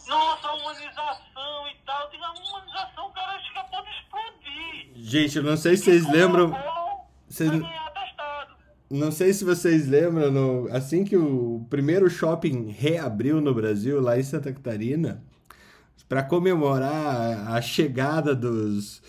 Nossa, 0.07 0.51
humanização 0.53 1.67
e 1.69 1.75
tal. 1.85 2.09
Tem 2.09 2.23
a 2.23 2.31
humanização, 2.31 3.07
o 3.07 3.13
cara 3.13 3.39
escapou 3.41 3.83
de 3.83 3.89
explodir. 3.91 4.91
Gente, 4.95 5.37
eu 5.37 5.43
não 5.43 5.57
sei 5.57 5.77
se 5.77 5.83
vocês 5.85 6.07
lembram. 6.09 6.51
Vocês. 7.29 7.51
Não 8.93 9.11
sei 9.11 9.33
se 9.33 9.43
vocês 9.43 9.87
lembram, 9.87 10.31
no- 10.31 10.67
assim 10.71 11.03
que 11.03 11.15
o 11.17 11.65
primeiro 11.69 12.09
shopping 12.09 12.69
reabriu 12.69 13.41
no 13.41 13.53
Brasil, 13.53 13.99
lá 14.01 14.17
em 14.19 14.23
Santa 14.23 14.51
Catarina, 14.53 15.23
para 16.07 16.21
comemorar 16.23 17.47
a 17.53 17.61
chegada 17.61 18.35
dos, 18.35 19.01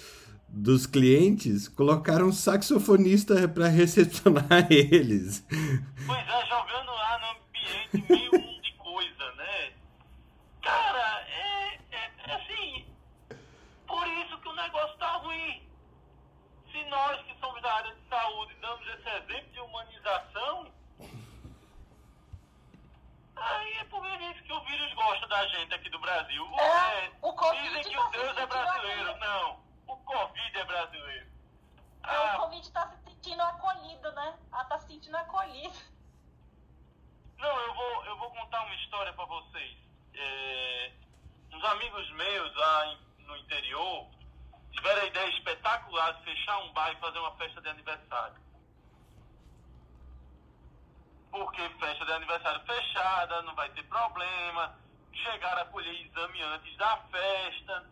dos 0.48 0.86
clientes, 0.86 1.68
colocaram 1.68 2.28
um 2.28 2.32
saxofonista 2.32 3.46
para 3.48 3.68
recepcionar 3.68 4.66
eles. 4.70 5.44
Pois 5.50 6.18
é, 6.18 6.46
jogando 6.46 6.90
lá 6.92 7.18
no 7.20 7.98
ambiente 7.98 8.12
meio 8.12 8.32
mundo 8.40 8.62
de 8.62 8.72
coisa, 8.74 9.34
né? 9.36 9.72
Cara, 10.62 11.20
é, 11.28 11.74
é, 11.92 12.10
é 12.30 12.34
assim. 12.36 12.84
Por 13.86 14.06
isso 14.06 14.38
que 14.40 14.48
o 14.48 14.54
negócio 14.56 14.96
tá 14.98 15.16
ruim. 15.18 15.60
Se 16.72 16.88
nós 16.90 17.20
que 17.26 17.33
da 17.64 17.72
área 17.76 17.94
de 17.94 18.08
saúde 18.10 18.54
damos 18.60 18.86
esse 18.88 19.08
exemplo 19.08 19.50
de 19.52 19.60
humanização, 19.60 20.70
aí 23.36 23.72
é 23.78 23.84
por 23.84 24.04
isso 24.20 24.42
que 24.42 24.52
o 24.52 24.60
vírus 24.64 24.92
gosta 24.92 25.26
da 25.28 25.46
gente 25.48 25.72
aqui 25.74 25.88
do 25.88 25.98
Brasil. 25.98 26.44
O- 26.46 26.60
É, 26.60 27.06
é, 27.06 27.12
o 27.22 27.32
Covid 27.32 27.62
dizem 27.68 27.84
que 27.84 27.94
tá 27.96 28.06
o 28.06 28.10
Deus 28.10 28.36
é 28.36 28.46
brasileiro. 28.46 29.16
Não, 29.16 29.60
o 29.86 29.96
Covid 29.96 30.58
é 30.58 30.64
brasileiro. 30.64 31.26
O 31.26 32.06
Ah, 32.06 32.36
Covid 32.40 32.70
tá 32.70 32.86
se 32.88 32.96
sentindo 33.04 33.40
acolhido, 33.42 34.12
né? 34.12 34.38
Ela 34.52 34.64
tá 34.66 34.78
se 34.80 34.86
sentindo 34.88 35.16
acolhido. 35.16 35.74
Não, 37.38 37.58
eu 37.60 37.74
vou, 37.74 38.04
eu 38.04 38.18
vou 38.18 38.30
contar 38.30 38.62
uma 38.62 38.74
história 38.74 39.12
pra 39.14 39.24
vocês. 39.24 39.78
É, 40.14 40.92
uns 41.50 41.64
amigos 41.64 42.10
meus 42.12 42.54
lá 42.56 42.98
no 43.20 43.36
interior 43.38 44.06
tiveram 44.74 45.02
a 45.02 45.06
ideia 45.06 45.28
espetacular 45.30 46.12
de 46.14 46.24
fechar 46.24 46.58
um 46.58 46.72
bar 46.72 46.92
e 46.92 46.96
fazer 46.96 47.18
uma 47.18 47.34
festa 47.36 47.60
de 47.60 47.68
aniversário. 47.68 48.36
Porque 51.30 51.68
festa 51.80 52.04
de 52.04 52.12
aniversário 52.12 52.60
fechada, 52.66 53.42
não 53.42 53.54
vai 53.54 53.68
ter 53.70 53.82
problema. 53.84 54.76
chegaram 55.12 55.62
a 55.62 55.66
colher 55.66 55.94
exame 56.00 56.42
antes 56.42 56.76
da 56.76 56.96
festa. 57.10 57.90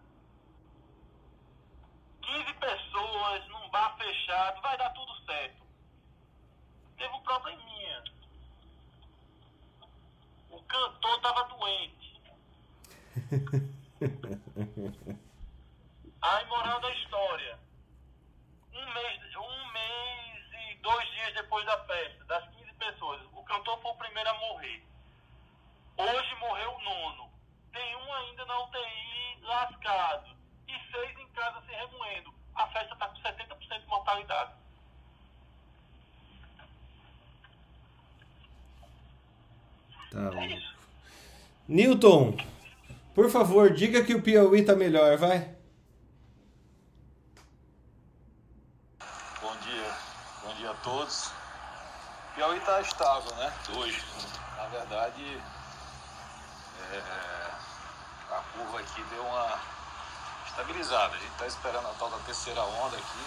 15 2.22 2.54
pessoas 2.54 3.48
num 3.48 3.68
bar 3.70 3.96
fechado, 3.96 4.60
vai 4.60 4.76
dar 4.76 4.90
tudo 4.90 5.12
certo. 5.24 5.62
Teve 6.96 7.14
um 7.14 7.22
probleminha. 7.22 8.04
O 10.50 10.62
cantor 10.62 11.20
tava 11.20 11.44
doente. 11.48 12.20
Aí, 16.22 16.46
moral 16.46 16.80
da 16.80 16.90
história. 16.92 17.58
Um 18.72 18.94
mês, 18.94 19.36
um 19.36 19.72
mês 19.72 20.70
e 20.70 20.74
dois 20.76 21.10
dias 21.10 21.34
depois 21.34 21.66
da 21.66 21.84
festa, 21.84 22.24
das 22.24 22.48
15 22.56 22.72
pessoas, 22.74 23.20
o 23.32 23.42
cantor 23.44 23.80
foi 23.82 23.90
o 23.90 23.96
primeiro 23.96 24.30
a 24.30 24.34
morrer. 24.38 24.82
Hoje 25.96 26.34
morreu 26.36 26.72
o 26.72 26.82
nono. 26.82 27.30
Tem 27.72 27.96
um 27.96 28.12
ainda 28.14 28.44
na 28.46 28.64
UTI 28.64 29.40
lascado. 29.42 30.36
E 30.68 30.92
seis 30.92 31.18
em 31.18 31.28
casa 31.28 31.60
se 31.66 31.72
remoendo. 31.72 32.32
A 32.54 32.66
festa 32.68 32.94
está 32.94 33.08
com 33.08 33.16
70% 33.16 33.80
de 33.80 33.86
mortalidade. 33.86 34.52
Tá. 40.10 40.18
É 40.44 40.72
Newton, 41.66 42.36
por 43.14 43.30
favor, 43.30 43.72
diga 43.72 44.04
que 44.04 44.14
o 44.14 44.20
Piauí 44.20 44.62
tá 44.62 44.76
melhor, 44.76 45.16
vai. 45.16 45.56
Bom 49.40 49.56
dia, 49.56 49.96
bom 50.44 50.54
dia 50.54 50.70
a 50.70 50.74
todos. 50.74 51.32
O 52.62 52.64
Piauí 52.64 52.64
tá 52.64 52.80
estável, 52.80 53.34
né? 53.34 53.52
Hoje. 53.76 54.04
Na 54.56 54.64
verdade, 54.66 55.42
é, 56.92 57.50
a 58.30 58.40
curva 58.54 58.78
aqui 58.78 59.02
deu 59.10 59.24
uma 59.24 59.58
estabilizada. 60.46 61.16
A 61.16 61.18
gente 61.18 61.32
está 61.32 61.46
esperando 61.48 61.88
a 61.88 61.94
tal 61.98 62.08
da 62.10 62.18
terceira 62.18 62.62
onda 62.62 62.96
aqui. 62.96 63.26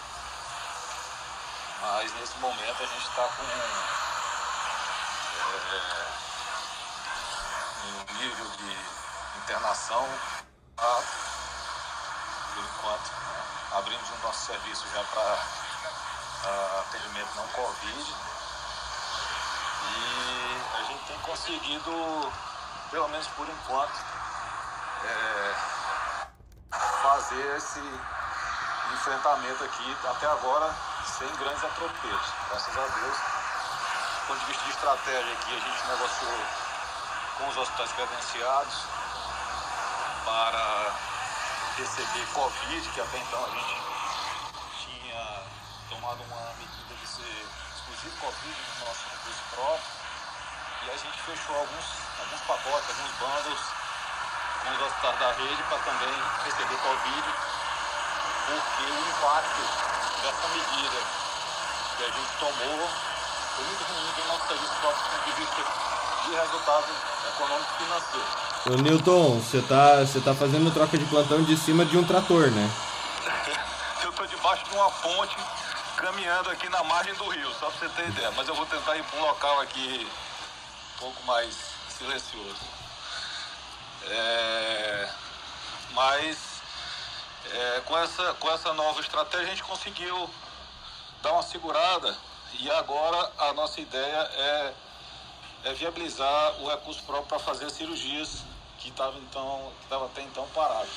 Mas 1.82 2.14
nesse 2.14 2.38
momento 2.38 2.82
a 2.82 2.86
gente 2.86 3.08
está 3.08 3.28
com 3.28 3.44
é, 5.74 6.08
um 7.84 8.14
nível 8.14 8.48
de 8.52 8.78
internação 9.44 10.08
por 12.54 12.64
enquanto. 12.64 13.12
Né? 13.12 13.44
Abrimos 13.74 14.10
o 14.10 14.18
nosso 14.20 14.46
serviço 14.46 14.86
já 14.94 15.04
para 15.04 15.38
atendimento 16.80 17.36
não 17.36 17.48
Covid. 17.50 18.25
Tem 21.08 21.18
conseguido 21.20 22.32
pelo 22.92 23.08
menos 23.10 23.28
por 23.28 23.48
enquanto, 23.50 24.00
é, 25.04 25.56
fazer 27.02 27.58
esse 27.58 27.82
enfrentamento 28.94 29.64
aqui 29.64 29.98
até 30.06 30.28
agora 30.28 30.74
sem 31.18 31.28
grandes 31.36 31.64
atropelos. 31.64 32.28
Graças 32.50 32.78
a 32.78 32.88
Deus. 32.88 33.18
Do 33.18 34.28
ponto 34.28 34.40
de 34.40 34.46
vista 34.46 34.64
de 34.64 34.70
estratégia 34.70 35.34
aqui, 35.34 35.56
a 35.56 35.60
gente 35.60 35.88
negociou 35.88 36.38
com 37.38 37.48
os 37.50 37.58
hospitais 37.58 37.92
credenciados 37.92 38.76
para 40.24 40.94
receber 41.78 42.26
Covid, 42.34 42.90
que 42.90 43.02
até 43.02 43.18
então 43.18 43.46
a 43.46 43.50
gente 43.50 43.82
tinha 44.80 45.44
tomado 45.90 46.24
uma 46.24 46.54
medida 46.54 46.96
de 46.96 47.08
ser 47.08 47.46
exclusivo 47.76 48.18
Covid 48.22 48.56
no 48.80 48.86
nosso 48.88 49.04
recurso 49.10 49.44
próprio. 49.52 50.06
E 50.86 50.90
a 50.92 50.98
gente 50.98 51.18
fechou 51.26 51.56
alguns, 51.56 51.86
alguns 52.20 52.42
pacotes, 52.42 52.90
alguns 52.90 53.12
bundles 53.18 53.60
com 54.62 54.72
os 54.72 54.82
hospitais 54.82 55.20
da 55.20 55.32
rede 55.32 55.64
para 55.64 55.78
também 55.80 56.14
receber 56.46 56.78
Covid, 56.78 57.26
porque 58.46 58.84
o 58.92 59.10
impacto 59.10 59.62
dessa 60.22 60.48
medida 60.50 60.98
que 61.98 62.04
a 62.04 62.10
gente 62.10 62.38
tomou 62.40 62.90
foi 63.56 63.66
muito 63.66 63.84
ruim 63.84 64.12
para 64.14 64.24
o 64.24 64.28
nosso 64.28 64.48
serviço 64.48 64.74
próprio 64.82 65.04
do 65.04 65.10
ponto 65.10 65.26
de 65.26 65.32
vista 65.42 65.64
de 66.24 66.36
resultado 66.36 66.86
econômico 67.34 67.72
e 67.74 67.84
financeiro. 67.84 68.28
Ô 68.68 68.82
Newton, 68.82 69.40
você 69.40 69.62
tá, 69.64 69.96
você 70.02 70.22
tá 70.22 70.36
fazendo 70.36 70.72
troca 70.72 70.98
de 71.00 71.06
plantão 71.06 71.44
de 71.44 71.58
cima 71.58 71.84
de 71.84 71.98
um 71.98 72.04
trator, 72.04 72.52
né? 72.52 72.72
eu 74.04 74.12
tô 74.12 74.26
debaixo 74.28 74.64
de 74.66 74.76
uma 74.76 74.92
ponte 74.92 75.36
caminhando 75.98 76.52
aqui 76.52 76.70
na 76.70 76.84
margem 76.84 77.16
do 77.16 77.28
rio, 77.30 77.52
só 77.60 77.72
para 77.72 77.80
você 77.80 77.90
ter 77.90 78.08
ideia. 78.10 78.32
Mas 78.38 78.48
eu 78.48 78.54
vou 78.54 78.68
tentar 78.68 78.96
ir 78.98 79.04
para 79.04 79.20
um 79.20 79.24
local 79.24 79.62
aqui 79.62 80.08
um 80.96 81.00
pouco 81.00 81.24
mais 81.24 81.56
silencioso. 81.98 82.62
É, 84.08 85.10
mas 85.92 86.38
é, 87.52 87.82
com, 87.86 87.98
essa, 87.98 88.34
com 88.36 88.52
essa 88.52 88.74
nova 88.74 89.02
estratégia 89.02 89.48
a 89.48 89.50
gente 89.50 89.64
conseguiu 89.64 90.30
dar 91.22 91.34
uma 91.34 91.44
segurada 91.44 92.16
e 92.60 92.70
agora 92.72 93.32
a 93.38 93.54
nossa 93.54 93.82
ideia 93.82 94.30
é, 94.34 94.74
é 95.66 95.74
viabilizar 95.74 96.62
o 96.62 96.70
recurso 96.70 97.04
próprio 97.04 97.28
para 97.28 97.40
fazer 97.40 97.66
as 97.66 97.74
cirurgias 97.74 98.44
que 98.80 98.90
estavam 98.90 99.20
então, 99.22 99.72
até 99.90 100.22
então 100.22 100.48
parado. 100.54 100.90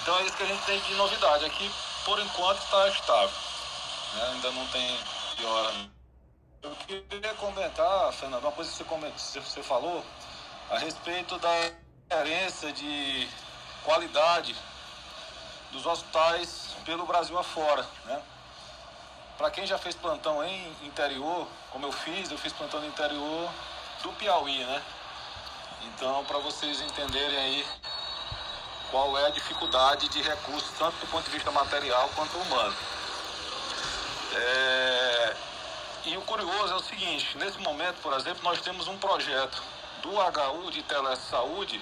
Então 0.00 0.18
é 0.18 0.22
isso 0.24 0.36
que 0.36 0.42
a 0.42 0.46
gente 0.46 0.64
tem 0.64 0.80
de 0.80 0.94
novidade. 0.94 1.44
Aqui 1.44 1.70
por 2.04 2.18
enquanto 2.18 2.62
está 2.62 2.88
estável. 2.88 3.36
Né? 4.14 4.30
Ainda 4.32 4.50
não 4.52 4.66
tem 4.68 4.98
piora. 5.36 5.72
Eu 6.62 6.76
queria 6.86 7.34
comentar, 7.34 8.12
Fernando, 8.12 8.44
uma 8.44 8.52
coisa 8.52 8.70
que 8.70 8.84
você, 8.84 9.40
você 9.40 9.62
falou 9.64 10.04
a 10.70 10.78
respeito 10.78 11.36
da 11.38 11.50
diferença 12.08 12.70
de 12.72 13.28
qualidade 13.82 14.54
dos 15.72 15.84
hospitais 15.84 16.76
pelo 16.84 17.04
Brasil 17.04 17.36
afora, 17.36 17.84
né? 18.04 18.22
Para 19.36 19.50
quem 19.50 19.66
já 19.66 19.76
fez 19.76 19.96
plantão 19.96 20.44
em 20.44 20.72
interior, 20.84 21.48
como 21.72 21.86
eu 21.86 21.90
fiz, 21.90 22.30
eu 22.30 22.38
fiz 22.38 22.52
plantão 22.52 22.80
no 22.80 22.86
interior 22.86 23.50
do 24.04 24.12
Piauí, 24.12 24.64
né? 24.64 24.82
Então, 25.82 26.24
para 26.26 26.38
vocês 26.38 26.80
entenderem 26.80 27.38
aí 27.38 27.66
qual 28.88 29.18
é 29.18 29.26
a 29.26 29.30
dificuldade 29.30 30.08
de 30.10 30.22
recursos, 30.22 30.70
tanto 30.78 30.96
do 30.98 31.08
ponto 31.08 31.24
de 31.24 31.30
vista 31.30 31.50
material 31.50 32.08
quanto 32.14 32.38
humano. 32.38 32.76
É, 34.34 35.36
e 36.04 36.16
o 36.16 36.22
curioso 36.22 36.72
é 36.72 36.76
o 36.76 36.82
seguinte, 36.82 37.36
nesse 37.38 37.58
momento, 37.58 37.96
por 38.02 38.12
exemplo, 38.14 38.42
nós 38.42 38.60
temos 38.60 38.88
um 38.88 38.98
projeto 38.98 39.62
do 40.02 40.10
HU 40.10 40.70
de 40.72 40.82
telesaúde 40.82 41.80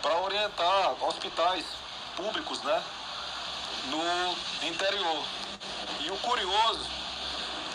para 0.00 0.16
orientar 0.18 0.94
hospitais 1.04 1.64
públicos, 2.16 2.62
né, 2.62 2.82
no 3.86 4.66
interior. 4.66 5.24
E 6.00 6.10
o 6.10 6.16
curioso 6.18 6.88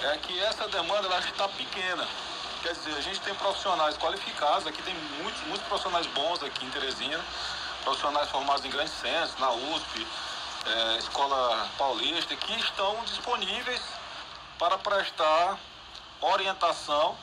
é 0.04 0.18
que 0.18 0.40
essa 0.40 0.68
demanda 0.68 1.08
ela 1.08 1.20
está 1.20 1.48
pequena. 1.50 2.08
Quer 2.64 2.74
dizer, 2.74 2.96
a 2.96 3.02
gente 3.02 3.20
tem 3.22 3.36
profissionais 3.36 3.98
qualificados, 3.98 4.66
aqui 4.66 4.82
tem 4.82 4.96
muitos, 5.22 5.42
muitos 5.44 5.68
profissionais 5.68 6.08
bons 6.08 6.42
aqui 6.42 6.66
em 6.66 6.70
Teresina, 6.72 7.24
profissionais 7.84 8.30
formados 8.30 8.66
em 8.66 8.70
grandes 8.70 8.94
centros, 8.94 9.38
na 9.40 9.52
USP, 9.52 10.08
é, 10.66 10.98
Escola 10.98 11.70
Paulista, 11.78 12.36
que 12.36 12.54
estão 12.60 13.04
disponíveis 13.06 13.82
para 14.58 14.78
prestar 14.78 15.60
orientação 16.22 17.16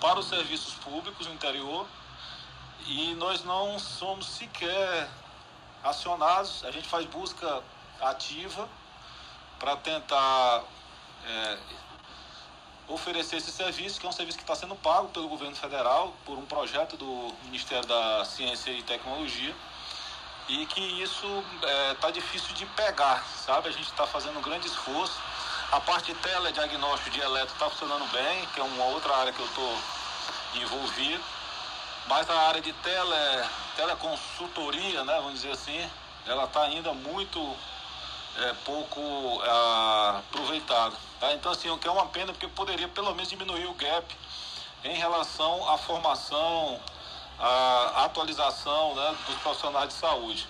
para 0.00 0.18
os 0.18 0.28
serviços 0.28 0.74
públicos 0.74 1.26
no 1.26 1.34
interior 1.34 1.86
e 2.86 3.14
nós 3.14 3.42
não 3.44 3.78
somos 3.78 4.26
sequer 4.26 5.08
acionados, 5.82 6.64
a 6.64 6.70
gente 6.70 6.88
faz 6.88 7.06
busca 7.06 7.62
ativa 8.00 8.68
para 9.58 9.76
tentar 9.76 10.62
é, 11.26 11.58
oferecer 12.88 13.36
esse 13.36 13.50
serviço, 13.50 13.98
que 13.98 14.06
é 14.06 14.08
um 14.08 14.12
serviço 14.12 14.36
que 14.36 14.44
está 14.44 14.54
sendo 14.54 14.74
pago 14.76 15.08
pelo 15.08 15.28
governo 15.28 15.56
federal 15.56 16.14
por 16.24 16.36
um 16.38 16.44
projeto 16.44 16.96
do 16.96 17.34
Ministério 17.44 17.86
da 17.86 18.24
Ciência 18.24 18.70
e 18.70 18.82
Tecnologia 18.82 19.54
e 20.48 20.66
que 20.66 20.80
isso 21.02 21.44
está 21.56 21.68
é, 21.68 21.94
tá 21.94 22.10
difícil 22.10 22.54
de 22.54 22.66
pegar, 22.66 23.24
sabe? 23.24 23.68
A 23.68 23.72
gente 23.72 23.88
está 23.88 24.06
fazendo 24.06 24.38
um 24.38 24.42
grande 24.42 24.66
esforço 24.66 25.18
a 25.74 25.80
parte 25.80 26.12
de 26.12 26.20
telediagnóstico 26.20 27.10
de 27.10 27.20
eletro 27.20 27.52
está 27.52 27.68
funcionando 27.68 28.08
bem, 28.12 28.46
que 28.54 28.60
é 28.60 28.62
uma 28.62 28.84
outra 28.84 29.12
área 29.16 29.32
que 29.32 29.40
eu 29.40 29.46
estou 29.46 29.78
envolvido. 30.54 31.22
Mas 32.06 32.30
a 32.30 32.42
área 32.42 32.60
de 32.60 32.72
tele, 32.72 33.48
teleconsultoria, 33.74 35.02
né, 35.02 35.14
vamos 35.16 35.34
dizer 35.34 35.50
assim, 35.50 35.90
ela 36.26 36.44
está 36.44 36.62
ainda 36.62 36.92
muito 36.92 37.56
é, 38.36 38.54
pouco 38.64 39.00
é, 39.42 40.18
aproveitada. 40.18 40.94
Tá? 41.18 41.32
Então, 41.32 41.50
assim, 41.50 41.68
o 41.70 41.76
que 41.76 41.88
é 41.88 41.90
uma 41.90 42.06
pena, 42.06 42.32
porque 42.32 42.46
poderia 42.46 42.86
pelo 42.86 43.12
menos 43.12 43.28
diminuir 43.28 43.66
o 43.66 43.74
gap 43.74 44.16
em 44.84 44.94
relação 44.94 45.68
à 45.68 45.76
formação, 45.76 46.80
à 47.40 48.04
atualização 48.04 48.94
né, 48.94 49.16
dos 49.26 49.36
profissionais 49.38 49.88
de 49.88 49.94
saúde. 49.94 50.46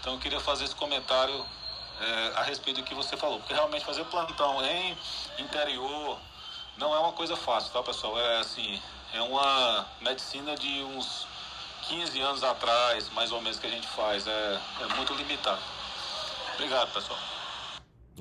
Então, 0.00 0.14
eu 0.14 0.18
queria 0.18 0.40
fazer 0.40 0.64
esse 0.64 0.74
comentário 0.74 1.44
é, 2.00 2.32
a 2.36 2.42
respeito 2.42 2.80
do 2.80 2.84
que 2.84 2.94
você 2.94 3.16
falou, 3.16 3.38
porque 3.38 3.54
realmente 3.54 3.84
fazer 3.84 4.04
plantão 4.06 4.64
em 4.64 4.96
interior 5.38 6.18
não 6.76 6.94
é 6.94 6.98
uma 6.98 7.12
coisa 7.12 7.36
fácil, 7.36 7.72
tá 7.72 7.82
pessoal? 7.82 8.18
É 8.18 8.40
assim, 8.40 8.80
é 9.12 9.20
uma 9.20 9.86
medicina 10.00 10.56
de 10.56 10.82
uns 10.82 11.26
15 11.88 12.20
anos 12.20 12.42
atrás, 12.42 13.10
mais 13.14 13.30
ou 13.30 13.40
menos, 13.40 13.58
que 13.58 13.66
a 13.66 13.70
gente 13.70 13.86
faz. 13.88 14.26
É, 14.26 14.60
é 14.80 14.96
muito 14.96 15.14
limitado. 15.14 15.60
Obrigado, 16.54 16.92
pessoal. 16.92 17.18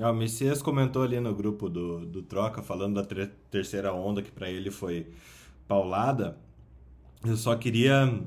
Ah, 0.01 0.09
o 0.09 0.13
Messias 0.13 0.61
comentou 0.61 1.03
ali 1.03 1.19
no 1.19 1.33
grupo 1.33 1.69
do, 1.69 2.05
do 2.05 2.23
Troca, 2.23 2.61
falando 2.61 2.95
da 2.95 3.03
ter 3.03 3.31
terceira 3.49 3.93
onda, 3.93 4.21
que 4.21 4.31
para 4.31 4.49
ele 4.49 4.71
foi 4.71 5.13
paulada. 5.67 6.37
Eu 7.23 7.37
só 7.37 7.55
queria 7.55 8.21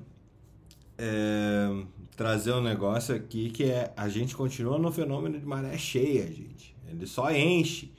é, 0.96 1.68
trazer 2.16 2.52
um 2.52 2.62
negócio 2.62 3.14
aqui 3.14 3.50
que 3.50 3.64
é 3.64 3.92
a 3.96 4.08
gente 4.08 4.34
continua 4.34 4.78
no 4.78 4.90
fenômeno 4.90 5.38
de 5.38 5.44
maré 5.44 5.76
cheia, 5.76 6.26
gente. 6.26 6.74
Ele 6.88 7.06
só 7.06 7.30
enche. 7.30 7.92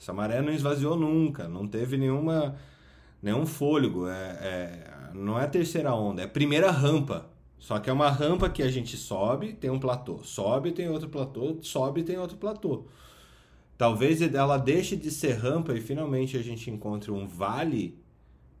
Essa 0.00 0.12
maré 0.12 0.40
não 0.40 0.52
esvaziou 0.52 0.96
nunca, 0.96 1.48
não 1.48 1.66
teve 1.66 1.96
nenhuma 1.98 2.56
nenhum 3.22 3.44
fôlego. 3.44 4.08
É, 4.08 4.12
é, 4.12 5.10
não 5.14 5.38
é 5.38 5.46
terceira 5.46 5.94
onda, 5.94 6.22
é 6.22 6.26
primeira 6.26 6.70
rampa. 6.70 7.28
Só 7.58 7.78
que 7.80 7.90
é 7.90 7.92
uma 7.92 8.08
rampa 8.08 8.48
que 8.48 8.62
a 8.62 8.70
gente 8.70 8.96
sobe, 8.96 9.52
tem 9.52 9.68
um 9.68 9.80
platô, 9.80 10.22
sobe, 10.22 10.70
tem 10.70 10.88
outro 10.88 11.08
platô, 11.08 11.58
sobe, 11.60 12.04
tem 12.04 12.16
outro 12.16 12.36
platô. 12.36 12.86
Talvez 13.76 14.22
ela 14.22 14.56
deixe 14.56 14.96
de 14.96 15.10
ser 15.10 15.32
rampa 15.32 15.72
e 15.74 15.80
finalmente 15.80 16.36
a 16.36 16.42
gente 16.42 16.70
encontre 16.70 17.10
um 17.10 17.26
vale, 17.26 18.00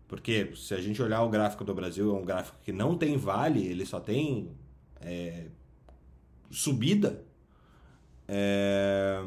porque 0.08 0.52
se 0.56 0.74
a 0.74 0.80
gente 0.80 1.00
olhar 1.00 1.22
o 1.22 1.28
gráfico 1.28 1.64
do 1.64 1.74
Brasil, 1.74 2.14
é 2.14 2.18
um 2.18 2.24
gráfico 2.24 2.58
que 2.64 2.72
não 2.72 2.96
tem 2.96 3.16
vale, 3.16 3.64
ele 3.64 3.86
só 3.86 4.00
tem 4.00 4.50
é, 5.00 5.46
subida. 6.50 7.24
É, 8.26 9.24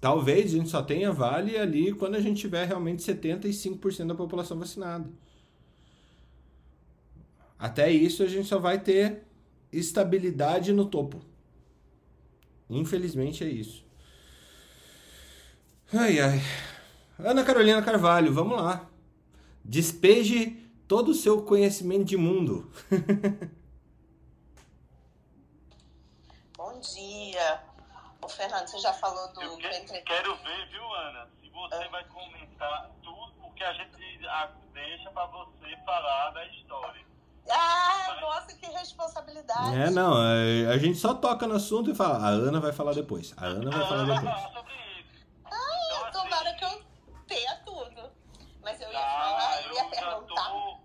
talvez 0.00 0.52
a 0.52 0.56
gente 0.56 0.68
só 0.68 0.82
tenha 0.82 1.12
vale 1.12 1.56
ali 1.56 1.92
quando 1.94 2.16
a 2.16 2.20
gente 2.20 2.40
tiver 2.40 2.66
realmente 2.66 3.02
75% 3.02 4.06
da 4.06 4.14
população 4.14 4.58
vacinada. 4.58 5.08
Até 7.58 7.90
isso 7.90 8.22
a 8.22 8.26
gente 8.26 8.46
só 8.46 8.58
vai 8.58 8.80
ter 8.80 9.24
estabilidade 9.72 10.72
no 10.72 10.86
topo. 10.86 11.20
Infelizmente 12.70 13.42
é 13.42 13.48
isso. 13.48 13.84
Ai 15.92 16.20
ai. 16.20 16.40
Ana 17.18 17.42
Carolina 17.42 17.82
Carvalho, 17.82 18.32
vamos 18.32 18.56
lá. 18.56 18.88
Despeje 19.64 20.56
todo 20.86 21.10
o 21.10 21.14
seu 21.14 21.42
conhecimento 21.42 22.04
de 22.04 22.16
mundo. 22.16 22.70
Bom 26.78 26.82
dia. 26.94 27.60
O 28.22 28.28
Fernando, 28.28 28.68
você 28.68 28.78
já 28.78 28.92
falou 28.92 29.32
do. 29.32 29.42
Eu 29.42 29.56
que, 29.56 30.00
quero 30.02 30.36
ver, 30.36 30.68
viu, 30.68 30.94
Ana? 30.94 31.28
Se 31.42 31.50
você 31.50 31.74
ah. 31.74 31.88
vai 31.88 32.04
comentar 32.04 32.90
tudo, 33.02 33.32
porque 33.40 33.64
a 33.64 33.72
gente 33.72 33.96
deixa 34.72 35.10
para 35.10 35.26
você 35.26 35.76
falar 35.84 36.30
da 36.30 36.46
história. 36.46 37.04
Ah, 37.50 38.18
nossa, 38.20 38.56
que 38.56 38.66
responsabilidade. 38.66 39.74
É, 39.74 39.90
não, 39.90 40.14
a, 40.14 40.72
a, 40.72 40.78
gente 40.78 40.98
só 40.98 41.14
toca 41.14 41.48
no 41.48 41.56
assunto 41.56 41.90
e 41.90 41.96
fala, 41.96 42.24
a 42.24 42.28
Ana 42.28 42.60
vai 42.60 42.72
falar 42.72 42.94
depois. 42.94 43.34
A 43.36 43.46
Ana 43.46 43.72
vai 43.72 43.82
a 43.82 43.86
falar 43.88 44.02
Ana 44.02 44.14
depois. 44.14 44.32
Vai 44.32 44.42
falar 44.42 44.54
sobre 44.54 44.74
isso. 45.00 45.26
Ah, 45.46 46.08
então, 46.08 46.22
tomara 46.22 46.50
assim, 46.50 46.58
que 46.58 46.64
eu 46.64 46.84
tenha 47.26 47.56
tudo. 47.64 48.12
Mas 48.62 48.80
eu 48.80 48.92
ia 48.92 49.00
ah, 49.00 49.20
falar, 49.20 49.62
eu 49.62 49.74
ia 49.74 49.84
perguntar. 49.86 50.44
Já 50.44 50.50
tô, 50.50 50.78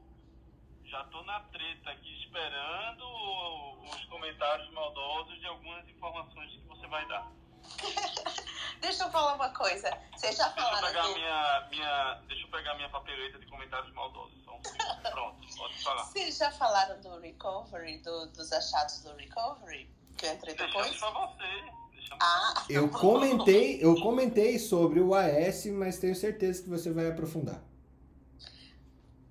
já 0.85 1.03
tô 1.03 1.21
na 1.21 1.39
treta 1.41 1.91
aqui 1.91 2.23
esperando 2.23 3.72
os 3.89 4.05
comentários 4.05 4.71
maldosos 4.71 5.39
de 5.39 5.47
algumas 5.47 5.87
informações 5.89 6.51
que 6.51 6.67
você 6.67 6.87
vai 6.87 7.07
dar. 7.07 7.31
deixa 8.81 9.03
eu 9.03 9.11
falar 9.11 9.35
uma 9.35 9.49
coisa. 9.49 9.89
Vocês 10.15 10.35
já 10.35 10.49
falaram. 10.51 10.81
Deixa 10.81 10.87
eu 10.87 10.93
pegar, 10.93 11.07
do... 11.07 11.13
minha, 11.13 11.67
minha, 11.69 12.21
deixa 12.27 12.45
eu 12.45 12.51
pegar 12.51 12.75
minha 12.75 12.89
papeleta 12.89 13.39
de 13.39 13.45
comentários 13.47 13.93
maldosos. 13.93 14.43
Pronto, 15.11 15.57
pode 15.57 15.83
falar. 15.83 16.03
Vocês 16.03 16.37
já 16.37 16.51
falaram 16.51 16.99
do 17.01 17.19
recovery, 17.19 17.97
do, 17.99 18.27
dos 18.27 18.51
achados 18.51 18.99
do 18.99 19.15
recovery? 19.15 19.89
Que 20.17 20.25
eu 20.25 20.33
entrei 20.33 20.55
depois? 20.55 20.89
Deixa 20.89 21.11
pra 21.11 21.27
você. 21.27 21.83
Ah, 22.19 22.65
eu 22.69 22.89
comentei, 22.89 23.83
eu 23.83 23.99
comentei 23.99 24.59
sobre 24.59 24.99
o 24.99 25.15
AS, 25.15 25.65
mas 25.65 25.97
tenho 25.97 26.15
certeza 26.15 26.61
que 26.61 26.69
você 26.69 26.91
vai 26.91 27.07
aprofundar. 27.07 27.59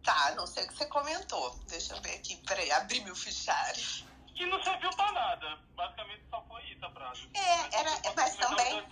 Tá, 0.03 0.35
não 0.37 0.47
sei 0.47 0.65
o 0.65 0.69
que 0.69 0.75
você 0.75 0.87
comentou. 0.87 1.57
Deixa 1.69 1.95
eu 1.95 2.03
ver 2.03 2.15
aqui, 2.17 2.37
peraí, 2.39 2.71
abrir 2.73 3.05
meu 3.05 3.15
fichário. 3.15 4.05
Que 4.35 4.47
não 4.47 4.63
serviu 4.63 4.91
pra 4.91 5.13
nada. 5.13 5.59
Basicamente 5.75 6.25
só 6.31 6.43
foi 6.49 6.63
isso 6.65 6.85
a 6.85 6.91
frase. 6.91 7.31
É, 7.35 7.81
era, 7.81 8.15
mas 8.17 8.37
também 8.37 8.83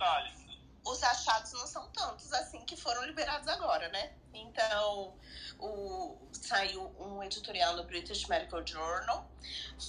os 0.85 1.03
achados 1.03 1.53
não 1.53 1.67
são 1.67 1.87
tantos 1.91 2.33
assim 2.33 2.65
que 2.65 2.75
foram 2.75 3.05
liberados 3.05 3.47
agora, 3.47 3.87
né? 3.89 4.13
Então, 4.33 5.13
o, 5.59 6.17
saiu 6.31 6.93
um 6.99 7.21
editorial 7.21 7.75
no 7.75 7.83
British 7.83 8.25
Medical 8.25 8.65
Journal 8.65 9.29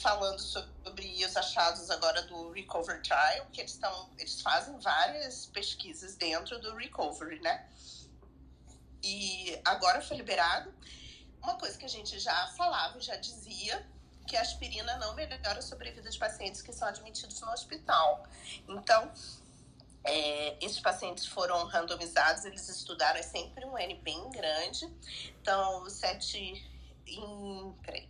falando 0.02 0.38
sobre 0.38 1.24
os 1.24 1.36
achados 1.36 1.90
agora 1.90 2.22
do 2.22 2.50
Recovery 2.52 3.00
Trial, 3.02 3.46
que 3.52 3.60
eles, 3.60 3.72
estão, 3.72 4.10
eles 4.18 4.40
fazem 4.42 4.78
várias 4.80 5.46
pesquisas 5.46 6.14
dentro 6.16 6.58
do 6.60 6.74
Recovery, 6.76 7.40
né? 7.40 7.66
E 9.02 9.58
agora 9.64 10.00
foi 10.02 10.16
liberado. 10.18 10.72
Uma 11.42 11.56
coisa 11.56 11.76
que 11.76 11.84
a 11.84 11.88
gente 11.88 12.18
já 12.18 12.48
falava, 12.48 13.00
já 13.00 13.16
dizia, 13.16 13.84
que 14.26 14.36
a 14.36 14.40
aspirina 14.40 14.96
não 14.98 15.14
melhora 15.14 15.58
a 15.58 15.62
sobrevida 15.62 16.08
de 16.10 16.18
pacientes 16.18 16.62
que 16.62 16.72
são 16.72 16.88
admitidos 16.88 17.40
no 17.40 17.50
hospital. 17.50 18.24
Então, 18.68 19.12
é, 20.04 20.56
esses 20.64 20.80
pacientes 20.80 21.26
foram 21.26 21.64
randomizados, 21.66 22.44
eles 22.44 22.68
estudaram 22.68 23.18
é 23.18 23.22
sempre 23.22 23.64
um 23.64 23.78
N 23.78 23.94
bem 23.96 24.30
grande. 24.30 24.88
Então, 25.40 25.88
sete 25.88 26.38
em, 27.06 27.72
peraí, 27.82 28.08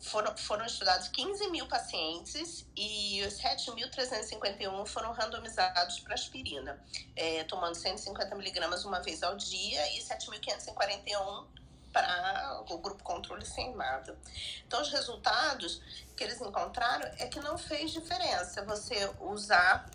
foram, 0.00 0.36
foram 0.36 0.66
estudados 0.66 1.08
15 1.08 1.48
mil 1.50 1.66
pacientes 1.66 2.66
e 2.76 3.22
os 3.24 3.34
7.351 3.34 4.86
foram 4.86 5.12
randomizados 5.12 6.00
para 6.00 6.14
aspirina, 6.14 6.82
é, 7.14 7.44
tomando 7.44 7.76
150 7.76 8.34
miligramas 8.34 8.84
uma 8.84 9.00
vez 9.00 9.22
ao 9.22 9.36
dia 9.36 9.96
e 9.96 10.00
7.541 10.00 11.61
para 11.92 12.64
o 12.70 12.78
grupo 12.78 13.02
controle 13.02 13.44
sem 13.44 13.74
nada. 13.74 14.18
Então, 14.66 14.80
os 14.80 14.90
resultados 14.90 15.80
que 16.16 16.24
eles 16.24 16.40
encontraram 16.40 17.10
é 17.18 17.26
que 17.26 17.40
não 17.40 17.58
fez 17.58 17.90
diferença 17.90 18.64
você 18.64 19.10
usar 19.20 19.88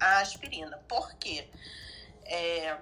a 0.00 0.18
aspirina. 0.18 0.78
Por 0.88 1.14
quê? 1.14 1.48
É, 2.24 2.78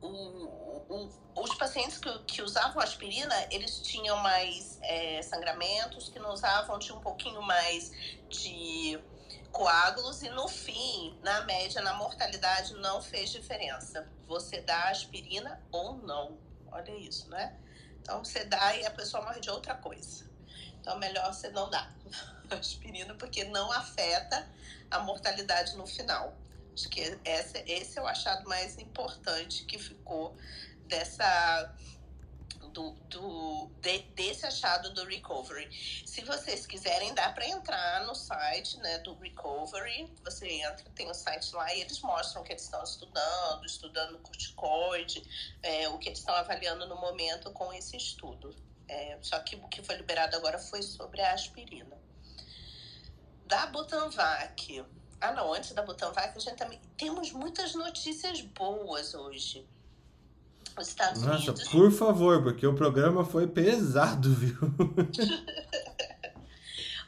o, 0.00 0.08
o, 0.08 1.10
os 1.36 1.54
pacientes 1.56 1.98
que, 1.98 2.18
que, 2.20 2.42
usavam 2.42 2.82
aspirina, 2.82 3.34
eles 3.50 3.80
tinham 3.80 4.16
mais 4.18 4.78
é, 4.82 5.22
sangramentos, 5.22 6.08
que 6.08 6.18
não 6.18 6.32
usavam 6.32 6.78
tinham 6.78 6.98
um 6.98 7.02
pouquinho 7.02 7.42
mais 7.42 7.90
de 8.28 8.98
coágulos 9.50 10.22
e 10.22 10.28
no 10.30 10.48
fim, 10.48 11.16
na 11.22 11.42
média, 11.42 11.80
na 11.80 11.94
mortalidade, 11.94 12.74
não 12.74 13.00
fez 13.00 13.30
diferença. 13.30 14.06
Você 14.26 14.60
dá 14.60 14.88
aspirina 14.88 15.62
ou 15.70 15.96
não. 15.98 16.36
Olha 16.74 16.90
isso, 16.98 17.30
né? 17.30 17.56
Então 18.02 18.24
você 18.24 18.44
dá 18.44 18.74
e 18.76 18.84
a 18.84 18.90
pessoa 18.90 19.24
morre 19.24 19.40
de 19.40 19.48
outra 19.48 19.76
coisa. 19.76 20.24
Então 20.80 20.98
melhor 20.98 21.32
você 21.32 21.48
não 21.50 21.70
dar 21.70 21.94
aspirina 22.50 23.14
porque 23.14 23.44
não 23.44 23.70
afeta 23.70 24.46
a 24.90 24.98
mortalidade 24.98 25.76
no 25.76 25.86
final. 25.86 26.36
Acho 26.74 26.88
que 26.88 27.00
esse, 27.24 27.58
esse 27.68 27.98
é 27.98 28.02
o 28.02 28.06
achado 28.06 28.48
mais 28.48 28.76
importante 28.78 29.64
que 29.64 29.78
ficou 29.78 30.36
dessa 30.88 31.72
do, 32.74 32.90
do 33.08 33.70
de, 33.80 34.00
desse 34.14 34.44
achado 34.44 34.92
do 34.92 35.04
recovery. 35.04 35.70
Se 36.04 36.22
vocês 36.22 36.66
quiserem, 36.66 37.14
dá 37.14 37.30
para 37.30 37.46
entrar 37.46 38.04
no 38.04 38.14
site 38.14 38.76
né, 38.78 38.98
do 38.98 39.14
recovery. 39.14 40.12
Você 40.24 40.46
entra, 40.48 40.84
tem 40.94 41.06
o 41.06 41.10
um 41.10 41.14
site 41.14 41.54
lá 41.54 41.72
e 41.72 41.80
eles 41.80 42.00
mostram 42.00 42.42
o 42.42 42.44
que 42.44 42.52
eles 42.52 42.64
estão 42.64 42.82
estudando, 42.82 43.64
estudando 43.64 44.18
corticoide, 44.18 45.22
é, 45.62 45.88
o 45.88 45.98
que 45.98 46.08
eles 46.08 46.18
estão 46.18 46.34
avaliando 46.34 46.86
no 46.86 46.96
momento 46.96 47.50
com 47.52 47.72
esse 47.72 47.96
estudo. 47.96 48.54
É, 48.88 49.16
só 49.22 49.38
que 49.38 49.56
o 49.56 49.68
que 49.68 49.82
foi 49.82 49.94
liberado 49.94 50.36
agora 50.36 50.58
foi 50.58 50.82
sobre 50.82 51.22
a 51.22 51.32
aspirina. 51.32 51.96
Da 53.46 53.66
Butanvac. 53.66 54.84
Ah, 55.20 55.32
não, 55.32 55.54
antes 55.54 55.72
da 55.72 55.82
Butanvac, 55.82 56.36
a 56.36 56.40
gente 56.40 56.56
também. 56.56 56.80
Temos 56.98 57.30
muitas 57.30 57.74
notícias 57.74 58.40
boas 58.42 59.14
hoje 59.14 59.66
os 60.76 60.88
Estados 60.88 61.22
Nossa, 61.22 61.50
Unidos. 61.50 61.68
por 61.68 61.92
favor, 61.92 62.42
porque 62.42 62.66
o 62.66 62.74
programa 62.74 63.24
foi 63.24 63.46
pesado, 63.46 64.34
viu? 64.34 64.58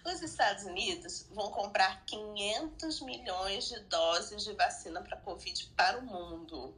os 0.04 0.22
Estados 0.22 0.64
Unidos 0.64 1.26
vão 1.32 1.50
comprar 1.50 2.04
500 2.06 3.00
milhões 3.00 3.68
de 3.68 3.80
doses 3.80 4.44
de 4.44 4.52
vacina 4.52 5.02
para 5.02 5.16
Covid 5.16 5.72
para 5.76 5.98
o 5.98 6.02
mundo. 6.02 6.74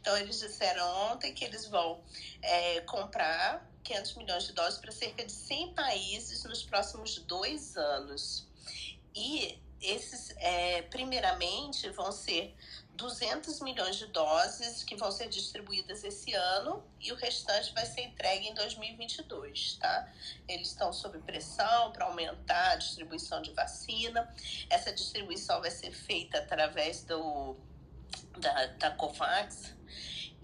Então, 0.00 0.16
eles 0.16 0.38
disseram 0.38 1.12
ontem 1.12 1.32
que 1.32 1.44
eles 1.44 1.66
vão 1.66 2.00
é, 2.42 2.80
comprar 2.82 3.68
500 3.82 4.14
milhões 4.16 4.44
de 4.44 4.52
doses 4.52 4.78
para 4.78 4.92
cerca 4.92 5.24
de 5.24 5.32
100 5.32 5.74
países 5.74 6.44
nos 6.44 6.62
próximos 6.62 7.18
dois 7.20 7.76
anos. 7.76 8.46
E 9.14 9.58
esses, 9.80 10.34
é, 10.38 10.82
primeiramente, 10.82 11.88
vão 11.90 12.10
ser 12.10 12.54
200 12.96 13.60
milhões 13.60 13.96
de 13.96 14.06
doses 14.06 14.82
que 14.82 14.96
vão 14.96 15.12
ser 15.12 15.28
distribuídas 15.28 16.02
esse 16.02 16.32
ano 16.32 16.82
e 17.00 17.12
o 17.12 17.14
restante 17.14 17.72
vai 17.74 17.84
ser 17.86 18.02
entregue 18.02 18.48
em 18.48 18.54
2022, 18.54 19.74
tá? 19.74 20.12
Eles 20.48 20.68
estão 20.68 20.92
sob 20.92 21.18
pressão 21.18 21.92
para 21.92 22.06
aumentar 22.06 22.72
a 22.72 22.76
distribuição 22.76 23.42
de 23.42 23.52
vacina. 23.52 24.34
Essa 24.70 24.92
distribuição 24.92 25.60
vai 25.60 25.70
ser 25.70 25.92
feita 25.92 26.38
através 26.38 27.04
do 27.04 27.56
da, 28.38 28.66
da 28.66 28.90
COVAX 28.90 29.74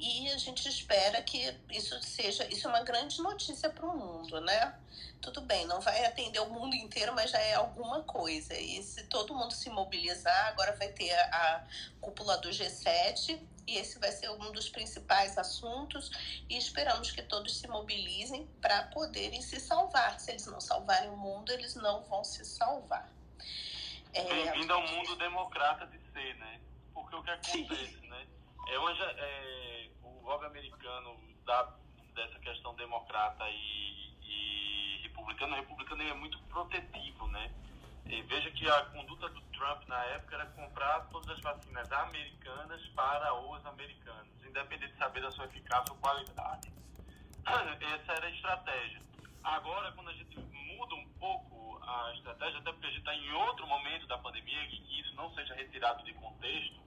e 0.03 0.31
a 0.33 0.37
gente 0.37 0.69
espera 0.69 1.23
que 1.23 1.55
isso 1.71 2.01
seja 2.03 2.45
isso 2.53 2.67
é 2.67 2.71
uma 2.71 2.83
grande 2.83 3.23
notícia 3.23 3.71
para 3.71 3.87
o 3.87 3.97
mundo, 3.97 4.41
né? 4.41 4.75
tudo 5.23 5.41
bem, 5.41 5.65
não 5.67 5.81
vai 5.81 6.05
atender 6.05 6.41
o 6.41 6.51
mundo 6.51 6.75
inteiro, 6.75 7.15
mas 7.15 7.31
já 7.31 7.39
é 7.39 7.55
alguma 7.55 8.03
coisa. 8.03 8.55
E 8.59 8.83
se 8.83 9.05
todo 9.05 9.35
mundo 9.35 9.55
se 9.55 9.71
mobilizar, 9.71 10.49
agora 10.49 10.75
vai 10.77 10.89
ter 10.89 11.13
a, 11.13 11.25
a 11.25 11.65
cúpula 12.01 12.37
do 12.39 12.49
G7 12.49 13.41
e 13.67 13.79
esse 13.79 14.01
vai 14.01 14.11
ser 14.11 14.29
um 14.31 14.51
dos 14.51 14.69
principais 14.69 15.39
assuntos 15.39 16.11
e 16.51 16.59
esperamos 16.59 17.13
que 17.13 17.23
todos 17.23 17.57
se 17.57 17.69
mobilizem 17.69 18.49
para 18.61 18.83
poderem 18.89 19.41
se 19.41 19.61
salvar. 19.61 20.19
Se 20.19 20.33
eles 20.33 20.47
não 20.47 20.61
salvarem 20.61 21.09
o 21.11 21.17
mundo, 21.17 21.53
eles 21.53 21.77
não 21.77 22.03
vão 22.03 22.25
se 22.25 22.45
salvar. 22.45 23.09
É... 24.13 24.25
Bem-vindo 24.25 24.73
ao 24.73 24.87
mundo 24.89 25.15
democrata 25.17 25.87
de 25.87 25.99
ser, 26.13 26.35
né? 26.35 26.61
Porque 26.93 27.15
o 27.15 27.23
que 27.23 27.31
acontece, 27.31 27.97
né? 28.09 28.27
É, 28.69 28.79
uma, 28.79 28.93
é 28.93 29.91
o 30.03 30.21
governo 30.21 30.47
americano 30.47 31.19
da, 31.45 31.75
dessa 32.15 32.39
questão 32.39 32.75
democrata 32.75 33.45
e, 33.51 34.15
e 34.23 35.01
republicano, 35.03 35.55
o 35.55 35.57
republicano 35.57 36.03
é 36.03 36.15
muito 36.15 36.39
protetivo, 36.45 37.27
né? 37.29 37.51
E 38.07 38.21
veja 38.23 38.51
que 38.51 38.69
a 38.69 38.85
conduta 38.87 39.29
do 39.29 39.41
Trump 39.53 39.87
na 39.87 40.03
época 40.07 40.35
era 40.35 40.47
comprar 40.47 41.01
todas 41.11 41.29
as 41.31 41.41
vacinas 41.41 41.91
americanas 41.93 42.81
para 42.89 43.33
os 43.35 43.65
americanos, 43.65 44.45
independente 44.45 44.93
de 44.93 44.99
saber 44.99 45.23
da 45.23 45.31
sua 45.31 45.45
eficácia 45.47 45.93
ou 45.93 45.99
qualidade. 45.99 46.73
Essa 47.47 48.13
era 48.13 48.27
a 48.27 48.31
estratégia. 48.31 49.03
Agora, 49.43 49.93
quando 49.93 50.11
a 50.11 50.15
gente 50.15 50.39
muda 50.39 50.95
um 50.95 51.09
pouco 51.19 51.81
a 51.83 52.13
estratégia, 52.15 52.59
até 52.59 52.73
porque 52.73 52.87
a 52.87 52.91
gente 52.91 52.99
está 53.01 53.15
em 53.15 53.33
outro 53.33 53.67
momento 53.67 54.07
da 54.07 54.19
pandemia, 54.19 54.67
que 54.69 55.01
isso 55.01 55.15
não 55.15 55.33
seja 55.35 55.55
retirado 55.55 56.05
de 56.05 56.13
contexto, 56.15 56.81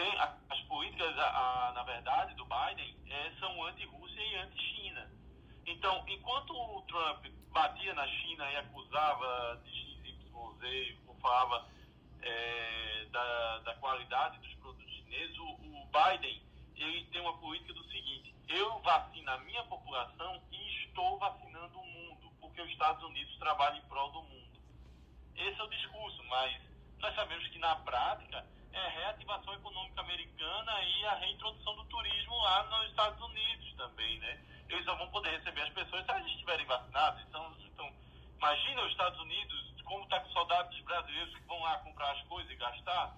tem 0.00 0.18
as 0.48 0.60
políticas, 0.62 1.18
a, 1.18 1.68
a, 1.68 1.72
na 1.72 1.82
verdade, 1.82 2.34
do 2.34 2.46
Biden 2.46 2.96
é, 3.06 3.32
são 3.38 3.64
anti-Rússia 3.66 4.20
e 4.22 4.36
anti-China. 4.36 5.10
Então, 5.66 6.02
enquanto 6.08 6.54
o 6.54 6.82
Trump 6.82 7.26
batia 7.52 7.92
na 7.92 8.06
China 8.08 8.50
e 8.50 8.56
acusava 8.56 9.60
de 9.62 9.70
XYZ, 9.70 10.96
falava 11.20 11.68
é, 12.22 13.06
da, 13.10 13.58
da 13.58 13.74
qualidade 13.74 14.38
dos 14.38 14.54
produtos 14.54 14.90
chineses, 14.90 15.38
o, 15.38 15.48
o 15.50 15.88
Biden 15.92 16.42
ele 16.76 17.04
tem 17.12 17.20
uma 17.20 17.36
política 17.36 17.74
do 17.74 17.84
seguinte: 17.90 18.34
eu 18.48 18.78
vacino 18.80 19.30
a 19.30 19.38
minha 19.38 19.62
população 19.64 20.42
e 20.50 20.84
estou 20.84 21.18
vacinando 21.18 21.78
o 21.78 21.86
mundo, 21.86 22.32
porque 22.40 22.62
os 22.62 22.70
Estados 22.70 23.04
Unidos 23.04 23.36
trabalham 23.36 23.76
em 23.76 23.82
prol 23.82 24.10
do 24.12 24.22
mundo. 24.22 24.60
Esse 25.36 25.60
é 25.60 25.62
o 25.62 25.68
discurso, 25.68 26.24
mas 26.24 26.58
nós 27.00 27.14
sabemos 27.14 27.46
que 27.48 27.58
na 27.58 27.76
prática 27.76 28.46
é 28.72 28.78
a 28.78 28.88
reativação 28.88 29.54
econômica 29.54 30.00
americana 30.00 30.72
e 30.82 31.06
a 31.06 31.14
reintrodução 31.14 31.76
do 31.76 31.84
turismo 31.84 32.36
lá 32.42 32.64
nos 32.64 32.90
Estados 32.90 33.20
Unidos 33.20 33.74
também, 33.76 34.18
né? 34.18 34.38
eles 34.72 34.84
só 34.84 34.96
vão 34.96 35.08
poder 35.08 35.30
receber 35.30 35.62
as 35.62 35.70
pessoas 35.70 36.04
se 36.04 36.12
eles 36.12 36.26
estiverem 36.26 36.66
vacinados. 36.66 37.20
Então, 37.28 37.52
então 37.72 37.90
imagina 38.38 38.84
os 38.84 38.90
Estados 38.92 39.20
Unidos, 39.20 39.74
como 39.84 40.04
está 40.04 40.20
com 40.20 40.32
saudade 40.32 40.70
dos 40.70 40.84
brasileiros 40.84 41.34
que 41.34 41.42
vão 41.46 41.60
lá 41.60 41.78
comprar 41.78 42.12
as 42.12 42.22
coisas 42.22 42.50
e 42.50 42.56
gastar. 42.56 43.16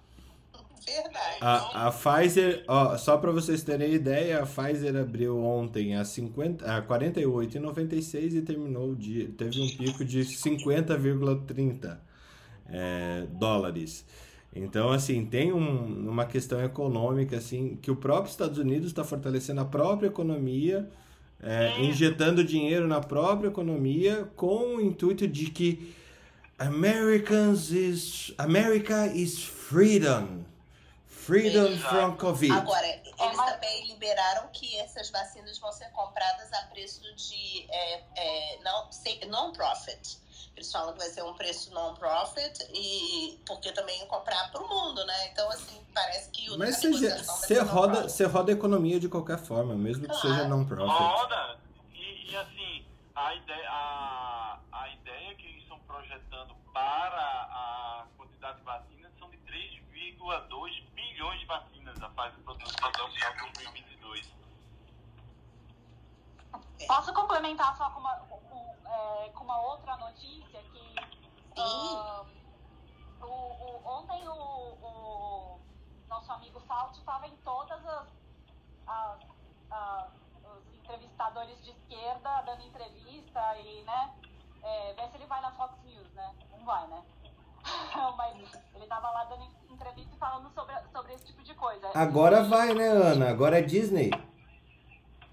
Verdade. 0.84 1.38
A, 1.40 1.86
a 1.86 1.92
Pfizer, 1.92 2.64
ó, 2.66 2.96
só 2.96 3.16
para 3.16 3.30
vocês 3.30 3.62
terem 3.62 3.92
ideia, 3.92 4.42
a 4.42 4.46
Pfizer 4.46 4.96
abriu 4.96 5.42
ontem 5.42 5.94
a, 5.94 6.04
50, 6.04 6.64
a 6.64 6.82
48,96 6.82 8.34
e 8.34 8.42
terminou 8.42 8.90
o 8.90 8.96
dia, 8.96 9.30
teve 9.38 9.60
um 9.60 9.68
pico 9.76 10.04
de 10.04 10.20
50,30 10.20 12.00
é, 12.66 13.26
dólares. 13.30 14.04
Então, 14.54 14.90
assim, 14.90 15.24
tem 15.24 15.52
um, 15.52 16.08
uma 16.10 16.26
questão 16.26 16.62
econômica, 16.62 17.38
assim, 17.38 17.76
que 17.76 17.90
o 17.90 17.96
próprio 17.96 18.30
Estados 18.30 18.58
Unidos 18.58 18.88
está 18.88 19.02
fortalecendo 19.02 19.60
a 19.60 19.64
própria 19.64 20.08
economia 20.08 20.88
é, 21.42 21.80
injetando 21.80 22.44
dinheiro 22.44 22.86
na 22.86 23.00
própria 23.00 23.48
economia 23.48 24.30
com 24.36 24.76
o 24.76 24.80
intuito 24.80 25.26
de 25.26 25.50
que 25.50 25.94
Americans 26.58 27.70
is, 27.70 28.32
America 28.38 29.08
is 29.08 29.42
freedom. 29.42 30.44
Freedom 31.08 31.76
from 31.78 32.16
Covid. 32.16 32.52
Agora, 32.52 32.86
eles 32.86 33.36
também 33.36 33.86
liberaram 33.86 34.48
que 34.52 34.76
essas 34.78 35.08
vacinas 35.10 35.58
vão 35.58 35.70
ser 35.72 35.88
compradas 35.90 36.52
a 36.52 36.62
preço 36.66 37.00
de 37.14 37.66
é, 37.68 38.02
é, 38.16 39.26
non-profit. 39.28 40.18
Eles 40.56 40.70
falam 40.70 40.92
que 40.92 40.98
vai 40.98 41.08
ser 41.08 41.22
um 41.22 41.32
preço 41.34 41.72
non-profit 41.72 42.68
e 42.74 43.40
porque 43.46 43.72
também 43.72 44.06
comprar 44.06 44.50
para 44.50 44.62
o 44.62 44.68
mundo, 44.68 45.04
né? 45.06 45.28
Então, 45.32 45.48
assim, 45.50 45.80
parece 45.94 46.30
que 46.30 46.50
o 46.50 46.58
Mas 46.58 46.80
você 46.80 47.60
roda, 47.60 48.08
você 48.08 48.26
roda 48.26 48.52
a 48.52 48.54
economia 48.54 49.00
de 49.00 49.08
qualquer 49.08 49.38
forma, 49.38 49.74
mesmo 49.74 50.06
que 50.06 50.14
seja 50.14 50.46
non-profit. 50.46 50.92
Roda! 50.92 51.58
E, 51.94 52.30
e, 52.30 52.36
assim, 52.36 52.84
a 53.14 53.34
ideia, 53.34 53.70
a, 53.70 54.58
a 54.72 54.88
ideia 54.90 55.34
que 55.36 55.46
eles 55.46 55.62
estão 55.62 55.78
projetando 55.80 56.54
para 56.72 57.16
a 57.18 58.06
quantidade 58.16 58.58
de 58.58 58.64
vacinas 58.64 59.12
são 59.18 59.30
de 59.30 59.38
3,2 59.38 60.84
bilhões 60.94 61.40
de 61.40 61.46
vacinas 61.46 62.02
a 62.02 62.10
fase 62.10 62.36
de 62.36 62.42
produção 62.42 62.88
até 62.88 63.02
o 63.02 63.08
final 63.08 63.32
de 63.32 63.38
2022. 63.38 64.32
Posso 66.86 67.12
complementar 67.14 67.76
só 67.76 67.90
com 67.90 68.00
uma, 68.00 68.14
é, 68.92 69.30
com 69.30 69.44
uma 69.44 69.60
outra 69.62 69.96
notícia 69.96 70.60
que 70.60 71.60
uh, 71.60 72.26
o, 73.20 73.26
o, 73.26 73.86
ontem 73.86 74.28
o, 74.28 74.32
o, 74.32 75.60
nosso 76.08 76.30
amigo 76.32 76.60
Salto 76.66 76.98
estava 76.98 77.26
em 77.26 77.36
todas 77.38 77.86
as, 77.86 78.06
as, 78.86 79.20
as, 79.70 80.12
os 80.44 80.74
entrevistadores 80.74 81.62
de 81.64 81.70
esquerda 81.70 82.42
dando 82.42 82.62
entrevista 82.62 83.58
e, 83.58 83.82
né, 83.82 84.14
é, 84.62 84.92
ver 84.92 85.08
se 85.08 85.16
ele 85.16 85.26
vai 85.26 85.40
na 85.40 85.52
Fox 85.52 85.82
News, 85.84 86.12
né? 86.12 86.34
Não 86.50 86.64
vai, 86.64 86.86
né? 86.88 87.02
Mas 88.16 88.36
ele 88.74 88.84
estava 88.84 89.10
lá 89.10 89.24
dando 89.24 89.44
entrevista 89.70 90.14
e 90.14 90.18
falando 90.18 90.52
sobre, 90.52 90.74
sobre 90.92 91.14
esse 91.14 91.26
tipo 91.26 91.42
de 91.42 91.54
coisa. 91.54 91.90
Agora 91.94 92.42
vai, 92.44 92.74
né, 92.74 92.88
Ana? 92.88 93.30
Agora 93.30 93.58
é 93.58 93.62
Disney. 93.62 94.10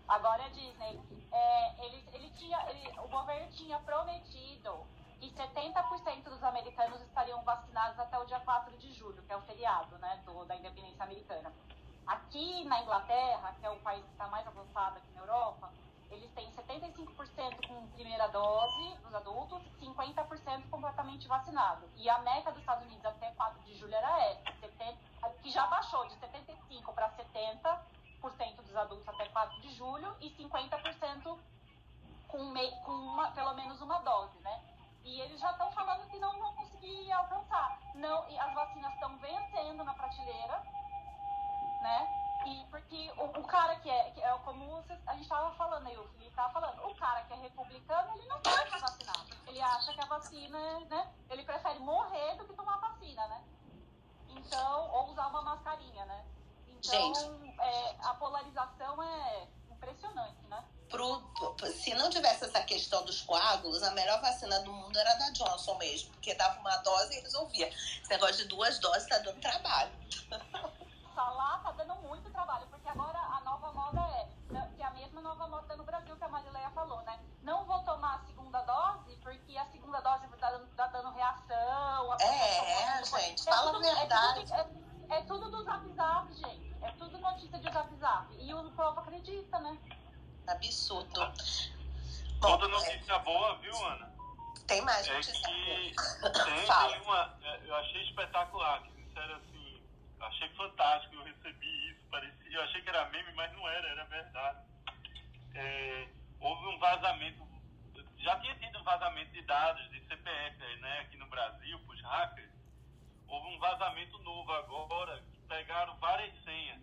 Agora 0.07 0.43
é 0.43 0.49
Disney 0.49 0.99
é, 1.31 1.85
ele, 1.85 2.03
ele 2.13 2.29
tinha, 2.31 2.57
ele, 2.69 2.89
o 2.99 3.07
governo 3.07 3.47
tinha 3.69 3.79
prometido 3.81 4.83
que 5.19 5.29
70% 5.29 6.23
dos 6.23 6.43
americanos 6.43 6.99
estariam 7.01 7.43
vacinados 7.43 7.99
até 7.99 8.17
o 8.17 8.25
dia 8.25 8.39
4 8.39 8.75
de 8.77 8.91
julho, 8.93 9.21
que 9.21 9.31
é 9.31 9.37
o 9.37 9.41
feriado 9.41 9.95
né, 9.99 10.19
do, 10.25 10.43
da 10.45 10.55
independência 10.55 11.03
americana. 11.03 11.53
Aqui 12.07 12.63
na 12.65 12.81
Inglaterra, 12.81 13.55
que 13.59 13.63
é 13.63 13.69
o 13.69 13.79
país 13.81 14.03
que 14.03 14.11
está 14.11 14.27
mais 14.27 14.47
avançado 14.47 14.97
aqui 14.97 15.11
na 15.13 15.21
Europa, 15.21 15.71
eles 16.09 16.31
têm 16.31 16.51
75% 16.51 17.67
com 17.67 17.87
primeira 17.89 18.27
dose 18.29 18.95
dos 19.03 19.13
adultos, 19.13 19.61
50% 19.79 20.67
completamente 20.71 21.27
vacinado. 21.27 21.87
E 21.95 22.09
a 22.09 22.17
meta 22.19 22.51
dos 22.51 22.61
Estados 22.61 22.83
Unidos 22.87 23.05
até 23.05 23.29
4 23.29 23.61
de 23.65 23.77
julho 23.77 23.93
era 23.93 24.19
essa, 24.31 24.51
70, 24.61 24.97
que 25.43 25.51
já 25.51 25.67
baixou 25.67 26.07
de 26.07 26.15
75% 26.15 26.91
para 26.95 27.07
70%, 27.11 27.79
dos 28.63 28.75
adultos 28.75 29.07
até 29.07 29.27
4 29.27 29.61
de 29.61 29.75
julho 29.75 30.15
e 30.21 30.31
50% 30.31 31.37
com, 32.29 32.43
me, 32.51 32.71
com 32.81 32.91
uma, 32.91 33.31
pelo 33.31 33.53
menos 33.55 33.81
uma 33.81 33.99
dose, 33.99 34.37
né? 34.39 34.63
E 35.03 35.21
eles 35.21 35.39
já 35.39 35.51
estão 35.51 35.71
falando 35.71 36.07
que 36.09 36.19
não 36.19 36.37
vão 36.39 36.53
conseguir 36.53 37.11
alcançar. 37.11 37.79
Não, 37.95 38.29
e 38.29 38.39
as 38.39 38.53
vacinas 38.53 38.93
estão 38.93 39.17
vencendo 39.17 39.83
na 39.83 39.93
prateleira, 39.93 40.63
né? 41.81 42.19
E 42.45 42.65
porque 42.69 43.11
o, 43.17 43.25
o 43.25 43.43
cara 43.47 43.75
que 43.77 43.89
é, 43.89 44.11
que 44.11 44.21
é 44.21 44.31
como 44.39 44.83
a 45.07 45.13
gente 45.13 45.23
estava 45.23 45.51
falando 45.55 45.87
aí, 45.87 45.97
o 45.97 46.07
Felipe 46.09 46.29
estava 46.29 46.53
falando, 46.53 46.85
o 46.85 46.95
cara 46.95 47.23
que 47.23 47.33
é 47.33 47.35
republicano, 47.37 48.15
ele 48.15 48.27
não 48.27 48.39
vai 48.41 48.69
se 48.69 48.79
vacinar. 48.79 49.25
Ele 49.47 49.61
acha 49.61 49.93
que 49.93 50.01
a 50.01 50.05
vacina, 50.05 50.79
né? 50.81 51.13
Ele 51.29 51.43
prefere 51.43 51.79
morrer 51.79 52.35
do 52.35 52.45
que 52.45 52.53
tomar 52.53 52.77
vacina, 52.77 53.27
né? 53.27 53.43
Então, 54.29 54.89
ou 54.91 55.09
usar 55.09 55.27
uma 55.27 55.41
mascarinha, 55.41 56.05
né? 56.05 56.25
Então, 56.67 57.51
é, 57.59 57.95
a 58.03 58.13
polarização 58.13 59.03
é 59.03 59.47
impressionante, 59.71 60.41
né? 60.47 60.63
pro, 60.89 61.23
se 61.67 61.93
não 61.93 62.09
tivesse 62.09 62.45
essa 62.45 62.61
questão 62.61 63.03
dos 63.05 63.21
coágulos, 63.21 63.81
a 63.83 63.91
melhor 63.91 64.19
vacina 64.21 64.59
do 64.61 64.73
mundo 64.73 64.97
era 64.97 65.13
da 65.15 65.29
Johnson 65.31 65.75
mesmo, 65.77 66.11
porque 66.11 66.33
dava 66.35 66.59
uma 66.59 66.75
dose 66.77 67.17
e 67.17 67.21
resolvia. 67.21 67.67
Esse 67.67 68.09
negócio 68.09 68.37
de 68.37 68.45
duas 68.45 68.79
doses 68.79 69.07
tá 69.07 69.19
dando 69.19 69.39
trabalho. 69.39 69.91
Tá 71.19 71.25
Falar 71.25 71.61
tá 71.61 71.71
dando 71.71 71.95
muito 71.95 72.31
trabalho, 72.31 72.65
porque 72.67 72.87
agora 72.87 73.19
a 73.19 73.41
nova 73.41 73.73
moda 73.73 73.99
é, 73.99 74.29
né, 74.53 74.71
que 74.73 74.81
é 74.81 74.85
a 74.85 74.91
mesma 74.91 75.19
nova 75.19 75.47
moda 75.49 75.75
no 75.75 75.83
Brasil 75.83 76.15
que 76.15 76.23
a 76.23 76.29
Marileia 76.29 76.69
falou, 76.69 77.01
né? 77.01 77.19
Não 77.43 77.65
vou 77.65 77.77
tomar 77.83 78.15
a 78.15 78.25
segunda 78.25 78.61
dose, 78.61 79.17
porque 79.17 79.57
a 79.57 79.65
segunda 79.65 79.99
dose 79.99 80.27
tá 80.39 80.49
dando, 80.49 80.67
tá 80.77 80.87
dando 80.87 81.09
reação. 81.11 82.13
é, 82.21 82.99
é 82.99 83.03
gente, 83.03 83.41
é 83.41 83.51
fala 83.51 83.73
tudo, 83.73 83.85
a 83.85 83.93
verdade. 83.95 84.39
É 84.39 84.63
tudo, 84.63 84.83
é, 85.09 85.13
é, 85.13 85.17
é 85.17 85.21
tudo 85.23 85.51
do 85.51 85.63
zap 85.63 85.93
zap, 85.93 86.33
gente. 86.33 86.75
É 86.81 86.91
tudo 86.93 87.17
notícia 87.17 87.59
de 87.59 87.69
zap 87.69 87.95
zap. 87.97 88.35
E 88.39 88.53
o 88.53 88.71
povo 88.71 88.99
acredita, 89.01 89.59
né? 89.59 89.77
Absurdo. 90.51 91.33
Bom, 92.39 92.57
Toda 92.57 92.67
notícia 92.67 93.13
é... 93.13 93.19
boa, 93.19 93.55
viu, 93.57 93.85
Ana? 93.85 94.09
Tem 94.67 94.81
mais 94.81 95.07
é 95.07 95.13
notícia 95.13 95.33
que 95.33 95.95
boa. 96.21 96.31
Tem, 96.31 96.65
tem 96.65 97.01
uma. 97.01 97.37
É, 97.43 97.59
eu 97.65 97.75
achei 97.75 98.03
espetacular, 98.03 98.83
que 98.83 99.03
disseram 99.03 99.35
assim, 99.35 99.81
achei 100.19 100.49
fantástico, 100.49 101.15
eu 101.15 101.23
recebi 101.23 101.91
isso, 101.91 101.99
parecia, 102.09 102.51
eu 102.51 102.61
achei 102.63 102.81
que 102.81 102.89
era 102.89 103.09
meme, 103.09 103.33
mas 103.33 103.51
não 103.53 103.67
era, 103.67 103.87
era 103.87 104.03
verdade. 104.05 104.59
É, 105.55 106.07
houve 106.39 106.67
um 106.67 106.79
vazamento, 106.79 107.47
já 108.17 108.39
tinha 108.39 108.55
tido 108.55 108.79
um 108.79 108.83
vazamento 108.83 109.31
de 109.31 109.41
dados 109.41 109.89
de 109.89 109.99
CPF 110.01 110.57
né, 110.81 110.99
aqui 110.99 111.17
no 111.17 111.27
Brasil, 111.27 111.79
para 111.79 111.95
os 111.95 112.01
hackers. 112.01 112.51
Houve 113.27 113.55
um 113.55 113.59
vazamento 113.59 114.17
novo 114.19 114.51
agora, 114.53 115.21
que 115.31 115.39
pegaram 115.47 115.95
várias 115.97 116.33
senhas. 116.43 116.81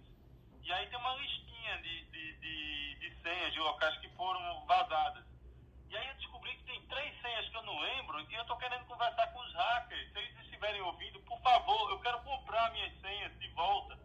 E 0.62 0.72
aí 0.72 0.88
tem 0.88 0.98
uma 0.98 1.14
listinha 1.14 1.78
de, 1.78 2.04
de, 2.06 2.32
de, 2.38 2.94
de 2.98 3.22
senhas 3.22 3.52
de 3.52 3.55
locais 3.66 3.98
que 3.98 4.08
foram 4.10 4.64
vazadas. 4.66 5.24
E 5.88 5.96
aí 5.96 6.08
eu 6.08 6.14
descobri 6.14 6.56
que 6.56 6.64
tem 6.64 6.80
três 6.86 7.20
senhas 7.20 7.48
que 7.48 7.56
eu 7.56 7.62
não 7.62 7.78
lembro 7.80 8.20
e 8.20 8.34
eu 8.34 8.42
estou 8.42 8.56
querendo 8.56 8.84
conversar 8.86 9.26
com 9.32 9.40
os 9.40 9.54
hackers. 9.54 10.12
Se 10.12 10.18
eles 10.18 10.38
estiverem 10.40 10.80
ouvindo, 10.82 11.20
por 11.20 11.40
favor, 11.40 11.90
eu 11.90 12.00
quero 12.00 12.20
comprar 12.22 12.70
minhas 12.72 13.00
senhas 13.00 13.36
de 13.38 13.48
volta, 13.48 13.98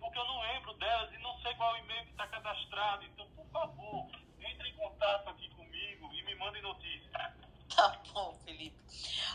porque 0.00 0.18
eu 0.18 0.24
não 0.24 0.40
lembro 0.40 0.74
delas 0.74 1.12
e 1.12 1.18
não 1.18 1.38
sei 1.40 1.54
qual 1.54 1.76
e-mail 1.78 2.04
que 2.04 2.10
está 2.10 2.26
cadastrado. 2.26 3.04
Então, 3.04 3.28
por 3.30 3.46
favor, 3.50 4.06
entre 4.40 4.68
em 4.68 4.76
contato 4.76 5.30
aqui 5.30 5.48
comigo 5.54 6.12
e 6.12 6.22
me 6.22 6.34
mandem 6.36 6.62
notícias. 6.62 7.12
Tá 7.74 8.00
bom, 8.12 8.34
Felipe. 8.44 8.76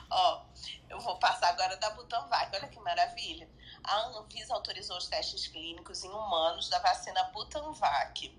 Ó, 0.09 0.45
eu 0.89 0.99
vou 0.99 1.19
passar 1.19 1.49
agora 1.49 1.77
da 1.77 1.91
Butanvac. 1.91 2.55
Olha 2.55 2.67
que 2.67 2.79
maravilha. 2.79 3.47
A 3.84 3.97
Anvisa 4.17 4.53
autorizou 4.55 4.97
os 4.97 5.07
testes 5.07 5.47
clínicos 5.47 6.03
em 6.03 6.09
humanos 6.09 6.69
da 6.69 6.79
vacina 6.79 7.23
Butanvac. 7.25 8.29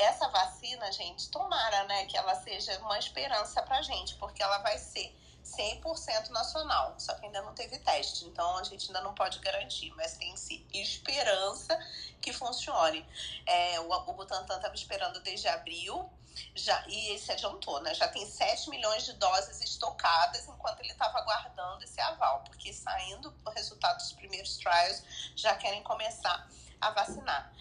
Essa 0.00 0.28
vacina, 0.28 0.90
gente, 0.92 1.30
tomara, 1.30 1.84
né, 1.84 2.06
que 2.06 2.16
ela 2.16 2.34
seja 2.34 2.78
uma 2.78 2.98
esperança 2.98 3.62
pra 3.62 3.82
gente, 3.82 4.14
porque 4.16 4.42
ela 4.42 4.58
vai 4.58 4.78
ser 4.78 5.14
100% 5.44 6.28
nacional, 6.30 6.94
só 6.98 7.14
que 7.14 7.26
ainda 7.26 7.42
não 7.42 7.54
teve 7.54 7.78
teste, 7.78 8.24
então 8.24 8.56
a 8.56 8.64
gente 8.64 8.86
ainda 8.86 9.00
não 9.00 9.14
pode 9.14 9.38
garantir, 9.40 9.92
mas 9.96 10.16
tem-se 10.16 10.64
esperança 10.72 11.78
que 12.20 12.32
funcione. 12.32 13.06
É, 13.46 13.80
o, 13.80 13.90
o 13.90 14.12
Butantan 14.12 14.56
estava 14.56 14.74
esperando 14.74 15.20
desde 15.20 15.48
abril, 15.48 16.10
já, 16.54 16.82
e 16.86 17.14
esse 17.14 17.30
adiantou, 17.32 17.80
né? 17.80 17.92
Já 17.94 18.08
tem 18.08 18.24
7 18.24 18.70
milhões 18.70 19.04
de 19.04 19.12
doses 19.14 19.60
estocadas 19.60 20.46
enquanto 20.46 20.80
ele 20.80 20.92
estava 20.92 21.18
aguardando 21.18 21.84
esse 21.84 22.00
aval, 22.00 22.42
porque 22.44 22.72
saindo 22.72 23.34
o 23.44 23.50
resultado 23.50 23.98
dos 23.98 24.12
primeiros 24.12 24.56
trials, 24.56 25.02
já 25.36 25.54
querem 25.56 25.82
começar 25.82 26.48
a 26.80 26.90
vacinar. 26.90 27.52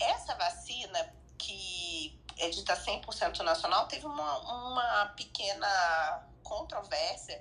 Essa 0.00 0.34
vacina, 0.34 1.12
que 1.38 2.18
é 2.38 2.48
dita 2.50 2.76
100% 2.76 3.38
nacional, 3.40 3.86
teve 3.88 4.06
uma, 4.06 4.38
uma 4.38 5.06
pequena 5.16 6.26
controvérsia 6.42 7.40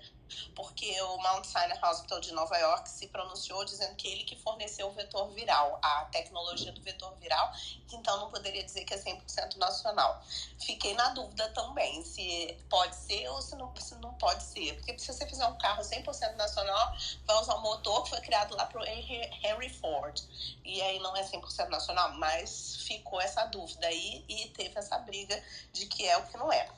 porque 0.55 0.99
o 1.01 1.17
Mount 1.17 1.45
Sinai 1.45 1.79
Hospital 1.83 2.19
de 2.19 2.31
Nova 2.33 2.57
York 2.57 2.89
se 2.89 3.07
pronunciou 3.07 3.63
dizendo 3.65 3.95
que 3.95 4.07
ele 4.07 4.23
que 4.23 4.35
forneceu 4.35 4.87
o 4.87 4.91
vetor 4.91 5.29
viral, 5.29 5.79
a 5.81 6.05
tecnologia 6.05 6.71
do 6.71 6.81
vetor 6.81 7.13
viral, 7.15 7.51
que 7.87 7.95
então 7.95 8.19
não 8.19 8.29
poderia 8.29 8.63
dizer 8.63 8.83
que 8.85 8.93
é 8.93 8.97
100% 8.97 9.57
nacional. 9.57 10.23
Fiquei 10.59 10.93
na 10.93 11.09
dúvida 11.09 11.47
também 11.49 12.03
se 12.03 12.57
pode 12.69 12.95
ser 12.95 13.27
ou 13.29 13.41
se 13.41 13.55
não, 13.55 13.75
se 13.75 13.95
não 13.95 14.13
pode 14.15 14.43
ser, 14.43 14.75
porque 14.75 14.97
se 14.97 15.07
você 15.07 15.27
fizer 15.27 15.45
um 15.47 15.57
carro 15.57 15.83
100% 15.83 16.35
nacional, 16.35 16.93
vai 17.25 17.35
usar 17.41 17.55
um 17.55 17.61
motor 17.61 18.03
que 18.03 18.09
foi 18.11 18.21
criado 18.21 18.55
lá 18.55 18.65
para 18.65 18.81
o 18.81 18.85
Henry 18.85 19.69
Ford, 19.69 20.21
e 20.63 20.81
aí 20.81 20.99
não 20.99 21.15
é 21.15 21.23
100% 21.23 21.69
nacional, 21.69 22.13
mas 22.13 22.77
ficou 22.83 23.21
essa 23.21 23.45
dúvida 23.45 23.87
aí 23.87 24.23
e 24.27 24.49
teve 24.49 24.77
essa 24.77 24.97
briga 24.99 25.41
de 25.73 25.85
que 25.87 26.05
é 26.07 26.17
o 26.17 26.25
que 26.27 26.37
não 26.37 26.51
é. 26.51 26.69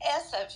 Essa, 0.00 0.46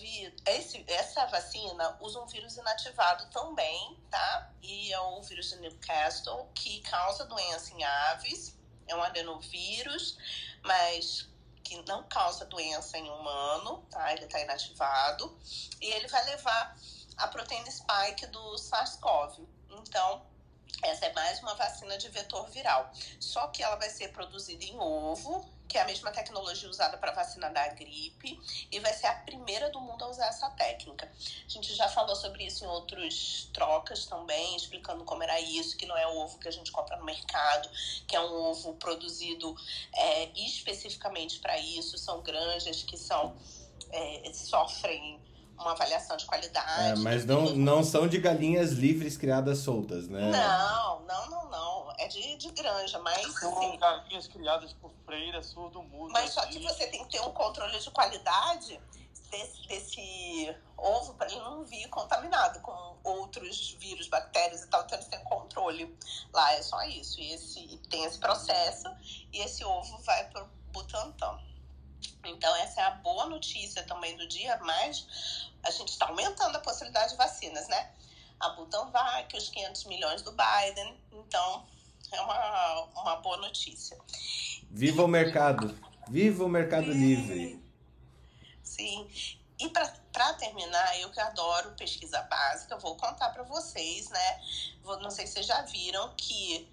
esse, 0.47 0.85
essa 0.87 1.27
vacina 1.27 1.97
usa 2.01 2.21
um 2.21 2.27
vírus 2.27 2.57
inativado 2.57 3.27
também, 3.31 3.99
tá? 4.11 4.53
E 4.63 4.93
é 4.93 5.01
o 5.01 5.21
vírus 5.23 5.51
de 5.51 5.57
Newcastle, 5.57 6.49
que 6.55 6.81
causa 6.83 7.25
doença 7.25 7.75
em 7.75 7.83
aves. 7.83 8.57
É 8.87 8.95
um 8.95 9.03
adenovírus, 9.03 10.17
mas 10.63 11.29
que 11.65 11.83
não 11.89 12.05
causa 12.05 12.45
doença 12.45 12.99
em 12.99 13.11
humano, 13.11 13.85
tá? 13.91 14.13
Ele 14.13 14.25
está 14.25 14.41
inativado. 14.41 15.37
E 15.81 15.87
ele 15.87 16.07
vai 16.07 16.25
levar 16.27 16.77
a 17.17 17.27
proteína 17.29 17.71
spike 17.71 18.27
do 18.27 18.57
SARS-CoV. 18.59 19.47
Então, 19.71 20.25
essa 20.83 21.07
é 21.07 21.13
mais 21.13 21.41
uma 21.41 21.55
vacina 21.55 21.97
de 21.99 22.09
vetor 22.09 22.49
viral. 22.51 22.91
Só 23.21 23.49
que 23.49 23.63
ela 23.63 23.77
vai 23.77 23.91
ser 23.91 24.13
produzida 24.13 24.65
em 24.65 24.79
ovo, 24.79 25.49
que 25.73 25.79
é 25.79 25.81
a 25.81 25.87
mesma 25.87 26.11
tecnologia 26.11 26.69
usada 26.69 26.99
para 26.99 27.13
vacina 27.13 27.49
da 27.49 27.67
gripe, 27.69 28.39
e 28.71 28.79
vai 28.79 28.93
ser 28.93 29.07
a 29.07 29.15
primeira 29.15 29.71
do 29.71 29.81
mundo 29.81 30.05
a 30.05 30.11
usar 30.11 30.27
essa 30.27 30.51
técnica. 30.51 31.11
A 31.47 31.49
gente 31.49 31.75
já 31.75 31.89
falou 31.89 32.15
sobre 32.15 32.45
isso 32.45 32.63
em 32.63 32.69
outros 32.69 33.49
trocas 33.55 34.05
também, 34.05 34.55
explicando 34.55 35.03
como 35.05 35.23
era 35.23 35.41
isso, 35.41 35.79
que 35.79 35.87
não 35.87 35.97
é 35.97 36.07
o 36.07 36.19
ovo 36.19 36.39
que 36.39 36.47
a 36.47 36.51
gente 36.51 36.71
compra 36.71 36.99
no 36.99 37.07
mercado, 37.07 37.71
que 38.07 38.15
é 38.15 38.21
um 38.21 38.51
ovo 38.51 38.75
produzido 38.75 39.57
é, 39.95 40.29
especificamente 40.39 41.39
para 41.39 41.59
isso, 41.59 41.97
são 41.97 42.21
granjas 42.21 42.83
que 42.83 42.99
são 42.99 43.35
é, 43.91 44.31
sofrem 44.35 45.19
uma 45.59 45.73
avaliação 45.73 46.17
de 46.17 46.25
qualidade. 46.27 46.91
É, 46.91 46.97
mas 46.97 47.25
não, 47.25 47.55
não 47.55 47.85
são 47.85 48.09
de 48.09 48.19
galinhas 48.19 48.73
livres 48.73 49.17
criadas 49.17 49.59
soltas, 49.59 50.09
né? 50.09 50.31
Não, 50.31 51.01
não, 51.01 51.31
não, 51.31 51.51
não. 51.51 51.93
É 51.99 52.09
de, 52.09 52.37
de 52.37 52.51
granja, 52.51 52.99
mas. 52.99 53.21
São 53.39 53.59
assim, 53.59 53.79
galinhas 53.79 54.27
criadas 54.27 54.73
por 54.75 54.91
freiras 55.05 55.47
surdo-mudas. 55.47 56.13
Mas 56.13 56.31
só 56.31 56.45
que 56.47 56.59
você 56.59 56.87
tem 56.89 57.05
que 57.05 57.13
ter 57.13 57.21
um 57.21 57.31
controle 57.31 57.79
de 57.79 57.91
qualidade 57.91 58.81
desse, 59.31 59.67
desse 59.67 60.57
ovo 60.77 61.15
para 61.15 61.27
ele 61.31 61.41
não 61.41 61.65
vir 61.65 61.89
contaminado 61.89 62.61
com 62.61 62.97
outros 63.05 63.77
vírus, 63.81 64.09
bactérias 64.09 64.63
e 64.63 64.69
tal. 64.69 64.83
Então 64.85 64.99
eles 64.99 65.09
têm 65.09 65.23
controle. 65.25 65.97
Lá 66.33 66.53
é 66.55 66.63
só 66.63 66.83
isso. 66.83 67.21
E 67.21 67.33
esse, 67.33 67.79
tem 67.89 68.05
esse 68.05 68.19
processo 68.19 68.89
e 69.33 69.41
esse 69.41 69.65
ovo 69.65 69.99
vai 69.99 70.29
para 70.29 70.45
o 70.45 70.49
Butantan. 70.73 71.39
Então, 72.25 72.55
essa 72.57 72.81
é 72.81 72.85
a 72.85 72.91
boa 72.91 73.27
notícia 73.27 73.83
também 73.85 74.17
do 74.17 74.27
dia, 74.27 74.59
mas 74.63 75.51
a 75.63 75.71
gente 75.71 75.89
está 75.89 76.07
aumentando 76.07 76.57
a 76.57 76.61
possibilidade 76.61 77.13
de 77.13 77.17
vacinas, 77.17 77.69
né? 77.69 77.91
A 78.41 78.51
Butanvac, 78.51 79.37
os 79.37 79.49
500 79.49 79.85
milhões 79.85 80.23
do 80.23 80.33
Biden. 80.33 80.99
Então, 81.13 81.67
é 82.13 82.21
uma, 82.21 82.81
uma 83.01 83.17
boa 83.17 83.37
notícia. 83.39 83.99
Viva 84.71 85.05
o 85.05 85.09
mercado! 85.09 85.79
Viva 86.09 86.45
o 86.45 86.49
mercado 86.49 86.91
livre! 86.91 87.63
Sim. 88.63 89.09
E 89.59 89.69
para 89.69 90.35
terminar, 90.35 91.01
eu 91.01 91.11
que 91.11 91.21
adoro 91.21 91.71
pesquisa 91.73 92.21
básica, 92.23 92.77
vou 92.79 92.97
contar 92.97 93.31
para 93.31 93.45
vocês, 93.45 94.09
né? 94.11 94.41
Não 95.01 95.11
sei 95.11 95.27
se 95.27 95.35
vocês 95.35 95.47
já 95.47 95.63
viram 95.63 96.13
que 96.17 96.69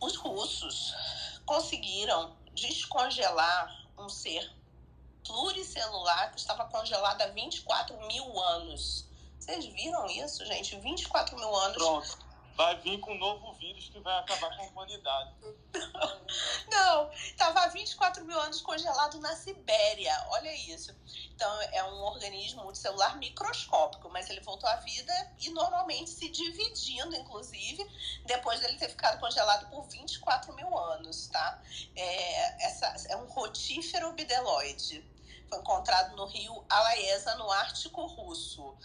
os 0.00 0.16
russos 0.16 0.94
conseguiram 1.44 2.36
descongelar 2.54 3.81
um 3.98 4.08
ser 4.08 4.50
pluricelular 5.24 6.32
que 6.32 6.40
estava 6.40 6.64
congelado 6.66 7.22
há 7.22 7.26
24 7.28 7.96
mil 8.06 8.40
anos. 8.40 9.06
Vocês 9.38 9.66
viram 9.66 10.06
isso, 10.06 10.44
gente? 10.46 10.76
24 10.78 11.36
mil 11.36 11.54
anos. 11.54 11.76
Pronto. 11.76 12.18
Vai 12.54 12.76
vir 12.80 13.00
com 13.00 13.12
um 13.12 13.18
novo 13.18 13.52
vírus 13.54 13.88
que 13.88 13.98
vai 14.00 14.18
acabar 14.18 14.54
com 14.56 14.62
a 14.62 14.66
humanidade. 14.66 15.34
Não, 16.70 17.10
estava 17.12 17.60
há 17.60 17.68
24 17.68 18.24
mil 18.24 18.38
anos 18.38 18.60
congelado 18.60 19.18
na 19.20 19.34
Sibéria. 19.34 20.14
Olha 20.28 20.54
isso. 20.54 20.94
Então, 21.34 21.60
é 21.72 21.82
um 21.84 22.02
organismo 22.02 22.62
multicelular 22.62 23.16
microscópico, 23.18 24.08
mas 24.10 24.28
ele 24.28 24.40
voltou 24.40 24.68
à 24.68 24.76
vida 24.76 25.12
e 25.40 25.50
normalmente 25.50 26.10
se 26.10 26.28
dividindo, 26.28 27.14
inclusive, 27.16 27.84
depois 28.26 28.60
dele 28.60 28.78
ter 28.78 28.90
ficado 28.90 29.18
congelado 29.18 29.68
por 29.70 29.84
24 29.88 30.52
mil 30.54 30.78
anos, 30.78 31.28
tá? 31.28 31.62
É, 31.96 32.66
essa, 32.66 32.86
é 33.08 33.16
um 33.16 33.26
rotífero 33.26 34.12
bideloide. 34.12 35.04
Foi 35.48 35.58
encontrado 35.58 36.16
no 36.16 36.26
rio 36.26 36.64
Alaesa, 36.68 37.34
no 37.36 37.50
Ártico 37.50 38.06
Russo 38.06 38.76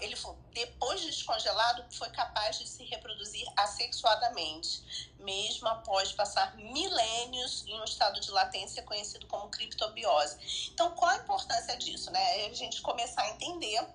ele 0.00 0.16
depois 0.52 1.00
de 1.00 1.06
descongelado 1.08 1.84
foi 1.94 2.08
capaz 2.10 2.58
de 2.58 2.66
se 2.66 2.84
reproduzir 2.84 3.46
assexuadamente, 3.56 5.12
mesmo 5.18 5.68
após 5.68 6.12
passar 6.12 6.56
milênios 6.56 7.64
em 7.66 7.80
um 7.80 7.84
estado 7.84 8.20
de 8.20 8.30
latência 8.30 8.82
conhecido 8.82 9.26
como 9.26 9.48
criptobiose. 9.48 10.70
Então, 10.72 10.92
qual 10.92 11.10
a 11.10 11.16
importância 11.16 11.76
disso, 11.76 12.10
né? 12.10 12.44
É 12.44 12.46
a 12.46 12.54
gente 12.54 12.80
começar 12.82 13.22
a 13.22 13.30
entender 13.30 13.86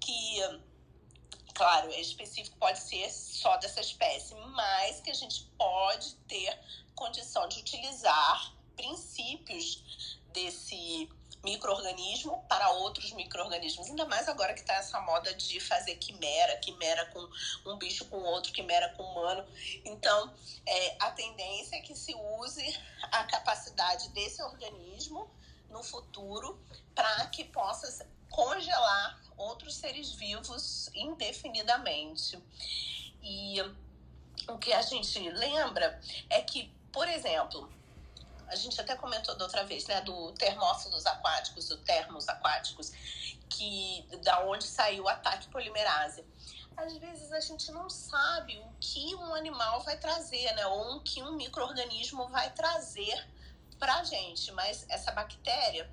que 0.00 0.40
claro, 1.60 1.92
é 1.92 2.00
específico 2.00 2.56
pode 2.56 2.78
ser 2.78 3.10
só 3.10 3.58
dessa 3.58 3.82
espécie, 3.82 4.34
mas 4.34 5.00
que 5.02 5.10
a 5.10 5.14
gente 5.14 5.42
pode 5.58 6.14
ter 6.26 6.58
condição 6.94 7.46
de 7.48 7.60
utilizar 7.60 8.54
princípios 8.74 10.18
desse 10.32 11.10
microorganismo 11.42 12.44
para 12.48 12.70
outros 12.70 13.12
microorganismos. 13.12 13.88
Ainda 13.88 14.04
mais 14.06 14.28
agora 14.28 14.52
que 14.54 14.60
está 14.60 14.74
essa 14.74 15.00
moda 15.00 15.32
de 15.34 15.58
fazer 15.60 15.96
quimera, 15.96 16.56
quimera 16.58 17.06
com 17.06 17.28
um 17.70 17.76
bicho 17.76 18.04
com 18.06 18.18
outro, 18.18 18.52
quimera 18.52 18.90
com 18.90 19.02
humano. 19.02 19.46
Então, 19.84 20.32
é, 20.66 20.96
a 21.00 21.10
tendência 21.12 21.76
é 21.76 21.80
que 21.80 21.94
se 21.94 22.14
use 22.14 22.78
a 23.10 23.24
capacidade 23.24 24.08
desse 24.10 24.42
organismo 24.42 25.30
no 25.70 25.82
futuro 25.82 26.60
para 26.94 27.26
que 27.26 27.44
possa 27.44 28.06
congelar 28.28 29.20
outros 29.36 29.76
seres 29.76 30.12
vivos 30.12 30.90
indefinidamente. 30.94 32.38
E 33.22 33.60
o 34.48 34.58
que 34.58 34.72
a 34.72 34.82
gente 34.82 35.18
lembra 35.30 36.00
é 36.28 36.42
que, 36.42 36.72
por 36.92 37.08
exemplo, 37.08 37.72
a 38.50 38.56
gente 38.56 38.80
até 38.80 38.96
comentou 38.96 39.36
da 39.36 39.44
outra 39.44 39.64
vez, 39.64 39.86
né, 39.86 40.00
do 40.00 40.32
termófilos 40.32 41.06
aquáticos, 41.06 41.68
do 41.68 41.76
termos 41.78 42.28
aquáticos, 42.28 42.92
que 43.48 44.06
da 44.24 44.44
onde 44.44 44.64
saiu 44.66 45.04
o 45.04 45.08
ataque 45.08 45.48
polimerase. 45.48 46.24
Às 46.76 46.96
vezes 46.96 47.32
a 47.32 47.40
gente 47.40 47.70
não 47.70 47.88
sabe 47.88 48.58
o 48.58 48.72
que 48.80 49.14
um 49.14 49.34
animal 49.34 49.80
vai 49.80 49.96
trazer, 49.96 50.52
né, 50.54 50.66
ou 50.66 50.96
o 50.96 51.00
que 51.00 51.22
um 51.22 51.32
microorganismo 51.32 52.28
vai 52.28 52.50
trazer 52.50 53.26
para 53.78 53.96
a 53.96 54.04
gente, 54.04 54.52
mas 54.52 54.84
essa 54.88 55.12
bactéria 55.12 55.88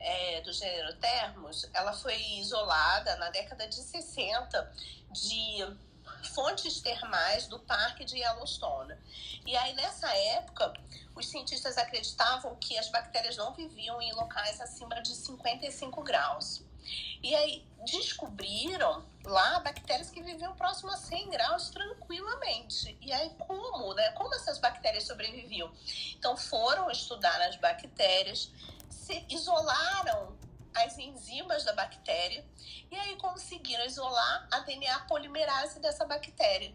é, 0.00 0.40
do 0.42 0.52
gênero 0.52 0.94
Termos, 0.96 1.68
ela 1.72 1.92
foi 1.92 2.20
isolada 2.38 3.16
na 3.16 3.30
década 3.30 3.66
de 3.66 3.76
60 3.76 4.72
de 5.10 5.66
fontes 6.28 6.80
termais 6.80 7.46
do 7.46 7.58
Parque 7.58 8.04
de 8.04 8.18
Yellowstone. 8.18 8.94
E 9.46 9.56
aí, 9.56 9.74
nessa 9.74 10.08
época, 10.14 10.72
os 11.14 11.28
cientistas 11.28 11.78
acreditavam 11.78 12.56
que 12.56 12.76
as 12.78 12.88
bactérias 12.90 13.36
não 13.36 13.52
viviam 13.54 14.00
em 14.00 14.12
locais 14.12 14.60
acima 14.60 15.00
de 15.02 15.14
55 15.14 16.02
graus. 16.02 16.64
E 17.22 17.34
aí 17.34 17.66
descobriram 17.84 19.04
lá 19.24 19.58
bactérias 19.60 20.10
que 20.10 20.22
viviam 20.22 20.54
próximo 20.54 20.90
a 20.90 20.96
100 20.96 21.30
graus 21.30 21.70
tranquilamente. 21.70 22.96
E 23.00 23.12
aí 23.12 23.30
como, 23.38 23.94
né? 23.94 24.12
Como 24.12 24.34
essas 24.34 24.58
bactérias 24.58 25.04
sobreviviam? 25.04 25.72
Então 26.16 26.36
foram 26.36 26.90
estudar 26.90 27.40
as 27.42 27.56
bactérias, 27.56 28.50
se 28.88 29.24
isolaram 29.28 30.36
as 30.76 30.98
enzimas 30.98 31.64
da 31.64 31.72
bactéria 31.72 32.44
e 32.90 32.96
aí 32.96 33.16
conseguiram 33.16 33.84
isolar 33.84 34.48
a 34.52 34.60
DNA 34.60 35.00
polimerase 35.00 35.80
dessa 35.80 36.04
bactéria. 36.04 36.74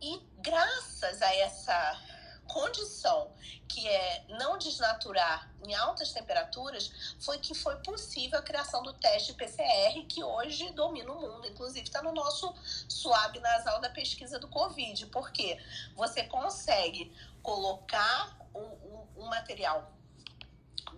E 0.00 0.20
graças 0.38 1.22
a 1.22 1.34
essa 1.34 2.00
condição 2.46 3.30
que 3.68 3.86
é 3.86 4.24
não 4.30 4.56
desnaturar 4.56 5.52
em 5.62 5.74
altas 5.74 6.12
temperaturas 6.12 7.14
foi 7.20 7.38
que 7.38 7.54
foi 7.54 7.76
possível 7.82 8.38
a 8.38 8.42
criação 8.42 8.82
do 8.82 8.94
teste 8.94 9.34
PCR 9.34 10.02
que 10.08 10.24
hoje 10.24 10.70
domina 10.70 11.12
o 11.12 11.20
mundo, 11.20 11.46
inclusive 11.46 11.84
está 11.84 12.02
no 12.02 12.12
nosso 12.12 12.54
suave 12.88 13.38
nasal 13.40 13.80
da 13.80 13.90
pesquisa 13.90 14.38
do 14.38 14.48
Covid, 14.48 15.06
porque 15.06 15.58
você 15.94 16.24
consegue 16.24 17.14
colocar 17.42 18.36
um 19.16 19.26
material 19.26 19.92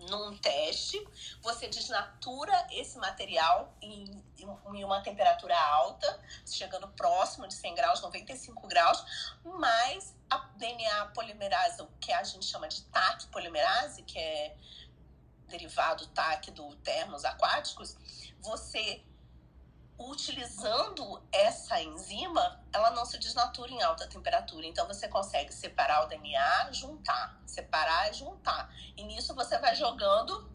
num 0.08 0.36
teste, 0.38 0.98
você 1.42 1.68
desnatura 1.68 2.66
esse 2.70 2.98
material 2.98 3.76
em, 3.80 4.22
em, 4.38 4.84
uma 4.84 5.00
temperatura 5.02 5.58
alta, 5.58 6.20
chegando 6.46 6.88
próximo 6.88 7.46
de 7.46 7.54
100 7.54 7.74
graus, 7.74 8.00
95 8.02 8.66
graus, 8.66 9.04
mas 9.44 10.14
a 10.28 10.38
DNA 10.56 11.06
polimerase, 11.06 11.86
que 12.00 12.12
a 12.12 12.22
gente 12.22 12.46
chama 12.46 12.68
de 12.68 12.82
TAC 12.84 13.26
polimerase, 13.28 14.02
que 14.02 14.18
é 14.18 14.56
derivado 15.48 16.06
TAC 16.08 16.50
do 16.52 16.76
termos 16.76 17.24
aquáticos, 17.24 17.96
você 18.40 19.04
utilizando 20.00 21.22
essa 21.30 21.80
enzima, 21.80 22.64
ela 22.72 22.90
não 22.90 23.04
se 23.04 23.18
desnatura 23.18 23.70
em 23.70 23.82
alta 23.82 24.06
temperatura. 24.06 24.66
Então 24.66 24.86
você 24.86 25.06
consegue 25.06 25.52
separar 25.52 26.04
o 26.04 26.06
DNA, 26.06 26.72
juntar, 26.72 27.38
separar 27.44 28.10
e 28.10 28.14
juntar. 28.14 28.72
E 28.96 29.04
nisso 29.04 29.34
você 29.34 29.58
vai 29.58 29.76
jogando 29.76 30.50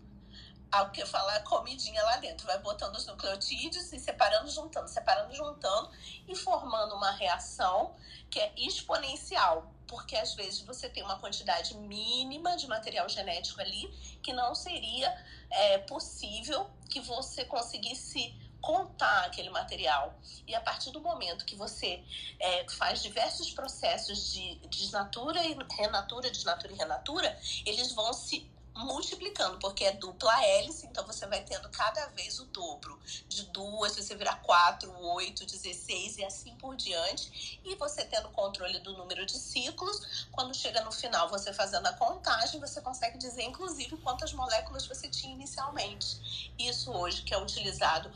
o 0.82 0.90
que 0.90 1.06
falar 1.06 1.42
comidinha 1.44 2.04
lá 2.04 2.18
dentro, 2.18 2.46
vai 2.46 2.58
botando 2.60 2.96
os 2.96 3.06
nucleotídeos 3.06 3.94
e 3.94 4.00
separando, 4.00 4.50
juntando, 4.50 4.90
separando, 4.90 5.34
juntando 5.34 5.90
e 6.28 6.36
formando 6.36 6.96
uma 6.96 7.12
reação 7.12 7.96
que 8.30 8.40
é 8.40 8.52
exponencial, 8.58 9.72
porque 9.88 10.16
às 10.18 10.34
vezes 10.34 10.62
você 10.62 10.90
tem 10.90 11.04
uma 11.04 11.20
quantidade 11.20 11.78
mínima 11.78 12.58
de 12.58 12.68
material 12.68 13.08
genético 13.08 13.62
ali 13.62 13.88
que 14.22 14.34
não 14.34 14.54
seria 14.54 15.16
é, 15.50 15.78
possível 15.78 16.70
que 16.90 17.00
você 17.00 17.46
conseguisse 17.46 18.36
contar 18.66 19.26
aquele 19.26 19.52
material. 19.52 20.20
E 20.48 20.56
a 20.56 20.60
partir 20.60 20.90
do 20.90 21.00
momento 21.00 21.46
que 21.46 21.56
você 21.56 22.04
é, 22.40 22.66
faz 22.70 23.02
diversos 23.04 23.52
processos 23.52 24.34
de 24.34 24.56
desnatura 24.68 25.40
e 25.46 25.56
renatura, 25.78 26.32
desnatura 26.32 26.74
e 26.74 26.76
renatura, 26.76 27.40
eles 27.64 27.92
vão 27.92 28.12
se 28.12 28.50
multiplicando, 28.76 29.58
porque 29.60 29.86
é 29.86 29.94
dupla 29.94 30.44
hélice, 30.44 30.86
então 30.86 31.06
você 31.06 31.26
vai 31.28 31.42
tendo 31.44 31.70
cada 31.70 32.08
vez 32.08 32.40
o 32.40 32.46
dobro. 32.46 33.00
De 33.30 33.44
duas, 33.44 33.96
você 33.96 34.16
virar 34.16 34.42
quatro, 34.42 34.92
oito, 35.00 35.46
dezesseis 35.46 36.18
e 36.18 36.26
assim 36.26 36.54
por 36.56 36.76
diante. 36.76 37.60
E 37.64 37.76
você 37.76 38.04
tendo 38.04 38.28
controle 38.30 38.80
do 38.80 38.98
número 38.98 39.26
de 39.26 39.38
ciclos, 39.38 40.28
quando 40.32 40.54
chega 40.54 40.84
no 40.84 40.92
final, 40.92 41.30
você 41.30 41.54
fazendo 41.54 41.88
a 41.88 41.94
contagem, 41.94 42.60
você 42.60 42.82
consegue 42.82 43.18
dizer, 43.18 43.44
inclusive, 43.44 43.96
quantas 43.98 44.34
moléculas 44.34 44.86
você 44.86 45.08
tinha 45.08 45.34
inicialmente. 45.34 46.52
Isso 46.60 46.92
hoje 46.92 47.22
que 47.22 47.34
é 47.34 47.38
utilizado 47.38 48.12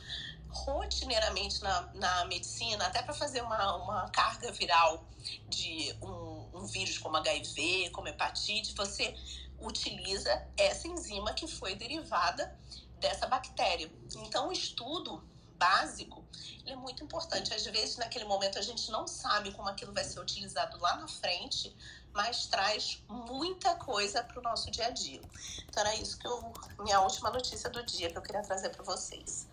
rotineiramente 0.49 1.61
na, 1.61 1.81
na 1.93 2.25
medicina, 2.25 2.85
até 2.87 3.01
para 3.01 3.13
fazer 3.13 3.41
uma, 3.41 3.75
uma 3.77 4.09
carga 4.09 4.51
viral 4.51 5.05
de 5.47 5.95
um, 6.01 6.59
um 6.59 6.65
vírus 6.65 6.97
como 6.97 7.17
HIV, 7.17 7.91
como 7.91 8.07
hepatite, 8.07 8.73
você 8.73 9.15
utiliza 9.59 10.47
essa 10.57 10.87
enzima 10.87 11.33
que 11.33 11.47
foi 11.47 11.75
derivada 11.75 12.57
dessa 12.99 13.27
bactéria. 13.27 13.91
Então, 14.15 14.49
o 14.49 14.51
estudo 14.51 15.23
básico 15.57 16.25
é 16.65 16.75
muito 16.75 17.03
importante. 17.03 17.53
Às 17.53 17.65
vezes, 17.65 17.97
naquele 17.97 18.25
momento, 18.25 18.57
a 18.57 18.61
gente 18.61 18.89
não 18.89 19.07
sabe 19.07 19.51
como 19.51 19.67
aquilo 19.67 19.93
vai 19.93 20.03
ser 20.03 20.19
utilizado 20.19 20.79
lá 20.79 20.95
na 20.95 21.07
frente, 21.07 21.75
mas 22.13 22.47
traz 22.47 23.03
muita 23.07 23.75
coisa 23.75 24.23
para 24.23 24.39
o 24.39 24.41
nosso 24.41 24.71
dia 24.71 24.87
a 24.87 24.89
dia. 24.89 25.21
Então, 25.67 25.85
era 25.85 25.95
isso 25.95 26.17
que 26.17 26.27
eu, 26.27 26.53
minha 26.79 27.01
última 27.01 27.29
notícia 27.29 27.69
do 27.69 27.83
dia 27.85 28.09
que 28.09 28.17
eu 28.17 28.21
queria 28.21 28.41
trazer 28.41 28.69
para 28.69 28.83
vocês. 28.83 29.48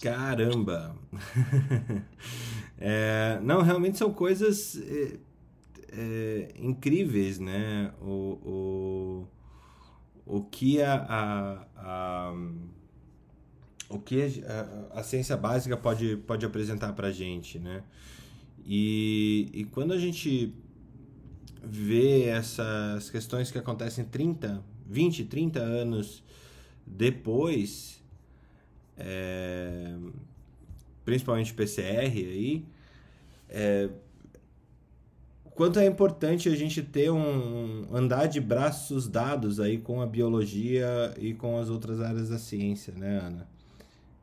Caramba! 0.00 0.96
é, 2.78 3.38
não, 3.42 3.60
realmente 3.62 3.98
são 3.98 4.12
coisas 4.12 4.76
é, 4.76 5.18
é, 5.92 6.48
incríveis, 6.56 7.38
né? 7.38 7.92
O, 8.00 9.26
o, 10.26 10.36
o 10.38 10.42
que 10.42 10.80
a, 10.80 10.94
a, 10.94 11.66
a 11.76 12.34
o 13.90 13.98
que 13.98 14.22
a, 14.22 15.00
a, 15.00 15.02
ciência 15.02 15.36
básica 15.36 15.76
pode, 15.76 16.16
pode 16.18 16.46
apresentar 16.46 16.92
para 16.92 17.08
a 17.08 17.12
gente, 17.12 17.58
né? 17.58 17.82
E, 18.64 19.50
e 19.52 19.64
quando 19.64 19.92
a 19.92 19.98
gente 19.98 20.54
vê 21.62 22.24
essas 22.24 23.10
questões 23.10 23.50
que 23.50 23.58
acontecem 23.58 24.04
30, 24.04 24.62
20, 24.88 25.24
30 25.24 25.60
anos 25.60 26.22
depois, 26.86 27.99
é, 29.00 29.94
principalmente 31.04 31.52
PCR 31.54 32.06
aí, 32.06 32.64
é, 33.48 33.90
quanto 35.54 35.78
é 35.78 35.86
importante 35.86 36.48
a 36.48 36.56
gente 36.56 36.82
ter 36.82 37.10
um 37.10 37.86
andar 37.94 38.26
de 38.26 38.40
braços 38.40 39.08
dados 39.08 39.60
aí 39.60 39.78
com 39.78 40.00
a 40.00 40.06
biologia 40.06 41.14
e 41.18 41.34
com 41.34 41.58
as 41.58 41.68
outras 41.68 42.00
áreas 42.00 42.28
da 42.28 42.38
ciência, 42.38 42.94
né, 42.94 43.18
Ana? 43.18 43.48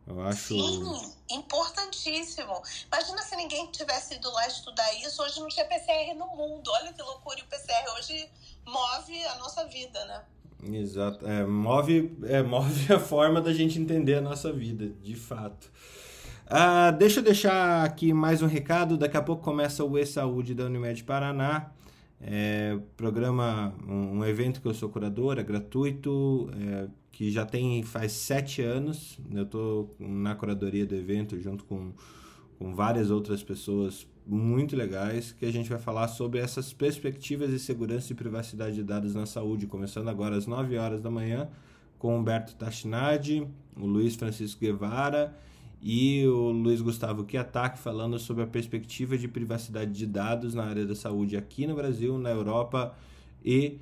Eu 0.08 0.22
acho. 0.22 0.48
Sim, 0.48 1.14
importantíssimo. 1.30 2.62
Imagina 2.88 3.22
se 3.22 3.36
ninguém 3.36 3.70
tivesse 3.72 4.16
ido 4.16 4.32
lá 4.32 4.48
estudar 4.48 4.94
isso, 4.96 5.22
hoje 5.22 5.40
não 5.42 5.50
tinha 5.50 5.66
PCR 5.66 6.14
no 6.16 6.28
mundo. 6.28 6.72
Olha 6.72 6.94
que 6.94 7.02
loucura, 7.02 7.40
e 7.40 7.44
o 7.44 7.46
PCR 7.46 7.92
hoje 7.98 8.30
move 8.66 9.26
a 9.26 9.36
nossa 9.36 9.66
vida, 9.66 10.06
né? 10.06 10.24
Exato. 10.64 11.26
É, 11.26 11.46
move, 11.46 12.12
é, 12.24 12.42
move 12.42 12.92
a 12.94 13.00
forma 13.00 13.42
da 13.42 13.54
gente 13.54 13.80
entender 13.80 14.16
a 14.16 14.22
nossa 14.22 14.52
vida, 14.52 14.90
de 15.02 15.16
fato. 15.16 15.72
Ah, 16.50 16.92
deixa 16.92 17.20
eu 17.20 17.24
deixar 17.24 17.84
aqui 17.84 18.14
mais 18.14 18.42
um 18.42 18.48
recado. 18.48 18.98
Daqui 18.98 19.18
a 19.18 19.22
pouco 19.22 19.44
começa 19.44 19.84
o 19.84 19.98
E-Saúde 19.98 20.54
da 20.54 20.66
Unimed 20.66 21.04
Paraná. 21.04 21.72
É, 22.20 22.80
programa, 22.96 23.74
um, 23.88 24.20
um, 24.20 24.26
evento 24.26 24.60
que 24.60 24.68
eu 24.68 24.74
sou 24.74 24.90
curador, 24.90 25.38
é 25.38 25.44
gratuito, 25.44 26.50
é, 26.60 26.88
que 27.12 27.30
já 27.30 27.46
tem 27.46 27.84
faz 27.84 28.14
sete 28.14 28.62
anos. 28.62 29.20
Eu 29.32 29.44
estou 29.44 29.96
na 30.00 30.36
curadoria 30.36 30.86
do 30.86 30.96
evento 30.96 31.40
junto 31.40 31.64
com, 31.66 31.92
com 32.58 32.74
várias 32.74 33.12
outras 33.12 33.44
pessoas 33.44 34.08
muito 34.28 34.76
legais 34.76 35.32
que 35.32 35.46
a 35.46 35.52
gente 35.52 35.70
vai 35.70 35.80
falar 35.80 36.08
sobre 36.10 36.40
essas 36.40 36.74
perspectivas 36.74 37.50
de 37.50 37.60
segurança 37.60 38.12
e 38.12 38.16
privacidade 38.16 38.76
de 38.76 38.84
dados 38.84 39.16
na 39.16 39.26
saúde, 39.26 39.66
começando 39.68 40.10
agora 40.10 40.36
às 40.36 40.46
9 40.46 40.78
horas 40.78 41.02
da 41.02 41.10
manhã 41.10 41.50
com 41.98 42.16
Humberto 42.16 42.56
Tachinardi, 42.56 43.48
o 43.76 43.86
Luiz 43.86 44.16
Francisco 44.16 44.60
Guevara 44.60 45.36
e 45.82 46.26
o 46.28 46.52
Luiz 46.52 46.82
Gustavo 46.82 47.24
Kiatak 47.24 47.78
falando 47.80 48.20
sobre 48.20 48.44
a 48.44 48.48
perspectiva 48.48 49.18
de 49.18 49.28
privacidade 49.28 49.92
de 49.92 50.06
dados 50.06 50.54
na 50.54 50.66
área 50.66 50.86
da 50.86 50.96
saúde 50.96 51.38
aqui 51.38 51.66
no 51.66 51.76
Brasil, 51.76 52.18
na 52.18 52.30
Europa 52.30 52.96
e 53.44 53.80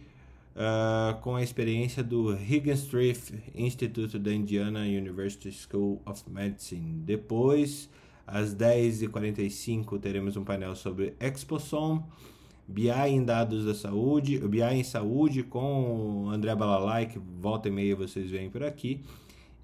uh, 0.56 1.20
com 1.22 1.36
a 1.36 1.43
experiência 1.43 2.04
do 2.04 2.34
Higginstriff 2.34 3.34
Institute 3.54 4.20
da 4.20 4.34
Indiana 4.34 4.82
University 4.82 5.52
School 5.52 6.02
of 6.06 6.24
Medicine. 6.30 7.00
Depois, 7.06 7.89
às 8.26 8.56
10h45, 8.56 10.00
teremos 10.00 10.36
um 10.36 10.44
painel 10.44 10.76
sobre 10.76 11.16
Exposom, 11.20 12.04
BI 12.68 12.90
em 12.90 13.24
dados 13.24 13.66
da 13.66 13.76
saúde, 13.76 14.40
BI 14.40 14.62
em 14.62 14.84
saúde 14.84 15.44
com 15.44 16.30
André 16.32 16.56
Balalai, 16.56 17.06
que 17.06 17.20
volta 17.20 17.68
e 17.68 17.72
meia 17.72 17.96
vocês 17.96 18.30
veem 18.30 18.50
por 18.50 18.64
aqui, 18.64 19.04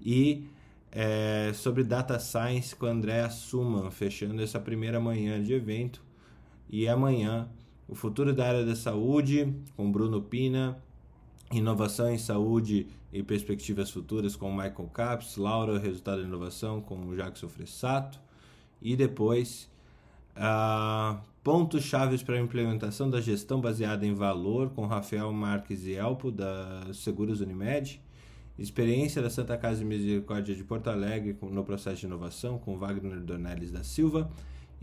e 0.00 0.46
é, 0.92 1.52
sobre 1.54 1.82
Data 1.82 2.18
Science 2.18 2.76
com 2.76 2.86
André 2.86 3.28
Suman, 3.30 3.90
fechando 3.90 4.42
essa 4.42 4.60
primeira 4.60 5.00
manhã 5.00 5.42
de 5.42 5.54
evento. 5.54 6.02
E 6.68 6.86
amanhã, 6.86 7.48
o 7.88 7.94
futuro 7.94 8.34
da 8.34 8.46
área 8.46 8.64
da 8.64 8.76
saúde 8.76 9.54
com 9.76 9.90
Bruno 9.90 10.20
Pina, 10.20 10.78
inovação 11.50 12.10
em 12.10 12.18
saúde 12.18 12.86
e 13.12 13.22
perspectivas 13.22 13.90
futuras 13.90 14.36
com 14.36 14.50
Michael 14.50 14.90
Caps, 14.92 15.36
Laura, 15.36 15.78
resultado 15.78 16.20
da 16.20 16.28
inovação 16.28 16.80
com 16.80 17.14
Jackson 17.14 17.48
Fressato, 17.48 18.20
e 18.82 18.96
depois 18.96 19.70
uh, 20.36 21.18
pontos 21.42 21.84
chaves 21.84 22.22
para 22.22 22.36
a 22.36 22.40
implementação 22.40 23.08
da 23.08 23.20
gestão 23.20 23.60
baseada 23.60 24.06
em 24.06 24.14
valor 24.14 24.70
com 24.70 24.86
Rafael 24.86 25.32
Marques 25.32 25.86
e 25.86 25.94
Elpo 25.94 26.30
da 26.30 26.86
Seguros 26.92 27.40
Unimed, 27.40 28.00
experiência 28.58 29.22
da 29.22 29.30
Santa 29.30 29.56
Casa 29.56 29.78
de 29.78 29.84
Misericórdia 29.84 30.54
de 30.54 30.62
Porto 30.62 30.88
Alegre 30.88 31.36
no 31.42 31.64
processo 31.64 32.00
de 32.00 32.06
inovação 32.06 32.58
com 32.58 32.76
Wagner 32.76 33.20
Dornelles 33.20 33.70
da 33.70 33.82
Silva 33.82 34.30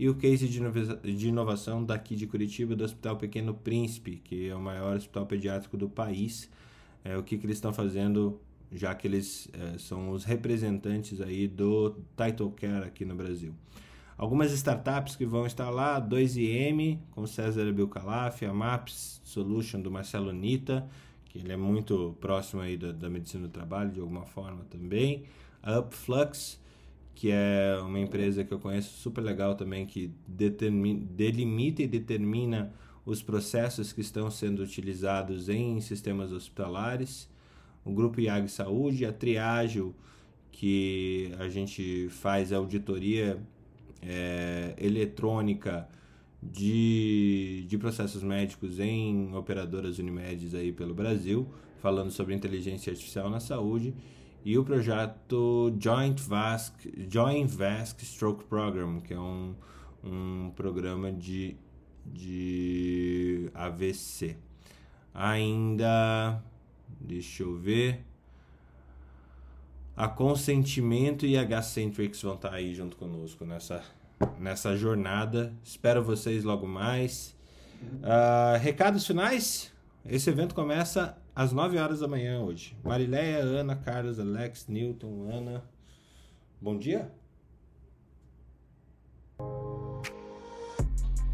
e 0.00 0.08
o 0.08 0.14
case 0.14 0.48
de 0.48 1.28
inovação 1.28 1.84
daqui 1.84 2.16
de 2.16 2.26
Curitiba 2.26 2.74
do 2.74 2.82
Hospital 2.82 3.18
Pequeno 3.18 3.52
Príncipe, 3.52 4.16
que 4.24 4.48
é 4.48 4.54
o 4.54 4.60
maior 4.60 4.96
hospital 4.96 5.26
pediátrico 5.26 5.76
do 5.76 5.90
país. 5.90 6.48
É, 7.04 7.18
o 7.18 7.22
que, 7.22 7.36
que 7.36 7.44
eles 7.44 7.58
estão 7.58 7.70
fazendo, 7.70 8.40
já 8.72 8.94
que 8.94 9.06
eles 9.06 9.50
é, 9.52 9.76
são 9.76 10.10
os 10.10 10.24
representantes 10.24 11.20
aí 11.20 11.46
do 11.46 11.96
Title 12.16 12.50
Care 12.52 12.86
aqui 12.86 13.04
no 13.04 13.14
Brasil. 13.14 13.54
Algumas 14.20 14.52
startups 14.52 15.16
que 15.16 15.24
vão 15.24 15.46
estar 15.46 15.70
lá, 15.70 15.98
2IM, 15.98 16.98
com 17.12 17.26
César 17.26 17.66
Abilcalaf, 17.66 18.44
a 18.44 18.52
Maps 18.52 19.18
Solution 19.24 19.80
do 19.80 19.90
Marcelo 19.90 20.30
Nita, 20.30 20.86
que 21.24 21.38
ele 21.38 21.50
é 21.50 21.56
muito 21.56 22.14
próximo 22.20 22.60
aí 22.60 22.76
da, 22.76 22.92
da 22.92 23.08
medicina 23.08 23.48
do 23.48 23.50
trabalho 23.50 23.90
de 23.90 23.98
alguma 23.98 24.26
forma 24.26 24.62
também. 24.68 25.22
A 25.62 25.78
Upflux, 25.78 26.60
que 27.14 27.30
é 27.30 27.78
uma 27.82 27.98
empresa 27.98 28.44
que 28.44 28.52
eu 28.52 28.58
conheço 28.58 28.90
super 28.98 29.22
legal 29.22 29.54
também, 29.54 29.86
que 29.86 30.12
determina, 30.28 31.02
delimita 31.12 31.82
e 31.82 31.86
determina 31.86 32.74
os 33.06 33.22
processos 33.22 33.90
que 33.90 34.02
estão 34.02 34.30
sendo 34.30 34.62
utilizados 34.62 35.48
em 35.48 35.80
sistemas 35.80 36.30
hospitalares, 36.30 37.26
o 37.82 37.90
Grupo 37.90 38.20
IAG 38.20 38.50
Saúde, 38.50 39.06
a 39.06 39.14
Triágio, 39.14 39.94
que 40.52 41.32
a 41.38 41.48
gente 41.48 42.10
faz 42.10 42.52
auditoria 42.52 43.40
é, 44.02 44.74
eletrônica 44.78 45.88
de, 46.42 47.64
de 47.68 47.78
processos 47.78 48.22
médicos 48.22 48.80
em 48.80 49.34
operadoras 49.34 49.98
Unimedes 49.98 50.54
aí 50.54 50.72
pelo 50.72 50.94
Brasil, 50.94 51.48
falando 51.80 52.10
sobre 52.10 52.34
inteligência 52.34 52.90
artificial 52.90 53.28
na 53.28 53.40
saúde, 53.40 53.94
e 54.44 54.56
o 54.56 54.64
projeto 54.64 55.74
Joint 55.78 56.18
Vasc, 56.22 56.74
Joint 57.10 57.46
Vasc 57.50 58.02
Stroke 58.02 58.44
Program, 58.44 59.00
que 59.00 59.12
é 59.12 59.18
um, 59.18 59.54
um 60.02 60.50
programa 60.56 61.12
de, 61.12 61.56
de 62.06 63.50
AVC. 63.54 64.36
Ainda, 65.12 66.42
deixa 66.98 67.42
eu 67.42 67.54
ver, 67.54 68.02
a 70.00 70.08
Consentimento 70.08 71.26
e 71.26 71.36
a 71.36 71.42
H-Centrics 71.42 72.22
vão 72.22 72.34
estar 72.34 72.54
aí 72.54 72.74
junto 72.74 72.96
conosco 72.96 73.44
nessa, 73.44 73.82
nessa 74.38 74.74
jornada. 74.74 75.52
Espero 75.62 76.02
vocês 76.02 76.42
logo 76.42 76.66
mais. 76.66 77.36
Uh, 77.82 78.58
recados 78.62 79.06
finais? 79.06 79.70
Esse 80.06 80.30
evento 80.30 80.54
começa 80.54 81.18
às 81.36 81.52
9 81.52 81.76
horas 81.76 82.00
da 82.00 82.08
manhã 82.08 82.40
hoje. 82.40 82.74
Marileia, 82.82 83.40
Ana, 83.40 83.76
Carlos, 83.76 84.18
Alex, 84.18 84.68
Newton, 84.68 85.28
Ana. 85.30 85.62
Bom 86.58 86.78
dia. 86.78 87.12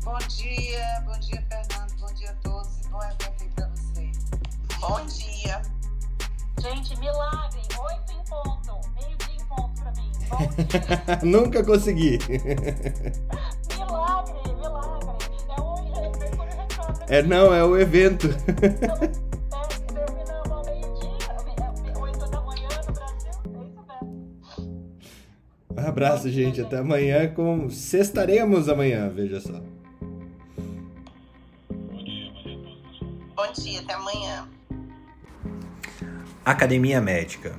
Bom 0.03 0.19
dia, 0.29 1.05
bom 1.05 1.21
dia, 1.21 1.47
Fernando. 1.49 2.01
Bom 2.01 2.15
dia 2.15 2.31
a 2.31 2.35
todos. 2.35 2.81
Bom 2.91 3.01
evento 3.01 3.43
aí 3.43 3.49
pra 3.55 3.69
vocês. 3.69 4.19
Bom 4.81 5.07
dia. 5.07 5.63
Gente, 6.61 6.99
milagre. 6.99 7.56
Ponto. 8.29 8.81
Meio 8.95 9.17
dia 9.19 9.35
em 9.35 9.45
ponto 9.47 9.81
pra 9.81 9.93
mim. 9.93 10.11
Bom 10.29 10.39
dia. 10.65 11.21
Nunca 11.23 11.65
consegui. 11.65 12.19
milagre, 13.77 14.35
milagre. 14.55 15.27
É 15.49 15.61
o 15.61 16.19
Mercúrio 16.19 16.57
Retrógrado. 16.57 17.05
É, 17.09 17.23
não, 17.23 17.55
é 17.55 17.65
o 17.65 17.79
evento. 17.79 18.29
abraço, 25.97 26.29
gente. 26.29 26.61
Até 26.61 26.79
amanhã 26.79 27.27
com. 27.33 27.71
Sextaremos 27.71 28.69
amanhã, 28.69 29.09
veja 29.09 29.41
só. 29.41 29.63
Bom 31.71 32.05
dia, 32.05 32.33
Bom 33.35 33.53
dia, 33.53 33.81
até 33.81 33.95
amanhã. 33.95 34.47
Academia 36.45 37.01
Médica. 37.01 37.59